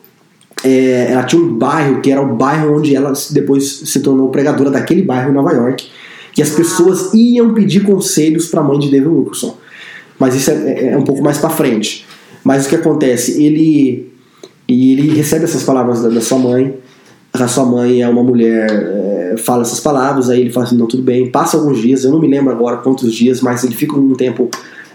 é, 0.63 1.11
ela 1.11 1.23
tinha 1.23 1.41
um 1.41 1.53
bairro 1.53 2.01
que 2.01 2.11
era 2.11 2.21
o 2.21 2.35
bairro 2.35 2.77
onde 2.77 2.95
ela 2.95 3.13
depois 3.31 3.81
se 3.85 3.99
tornou 3.99 4.29
pregadora 4.29 4.71
daquele 4.71 5.01
bairro 5.01 5.31
em 5.31 5.33
Nova 5.33 5.51
York. 5.51 5.87
Que 6.33 6.41
as 6.41 6.49
pessoas 6.49 7.13
iam 7.13 7.53
pedir 7.53 7.83
conselhos 7.83 8.47
para 8.47 8.61
a 8.61 8.63
mãe 8.63 8.77
de 8.79 8.89
David 8.89 9.07
Wilkerson. 9.09 9.57
Mas 10.19 10.35
isso 10.35 10.51
é, 10.51 10.53
é- 10.53 10.87
é 10.91 10.97
um 10.97 11.03
pouco 11.03 11.21
mais 11.23 11.37
para 11.37 11.49
frente. 11.49 12.05
Mas 12.43 12.65
o 12.65 12.69
que 12.69 12.75
acontece? 12.75 13.41
Ele, 13.43 14.11
e 14.67 14.93
ele 14.93 15.15
recebe 15.15 15.45
essas 15.45 15.63
palavras 15.63 16.01
da, 16.01 16.09
da 16.09 16.21
sua 16.21 16.37
mãe. 16.37 16.73
A 17.33 17.47
sua 17.47 17.65
mãe 17.65 18.01
é 18.01 18.07
uma 18.07 18.23
mulher, 18.23 18.69
é, 18.69 19.35
fala 19.37 19.63
essas 19.63 19.79
palavras, 19.79 20.29
aí 20.29 20.39
ele 20.41 20.49
fala 20.51 20.65
assim: 20.65 20.77
não, 20.77 20.87
tudo 20.87 21.03
bem. 21.03 21.29
Passa 21.29 21.57
alguns 21.57 21.81
dias, 21.81 22.03
eu 22.03 22.11
não 22.11 22.19
me 22.19 22.27
lembro 22.27 22.51
agora 22.51 22.77
quantos 22.77 23.13
dias, 23.13 23.41
mas 23.41 23.63
ele 23.63 23.75
fica 23.75 23.97
um 23.97 24.13
tempo 24.13 24.49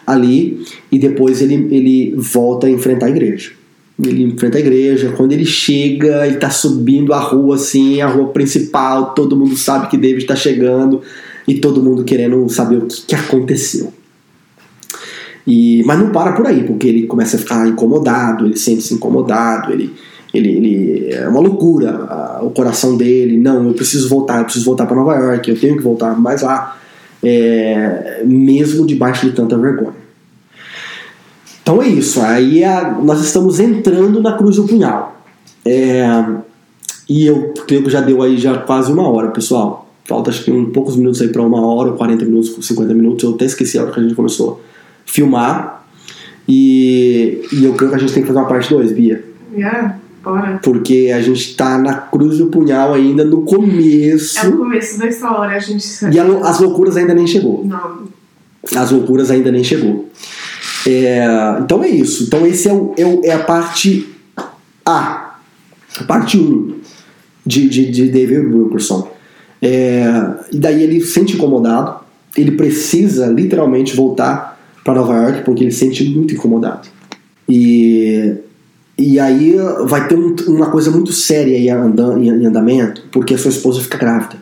ali 0.07 0.65
e 0.91 0.99
depois 0.99 1.43
ele, 1.43 1.69
ele 1.71 2.15
volta 2.17 2.67
a 2.67 2.71
enfrentar 2.71 3.07
a 3.07 3.11
igreja. 3.11 3.53
Ele 4.03 4.23
enfrenta 4.25 4.59
a 4.59 4.61
igreja, 4.61 5.13
quando 5.17 5.33
ele 5.33 5.45
chega, 5.45 6.27
ele 6.27 6.37
tá 6.37 6.51
subindo 6.51 7.13
a 7.13 7.19
rua 7.19 7.57
assim, 7.57 8.01
a 8.01 8.07
rua 8.07 8.29
principal, 8.29 9.15
todo 9.15 9.37
mundo 9.37 9.57
sabe 9.57 9.89
que 9.89 9.97
David 9.97 10.27
tá 10.27 10.37
chegando 10.37 11.03
e 11.47 11.55
todo 11.55 11.83
mundo 11.83 12.05
querendo 12.05 12.49
saber 12.49 12.77
o 12.79 12.87
que, 12.87 13.03
que 13.03 13.15
aconteceu. 13.15 13.93
E, 15.47 15.83
mas 15.85 15.99
não 15.99 16.11
para 16.11 16.33
por 16.33 16.47
aí, 16.47 16.63
porque 16.65 16.87
ele 16.87 17.07
começa 17.07 17.37
a 17.37 17.41
ficar 17.41 17.67
incomodado, 17.67 18.47
ele 18.47 18.57
sente-se 18.57 18.95
incomodado, 18.95 19.73
ele, 19.73 19.93
ele, 20.33 20.49
ele 20.51 21.13
é 21.13 21.29
uma 21.29 21.41
loucura 21.41 21.91
a- 21.91 22.41
o 22.43 22.51
coração 22.51 22.97
dele. 22.97 23.39
Não, 23.39 23.67
eu 23.67 23.75
preciso 23.75 24.09
voltar, 24.09 24.39
eu 24.39 24.45
preciso 24.45 24.65
voltar 24.65 24.87
para 24.87 24.97
Nova 24.97 25.15
York, 25.17 25.51
eu 25.51 25.59
tenho 25.59 25.77
que 25.77 25.83
voltar 25.83 26.19
mais 26.19 26.43
lá, 26.43 26.79
é, 27.23 28.23
mesmo 28.25 28.87
debaixo 28.87 29.27
de 29.27 29.33
tanta 29.33 29.57
vergonha. 29.59 30.00
Então 31.63 31.83
é 31.83 31.89
isso, 31.89 32.21
aí 32.21 32.65
a- 32.65 32.99
nós 33.03 33.21
estamos 33.21 33.61
entrando 33.61 34.21
na 34.21 34.33
cruz 34.37 34.57
do 34.57 34.65
punhal. 34.65 35.17
É, 35.65 36.05
e 37.09 37.27
eu 37.27 37.53
creio 37.67 37.83
que 37.85 37.91
já 37.91 38.01
deu 38.01 38.23
aí 38.23 38.39
já 38.39 38.59
quase 38.59 38.91
uma 38.93 39.09
hora, 39.09 39.29
pessoal. 39.29 39.89
Falta 40.05 40.31
acho 40.31 40.43
que 40.45 40.51
um 40.51 40.71
poucos 40.71 40.97
minutos 40.97 41.21
aí 41.21 41.29
para 41.29 41.43
uma 41.43 41.61
hora, 41.65 41.93
40 41.93 42.25
minutos, 42.25 42.57
50 42.67 42.93
minutos. 42.95 43.23
Eu 43.25 43.35
até 43.35 43.45
esqueci 43.45 43.79
a 43.79 43.83
hora 43.83 43.93
que 43.93 44.01
a 44.01 44.03
gente 44.03 44.15
começou 44.15 44.61
a 45.07 45.11
filmar. 45.11 45.85
E, 46.49 47.43
e 47.53 47.65
eu 47.65 47.75
creio 47.75 47.91
que 47.93 47.97
a 47.97 48.01
gente 48.01 48.13
tem 48.13 48.23
que 48.23 48.27
fazer 48.29 48.41
uma 48.41 48.49
parte 48.49 48.69
2, 48.71 48.91
Bia. 48.93 49.25
Yeah, 49.55 49.97
bora. 50.25 50.59
Porque 50.63 51.13
a 51.15 51.21
gente 51.21 51.55
tá 51.55 51.79
na 51.79 51.95
cruz 51.95 52.39
do 52.39 52.47
punhal 52.47 52.93
ainda 52.95 53.25
no 53.25 53.43
começo. 53.43 54.39
É 54.45 54.49
o 54.49 54.57
começo 54.57 54.99
da 54.99 55.07
história, 55.07 55.57
a 55.57 55.61
gente. 55.61 55.87
E 56.13 56.19
a 56.19 56.25
as 56.49 56.59
loucuras 56.59 56.97
ainda 56.97 57.15
nem 57.15 57.27
chegou. 57.27 57.65
Não. 57.65 58.09
As 58.77 58.91
loucuras 58.91 59.31
ainda 59.31 59.53
nem 59.53 59.63
chegou. 59.63 60.09
É, 60.87 61.24
então 61.61 61.83
é 61.85 61.89
isso. 61.89 62.24
Então 62.24 62.47
esse 62.47 62.68
é, 62.68 62.72
o, 62.72 62.95
é, 62.97 63.05
o- 63.07 63.20
é 63.24 63.33
a 63.33 63.45
parte 63.45 64.09
A. 64.85 65.39
A 65.99 66.05
parte 66.05 66.39
1 66.39 66.74
de, 67.45 67.68
de, 67.68 67.91
de 67.91 68.09
David 68.09 68.47
Wilkerson. 68.47 69.11
É, 69.61 70.05
e 70.53 70.59
daí 70.59 70.83
ele 70.83 71.01
se 71.01 71.09
sente 71.12 71.35
incomodado. 71.35 72.01
Ele 72.37 72.53
precisa 72.53 73.26
literalmente 73.26 73.95
voltar 73.97 74.59
para 74.85 74.95
Nova 74.95 75.14
York 75.16 75.43
porque 75.45 75.64
ele 75.64 75.70
se 75.72 75.81
sente 75.81 76.05
muito 76.09 76.33
incomodado. 76.35 76.89
E, 77.49 78.35
e 78.97 79.18
aí 79.18 79.57
vai 79.87 80.07
ter 80.09 80.14
um- 80.14 80.35
uma 80.49 80.70
coisa 80.70 80.91
muito 80.91 81.12
séria 81.12 81.59
em, 81.59 81.66
em 82.28 82.47
andamento 82.47 83.03
porque 83.11 83.35
a 83.35 83.39
sua 83.39 83.51
esposa 83.51 83.81
fica 83.81 83.99
grávida 83.99 84.37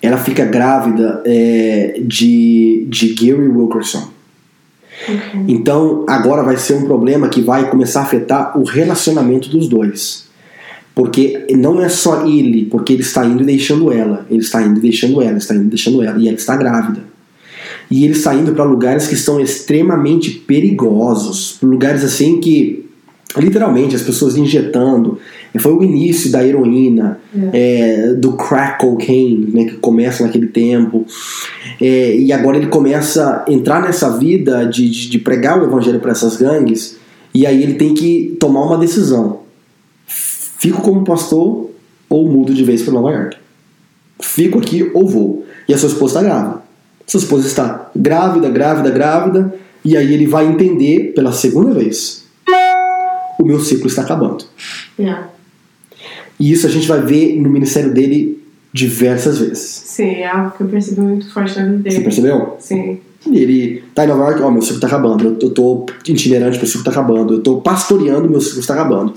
ela 0.00 0.16
fica 0.16 0.44
grávida 0.44 1.20
é, 1.26 2.00
de, 2.04 2.86
de 2.88 3.14
Gary 3.14 3.48
Wilkerson. 3.48 4.08
Ok. 5.08 5.44
Então 5.48 6.04
agora 6.06 6.42
vai 6.42 6.56
ser 6.56 6.74
um 6.74 6.84
problema 6.84 7.28
que 7.28 7.40
vai 7.40 7.70
começar 7.70 8.00
a 8.00 8.02
afetar 8.04 8.58
o 8.58 8.64
relacionamento 8.64 9.48
dos 9.48 9.68
dois. 9.68 10.28
Porque 10.94 11.46
não 11.56 11.80
é 11.80 11.88
só 11.88 12.26
ele, 12.26 12.64
porque 12.64 12.92
ele 12.92 13.02
está 13.02 13.24
indo 13.24 13.42
e 13.42 13.46
deixando 13.46 13.92
ela. 13.92 14.26
Ele 14.28 14.40
está 14.40 14.60
indo 14.60 14.78
e 14.78 14.82
deixando 14.82 15.22
ela, 15.22 15.38
está 15.38 15.54
indo 15.54 15.66
e 15.66 15.68
deixando 15.68 16.02
ela. 16.02 16.18
E 16.18 16.26
ela 16.26 16.36
está 16.36 16.56
grávida. 16.56 17.00
E 17.90 18.04
ele 18.04 18.14
está 18.14 18.34
indo 18.34 18.52
para 18.52 18.64
lugares 18.64 19.06
que 19.06 19.14
estão 19.14 19.40
extremamente 19.40 20.30
perigosos. 20.30 21.58
Lugares 21.62 22.02
assim 22.02 22.40
que, 22.40 22.86
literalmente, 23.36 23.94
as 23.94 24.02
pessoas 24.02 24.36
injetando. 24.36 25.18
Foi 25.58 25.72
o 25.72 25.82
início 25.82 26.30
da 26.30 26.46
heroína, 26.46 27.18
é, 27.52 28.14
do 28.14 28.32
crack 28.32 28.80
cocaine, 28.80 29.50
né, 29.52 29.64
que 29.64 29.76
começa 29.76 30.24
naquele 30.24 30.46
tempo. 30.46 31.06
É, 31.80 32.16
e 32.16 32.32
agora 32.32 32.56
ele 32.56 32.66
começa 32.68 33.44
a 33.46 33.52
entrar 33.52 33.82
nessa 33.82 34.16
vida 34.16 34.64
de, 34.66 34.88
de, 34.88 35.08
de 35.08 35.18
pregar 35.18 35.60
o 35.60 35.64
evangelho 35.64 36.00
para 36.00 36.12
essas 36.12 36.36
gangues. 36.36 36.96
E 37.34 37.46
aí 37.46 37.62
ele 37.62 37.74
tem 37.74 37.94
que 37.94 38.36
tomar 38.40 38.64
uma 38.64 38.78
decisão. 38.78 39.40
Fico 40.06 40.82
como 40.82 41.04
pastor 41.04 41.70
ou 42.08 42.28
mudo 42.28 42.52
de 42.52 42.64
vez 42.64 42.82
para 42.82 42.92
Nova 42.94 43.12
York? 43.12 43.36
Fico 44.20 44.58
aqui 44.58 44.90
ou 44.94 45.06
vou? 45.06 45.46
E 45.68 45.74
a 45.74 45.78
sua 45.78 45.88
esposa 45.88 46.18
está 46.18 46.22
grávida. 46.22 46.62
Sua 47.06 47.18
esposa 47.18 47.46
está 47.46 47.90
grávida, 47.94 48.50
grávida, 48.50 48.90
grávida. 48.90 49.54
E 49.84 49.96
aí 49.96 50.12
ele 50.12 50.26
vai 50.26 50.46
entender 50.46 51.12
pela 51.14 51.32
segunda 51.32 51.72
vez: 51.72 52.24
o 53.38 53.44
meu 53.44 53.60
ciclo 53.60 53.86
está 53.86 54.02
acabando. 54.02 54.44
Yeah. 54.98 55.30
E 56.38 56.52
isso 56.52 56.66
a 56.66 56.70
gente 56.70 56.86
vai 56.86 57.00
ver 57.02 57.40
no 57.40 57.48
ministério 57.50 57.92
dele 57.92 58.38
diversas 58.72 59.38
vezes. 59.38 59.82
Sim, 59.86 60.10
é 60.16 60.26
algo 60.26 60.52
que 60.56 60.62
eu 60.62 60.68
percebi 60.68 61.00
muito 61.00 61.32
forte 61.32 61.58
na 61.58 61.66
vida 61.66 61.78
Você 61.78 61.96
dele. 61.96 62.04
percebeu? 62.04 62.56
Sim. 62.58 62.98
Ele 63.26 63.82
tá 63.94 64.04
em 64.04 64.08
Nova 64.08 64.24
York, 64.24 64.42
ó, 64.42 64.50
meu 64.50 64.62
ciclo 64.62 64.80
tá 64.80 64.86
acabando. 64.86 65.24
Eu, 65.24 65.38
eu 65.40 65.50
tô 65.50 65.86
itinerante, 66.06 66.56
meu 66.58 66.66
ciclo 66.66 66.84
tá 66.84 66.90
acabando. 66.90 67.34
Eu 67.34 67.40
tô 67.40 67.60
pastoreando, 67.60 68.28
meu 68.30 68.40
ciclo 68.40 68.60
está 68.60 68.74
acabando. 68.74 69.14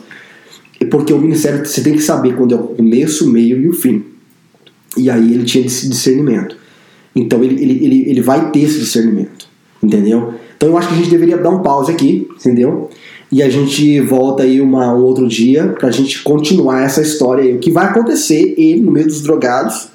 E 0.79 0.85
Porque 0.85 1.13
o 1.13 1.19
ministério, 1.19 1.63
você 1.65 1.81
tem 1.81 1.93
que 1.93 2.01
saber 2.01 2.35
quando 2.35 2.53
é 2.53 2.57
o 2.57 2.63
começo, 2.63 3.25
o 3.25 3.29
meio 3.29 3.59
e 3.61 3.69
o 3.69 3.73
fim. 3.73 4.03
E 4.97 5.09
aí 5.09 5.33
ele 5.33 5.43
tinha 5.43 5.65
esse 5.65 5.87
discernimento. 5.87 6.57
Então 7.15 7.43
ele, 7.43 7.61
ele, 7.61 7.85
ele, 7.85 8.09
ele 8.09 8.21
vai 8.21 8.49
ter 8.51 8.61
esse 8.61 8.79
discernimento. 8.79 9.47
Entendeu? 9.81 10.33
Então 10.57 10.69
eu 10.69 10.77
acho 10.77 10.87
que 10.87 10.93
a 10.95 10.97
gente 10.97 11.09
deveria 11.09 11.37
dar 11.37 11.49
um 11.49 11.59
pause 11.61 11.91
aqui, 11.91 12.27
entendeu? 12.39 12.89
E 13.31 13.41
a 13.41 13.49
gente 13.49 13.99
volta 14.01 14.43
aí 14.43 14.59
uma, 14.59 14.93
um 14.93 15.03
outro 15.03 15.27
dia 15.27 15.67
pra 15.79 15.89
gente 15.89 16.21
continuar 16.21 16.83
essa 16.83 17.01
história 17.01 17.43
aí. 17.43 17.55
O 17.55 17.59
que 17.59 17.71
vai 17.71 17.85
acontecer, 17.85 18.55
ele 18.57 18.81
no 18.81 18.91
meio 18.91 19.07
dos 19.07 19.21
drogados, 19.21 19.87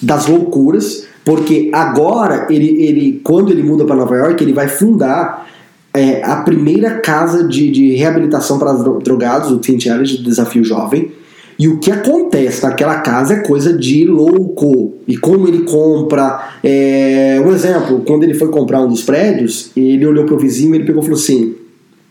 das 0.00 0.26
loucuras, 0.26 1.04
porque 1.24 1.70
agora 1.72 2.48
ele, 2.50 2.82
ele 2.82 3.20
quando 3.22 3.52
ele 3.52 3.62
muda 3.62 3.84
para 3.84 3.94
Nova 3.94 4.16
York, 4.16 4.42
ele 4.42 4.52
vai 4.52 4.66
fundar 4.66 5.46
é 5.94 6.24
a 6.24 6.36
primeira 6.36 7.00
casa 7.00 7.46
de, 7.46 7.70
de 7.70 7.94
reabilitação 7.94 8.58
para 8.58 8.72
drogados, 8.72 9.50
o 9.50 9.58
Teen 9.58 9.78
Challenge, 9.78 10.16
do 10.16 10.24
Desafio 10.24 10.64
Jovem. 10.64 11.12
E 11.58 11.68
o 11.68 11.78
que 11.78 11.90
acontece 11.90 12.62
naquela 12.62 13.00
casa 13.00 13.34
é 13.34 13.40
coisa 13.40 13.76
de 13.76 14.06
louco. 14.06 14.94
E 15.06 15.18
como 15.18 15.46
ele 15.46 15.64
compra. 15.64 16.54
É... 16.64 17.40
Um 17.44 17.52
exemplo, 17.52 18.02
quando 18.06 18.24
ele 18.24 18.32
foi 18.32 18.48
comprar 18.48 18.80
um 18.80 18.88
dos 18.88 19.02
prédios, 19.02 19.70
ele 19.76 20.06
olhou 20.06 20.24
pro 20.24 20.38
vizinho 20.38 20.74
e 20.74 20.78
ele 20.78 20.84
pegou 20.84 21.02
e 21.02 21.04
falou 21.04 21.20
assim: 21.20 21.54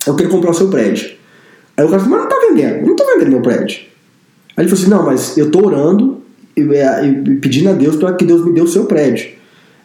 Eu 0.07 0.15
quero 0.15 0.29
comprar 0.29 0.51
o 0.51 0.53
seu 0.53 0.69
prédio. 0.69 1.11
Aí 1.77 1.85
o 1.85 1.89
cara 1.89 2.01
falou: 2.01 2.17
Mas 2.17 2.29
não 2.29 2.29
tá 2.29 2.47
vendendo, 2.47 2.87
não 2.87 2.95
tô 2.95 3.05
vendendo 3.05 3.29
meu 3.29 3.41
prédio. 3.41 3.81
Aí 4.55 4.63
ele 4.63 4.69
falou 4.69 4.81
assim: 4.81 4.89
Não, 4.89 5.05
mas 5.05 5.37
eu 5.37 5.51
tô 5.51 5.65
orando 5.65 6.21
e, 6.55 6.61
e 6.61 7.35
pedindo 7.35 7.69
a 7.69 7.73
Deus 7.73 7.95
para 7.95 8.13
que 8.13 8.25
Deus 8.25 8.45
me 8.45 8.53
dê 8.53 8.61
o 8.61 8.67
seu 8.67 8.85
prédio. 8.85 9.25
Aí 9.25 9.33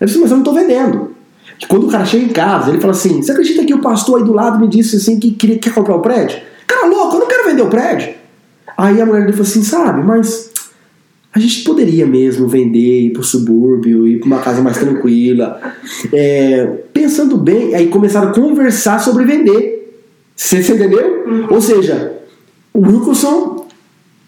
ele 0.02 0.10
falou 0.10 0.10
assim: 0.10 0.20
Mas 0.20 0.30
eu 0.30 0.36
não 0.36 0.44
tô 0.44 0.52
vendendo. 0.52 1.16
Que 1.58 1.66
quando 1.66 1.86
o 1.86 1.90
cara 1.90 2.04
chega 2.04 2.24
em 2.24 2.30
casa, 2.30 2.70
ele 2.70 2.80
fala 2.80 2.92
assim: 2.92 3.22
Você 3.22 3.32
acredita 3.32 3.64
que 3.64 3.74
o 3.74 3.80
pastor 3.80 4.18
aí 4.18 4.24
do 4.24 4.32
lado 4.32 4.58
me 4.58 4.68
disse 4.68 4.96
assim 4.96 5.18
que 5.18 5.32
queria, 5.32 5.58
quer 5.58 5.72
comprar 5.72 5.96
o 5.96 6.00
prédio? 6.00 6.38
Cara 6.66 6.86
louco, 6.86 7.16
eu 7.16 7.20
não 7.20 7.28
quero 7.28 7.48
vender 7.48 7.62
o 7.62 7.68
prédio. 7.68 8.14
Aí 8.76 9.00
a 9.00 9.06
mulher 9.06 9.20
dele 9.22 9.32
falou 9.32 9.48
assim: 9.48 9.62
Sabe, 9.62 10.02
mas 10.02 10.50
a 11.32 11.38
gente 11.38 11.64
poderia 11.64 12.06
mesmo 12.06 12.48
vender, 12.48 13.06
ir 13.06 13.12
pro 13.12 13.22
subúrbio, 13.22 14.06
ir 14.06 14.18
pra 14.18 14.26
uma 14.26 14.38
casa 14.38 14.62
mais 14.62 14.78
tranquila. 14.78 15.60
É, 16.12 16.64
pensando 16.92 17.36
bem, 17.36 17.74
aí 17.74 17.88
começaram 17.88 18.30
a 18.30 18.32
conversar 18.32 18.98
sobre 19.00 19.24
vender. 19.24 19.85
Você, 20.36 20.62
você 20.62 20.74
entendeu? 20.74 21.24
Uhum. 21.26 21.46
Ou 21.50 21.60
seja, 21.60 22.12
o 22.74 22.80
Wilkerson 22.86 23.66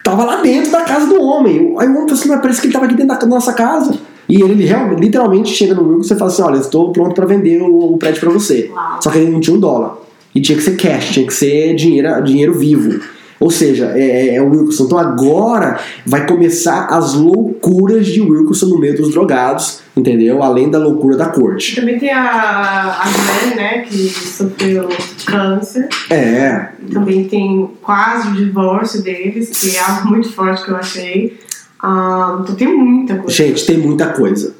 tava 0.02 0.24
lá 0.24 0.40
dentro 0.40 0.72
da 0.72 0.80
casa 0.80 1.06
do 1.06 1.20
homem. 1.20 1.74
Aí 1.78 1.86
o 1.86 1.90
homem 1.90 1.94
falou 1.94 2.12
assim: 2.14 2.28
Mas 2.30 2.40
parece 2.40 2.60
que 2.62 2.66
ele 2.68 2.72
tava 2.72 2.86
aqui 2.86 2.94
dentro 2.94 3.18
da 3.18 3.26
nossa 3.26 3.52
casa. 3.52 3.94
E 4.26 4.42
ele 4.42 4.64
realmente, 4.64 5.00
literalmente 5.00 5.50
chega 5.50 5.74
no 5.74 5.86
Wilkerson 5.86 6.14
e 6.14 6.18
fala 6.18 6.30
assim: 6.30 6.42
Olha, 6.42 6.58
estou 6.58 6.90
pronto 6.92 7.14
para 7.14 7.26
vender 7.26 7.60
o, 7.60 7.92
o 7.92 7.98
prédio 7.98 8.20
para 8.20 8.30
você. 8.30 8.70
Uau. 8.72 9.02
Só 9.02 9.10
que 9.10 9.18
ele 9.18 9.30
não 9.30 9.40
tinha 9.40 9.54
um 9.54 9.60
dólar. 9.60 9.98
E 10.34 10.40
tinha 10.40 10.56
que 10.56 10.64
ser 10.64 10.76
cash, 10.76 11.10
tinha 11.10 11.26
que 11.26 11.34
ser 11.34 11.74
dinheiro, 11.74 12.22
dinheiro 12.22 12.54
vivo. 12.54 13.00
Ou 13.40 13.50
seja, 13.50 13.92
é, 13.94 14.00
é, 14.00 14.34
é, 14.34 14.42
o 14.42 14.50
Wilkerson. 14.50 14.84
Então 14.84 14.98
agora 14.98 15.78
vai 16.04 16.26
começar 16.26 16.86
as 16.86 17.14
loucuras 17.14 18.06
de 18.06 18.20
Wilkerson 18.20 18.66
no 18.66 18.78
meio 18.78 18.96
dos 18.96 19.10
drogados, 19.12 19.80
entendeu? 19.96 20.42
Além 20.42 20.70
da 20.70 20.78
loucura 20.78 21.16
da 21.16 21.26
corte. 21.26 21.76
Também 21.76 21.98
tem 21.98 22.10
a, 22.10 22.20
a 22.20 23.04
Gwen, 23.04 23.56
né, 23.56 23.78
que 23.82 24.08
sofreu 24.08 24.88
câncer. 25.24 25.88
É. 26.10 26.68
Também 26.92 27.24
tem 27.24 27.70
quase 27.80 28.28
o 28.28 28.32
divórcio 28.32 29.02
deles, 29.02 29.50
que 29.50 29.76
é 29.76 29.80
algo 29.80 30.08
muito 30.08 30.32
forte 30.32 30.64
que 30.64 30.70
eu 30.70 30.76
achei. 30.76 31.38
Ah, 31.80 32.38
então 32.40 32.56
tem 32.56 32.66
muita 32.66 33.16
coisa. 33.16 33.30
Gente, 33.30 33.64
tem 33.64 33.78
muita 33.78 34.08
coisa. 34.08 34.54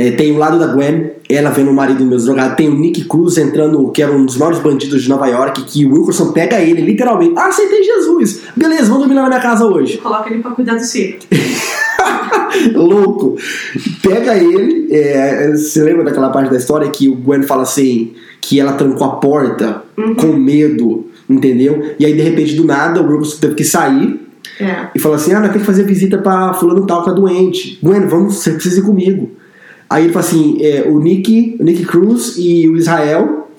É, 0.00 0.12
tem 0.12 0.32
o 0.32 0.38
lado 0.38 0.58
da 0.58 0.68
Gwen, 0.68 1.10
ela 1.28 1.50
vendo 1.50 1.70
o 1.70 1.74
marido 1.74 2.02
meus 2.06 2.24
drogado. 2.24 2.56
Tem 2.56 2.70
o 2.70 2.74
Nick 2.74 3.04
Cruz 3.04 3.36
entrando, 3.36 3.86
que 3.90 4.02
era 4.02 4.10
um 4.10 4.24
dos 4.24 4.38
maiores 4.38 4.58
bandidos 4.58 5.02
de 5.02 5.10
Nova 5.10 5.26
York, 5.26 5.62
que 5.64 5.84
o 5.84 5.92
Wilkerson 5.92 6.32
pega 6.32 6.58
ele, 6.58 6.80
literalmente. 6.80 7.34
Ah, 7.36 7.48
aceitei 7.48 7.84
Jesus. 7.84 8.40
Beleza, 8.56 8.84
vamos 8.84 9.00
dormir 9.00 9.16
lá 9.16 9.22
na 9.24 9.28
minha 9.28 9.40
casa 9.40 9.66
hoje. 9.66 9.98
Coloca 9.98 10.30
ele 10.30 10.40
pra 10.40 10.52
cuidar 10.52 10.76
do 10.76 10.82
circo. 10.82 11.26
Louco. 12.72 13.36
Pega 14.02 14.38
ele. 14.38 14.88
É, 14.90 15.50
você 15.54 15.84
lembra 15.84 16.04
daquela 16.04 16.30
parte 16.30 16.50
da 16.50 16.56
história 16.56 16.88
que 16.88 17.06
o 17.06 17.16
Gwen 17.16 17.42
fala 17.42 17.64
assim: 17.64 18.14
que 18.40 18.58
ela 18.58 18.72
trancou 18.72 19.06
a 19.06 19.16
porta 19.16 19.82
uhum. 19.98 20.14
com 20.14 20.28
medo, 20.28 21.10
entendeu? 21.28 21.94
E 21.98 22.06
aí, 22.06 22.14
de 22.14 22.22
repente, 22.22 22.54
do 22.54 22.64
nada, 22.64 23.02
o 23.02 23.06
Wilkerson 23.06 23.38
teve 23.38 23.54
que 23.54 23.64
sair. 23.64 24.18
É. 24.58 24.88
E 24.94 24.98
fala 24.98 25.16
assim: 25.16 25.34
ah, 25.34 25.40
nós 25.40 25.50
temos 25.50 25.60
que 25.60 25.66
fazer 25.66 25.82
visita 25.82 26.16
pra 26.16 26.54
fulano 26.54 26.86
tal 26.86 27.00
que 27.00 27.10
tá 27.10 27.12
doente. 27.12 27.78
Gwen, 27.82 28.06
vamos, 28.06 28.36
você 28.36 28.52
precisa 28.52 28.80
ir 28.80 28.84
comigo. 28.84 29.38
Aí 29.90 30.04
ele 30.04 30.12
fala 30.12 30.24
assim: 30.24 30.56
é, 30.60 30.84
o 30.88 31.00
Nick, 31.00 31.56
o 31.58 31.64
Nick 31.64 31.84
Cruz 31.84 32.36
e 32.38 32.68
o 32.68 32.76
Israel, 32.76 33.50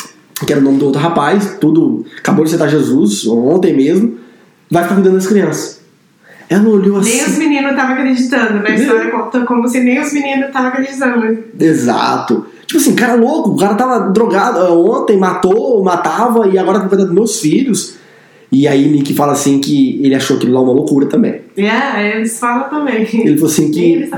que 0.47 0.53
era 0.53 0.61
o 0.61 0.63
nome 0.63 0.77
do 0.77 0.85
outro 0.85 1.01
rapaz, 1.01 1.57
tudo 1.59 2.05
acabou 2.17 2.45
de 2.45 2.49
aceitar 2.49 2.69
Jesus, 2.69 3.27
ontem 3.27 3.75
mesmo, 3.75 4.17
vai 4.69 4.83
ficar 4.83 4.95
cuidando 4.95 5.15
das 5.15 5.27
crianças. 5.27 5.81
Ela 6.49 6.67
olhou 6.67 6.97
assim. 6.97 7.15
Nem 7.15 7.25
os 7.25 7.37
meninos 7.37 7.71
estavam 7.71 7.95
acreditando, 7.95 8.53
né? 8.55 8.71
A 8.71 8.75
história 8.75 9.11
como 9.45 9.67
se 9.67 9.79
nem 9.81 10.01
os 10.01 10.11
meninos 10.11 10.47
estavam 10.47 10.69
acreditando. 10.69 11.43
Exato. 11.59 12.45
Tipo 12.65 12.79
assim, 12.79 12.95
cara 12.95 13.15
louco, 13.15 13.51
o 13.51 13.57
cara 13.57 13.75
tava 13.75 14.11
drogado 14.11 14.59
ontem, 14.85 15.17
matou, 15.17 15.83
matava 15.83 16.47
e 16.47 16.57
agora 16.57 16.79
tá 16.79 16.87
cuidando 16.87 17.07
dos 17.07 17.15
meus 17.15 17.39
filhos. 17.39 17.95
E 18.51 18.67
aí 18.67 18.85
Nick 18.89 19.13
fala 19.13 19.31
assim 19.31 19.59
que 19.59 20.01
ele 20.03 20.13
achou 20.13 20.35
aquilo 20.35 20.53
lá 20.53 20.61
uma 20.61 20.73
loucura 20.73 21.05
também. 21.05 21.41
É, 21.55 21.61
yeah, 21.61 22.17
eles 22.17 22.37
falam 22.37 22.69
também. 22.69 23.07
Ele 23.13 23.35
falou 23.35 23.49
assim 23.49 23.71
que 23.71 23.81
eles, 23.81 24.11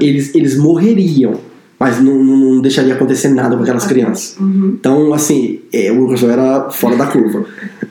eles, 0.00 0.34
eles 0.34 0.58
morreriam 0.58 1.47
mas 1.78 2.02
não, 2.02 2.24
não 2.24 2.60
deixaria 2.60 2.94
acontecer 2.94 3.28
nada 3.28 3.56
com 3.56 3.62
aquelas 3.62 3.86
crianças. 3.86 4.36
Uhum. 4.38 4.76
Então, 4.78 5.14
assim, 5.14 5.60
é, 5.72 5.92
o 5.92 6.00
Wilkerson 6.00 6.30
era 6.30 6.70
fora 6.70 6.96
da 6.96 7.06
curva. 7.06 7.44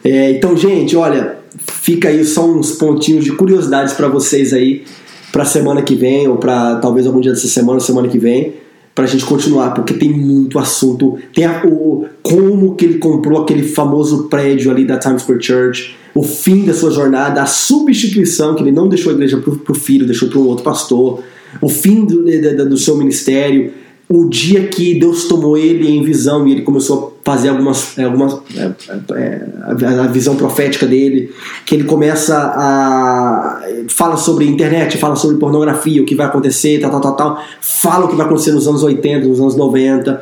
É, 0.03 0.31
então, 0.31 0.57
gente, 0.57 0.95
olha, 0.95 1.38
fica 1.57 2.09
aí 2.09 2.25
só 2.25 2.45
uns 2.45 2.71
pontinhos 2.73 3.23
de 3.23 3.31
curiosidades 3.31 3.93
para 3.93 4.07
vocês 4.09 4.53
aí 4.53 4.83
para 5.31 5.45
semana 5.45 5.81
que 5.81 5.95
vem 5.95 6.27
ou 6.27 6.38
para 6.38 6.77
talvez 6.77 7.05
algum 7.07 7.21
dia 7.21 7.31
dessa 7.31 7.47
semana, 7.47 7.79
semana 7.79 8.07
que 8.07 8.17
vem, 8.17 8.53
para 8.93 9.05
a 9.05 9.07
gente 9.07 9.25
continuar, 9.25 9.71
porque 9.73 9.93
tem 9.93 10.09
muito 10.09 10.59
assunto. 10.59 11.17
Tem 11.33 11.45
a, 11.45 11.61
o 11.65 12.07
como 12.21 12.75
que 12.75 12.83
ele 12.83 12.97
comprou 12.97 13.41
aquele 13.41 13.63
famoso 13.63 14.23
prédio 14.23 14.71
ali 14.71 14.85
da 14.85 14.97
Times 14.97 15.21
Square 15.21 15.41
Church, 15.41 15.95
o 16.13 16.23
fim 16.23 16.65
da 16.65 16.73
sua 16.73 16.91
jornada, 16.91 17.41
a 17.41 17.45
substituição 17.45 18.55
que 18.55 18.63
ele 18.63 18.71
não 18.71 18.89
deixou 18.89 19.11
a 19.11 19.15
igreja 19.15 19.38
para 19.38 19.71
o 19.71 19.75
filho, 19.75 20.05
deixou 20.05 20.27
para 20.27 20.39
um 20.39 20.47
outro 20.47 20.63
pastor 20.63 21.21
o 21.62 21.70
fim 21.70 22.05
do, 22.05 22.24
do, 22.24 22.70
do, 22.70 22.78
seu 22.78 22.97
ministério, 22.97 23.72
o 24.10 24.30
dia 24.30 24.68
que 24.68 24.97
Deus 24.97 25.26
tomou 25.26 25.58
ele 25.58 25.89
em 25.89 26.01
visão 26.01 26.47
e 26.47 26.53
ele 26.53 26.62
começou 26.62 27.18
a 27.22 27.30
fazer 27.30 27.49
algumas, 27.49 27.97
é, 27.97 28.03
algumas 28.03 28.39
é, 28.55 28.72
é, 29.16 29.41
a 29.68 30.08
visão 30.08 30.36
profética 30.36 30.86
dele, 30.86 31.32
que 31.66 31.76
ele 31.76 31.84
começa 31.84 32.38
a 32.38 33.62
fala 33.89 34.16
sobre 34.16 34.45
internet, 34.45 34.97
fala 34.97 35.16
sobre 35.16 35.38
pornografia, 35.38 36.01
o 36.01 36.05
que 36.05 36.16
vai 36.16 36.26
acontecer, 36.26 36.80
tal, 36.80 36.89
tal, 36.91 37.01
tal, 37.01 37.16
tal, 37.16 37.43
fala 37.60 38.05
o 38.05 38.08
que 38.08 38.16
vai 38.16 38.26
acontecer 38.26 38.51
nos 38.51 38.68
anos 38.68 38.82
80, 38.82 39.28
nos 39.28 39.41
anos 39.41 39.55
90. 39.55 40.22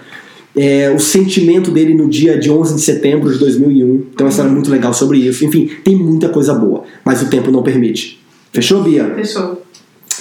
É, 0.58 0.90
o 0.90 1.00
sentimento 1.00 1.70
dele 1.70 1.94
no 1.94 2.08
dia 2.08 2.40
de 2.40 2.50
11 2.50 2.76
de 2.76 2.82
setembro 2.82 3.32
de 3.32 3.38
2001. 3.38 4.06
Então, 4.14 4.26
essa 4.26 4.42
era 4.42 4.50
muito 4.50 4.72
legal 4.72 4.94
sobre 4.94 5.18
isso. 5.18 5.44
Enfim, 5.44 5.70
tem 5.84 5.98
muita 5.98 6.30
coisa 6.30 6.54
boa, 6.54 6.84
mas 7.04 7.22
o 7.22 7.30
tempo 7.30 7.52
não 7.52 7.62
permite. 7.62 8.20
Fechou, 8.54 8.82
Bia? 8.82 9.14
Fechou. 9.16 9.65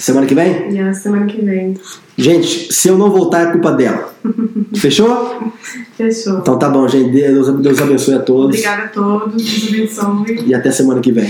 Semana 0.01 0.27
que 0.27 0.35
vem? 0.35 0.69
Yeah, 0.69 0.93
semana 0.93 1.25
que 1.25 1.41
vem. 1.41 1.77
Gente, 2.17 2.73
se 2.73 2.87
eu 2.87 2.97
não 2.97 3.09
voltar 3.09 3.47
é 3.47 3.51
culpa 3.51 3.71
dela. 3.71 4.13
Fechou? 4.75 5.51
Fechou. 5.95 6.39
Então 6.39 6.59
tá 6.59 6.69
bom, 6.69 6.87
gente. 6.87 7.11
Deus, 7.11 7.49
Deus 7.61 7.81
abençoe 7.81 8.15
a 8.15 8.19
todos. 8.19 8.45
Obrigada 8.45 8.83
a 8.83 8.87
todos. 8.89 9.43
Deus 9.43 9.99
abençoe. 9.99 10.43
E 10.45 10.53
até 10.53 10.71
semana 10.71 10.99
que 10.99 11.11
vem. 11.11 11.29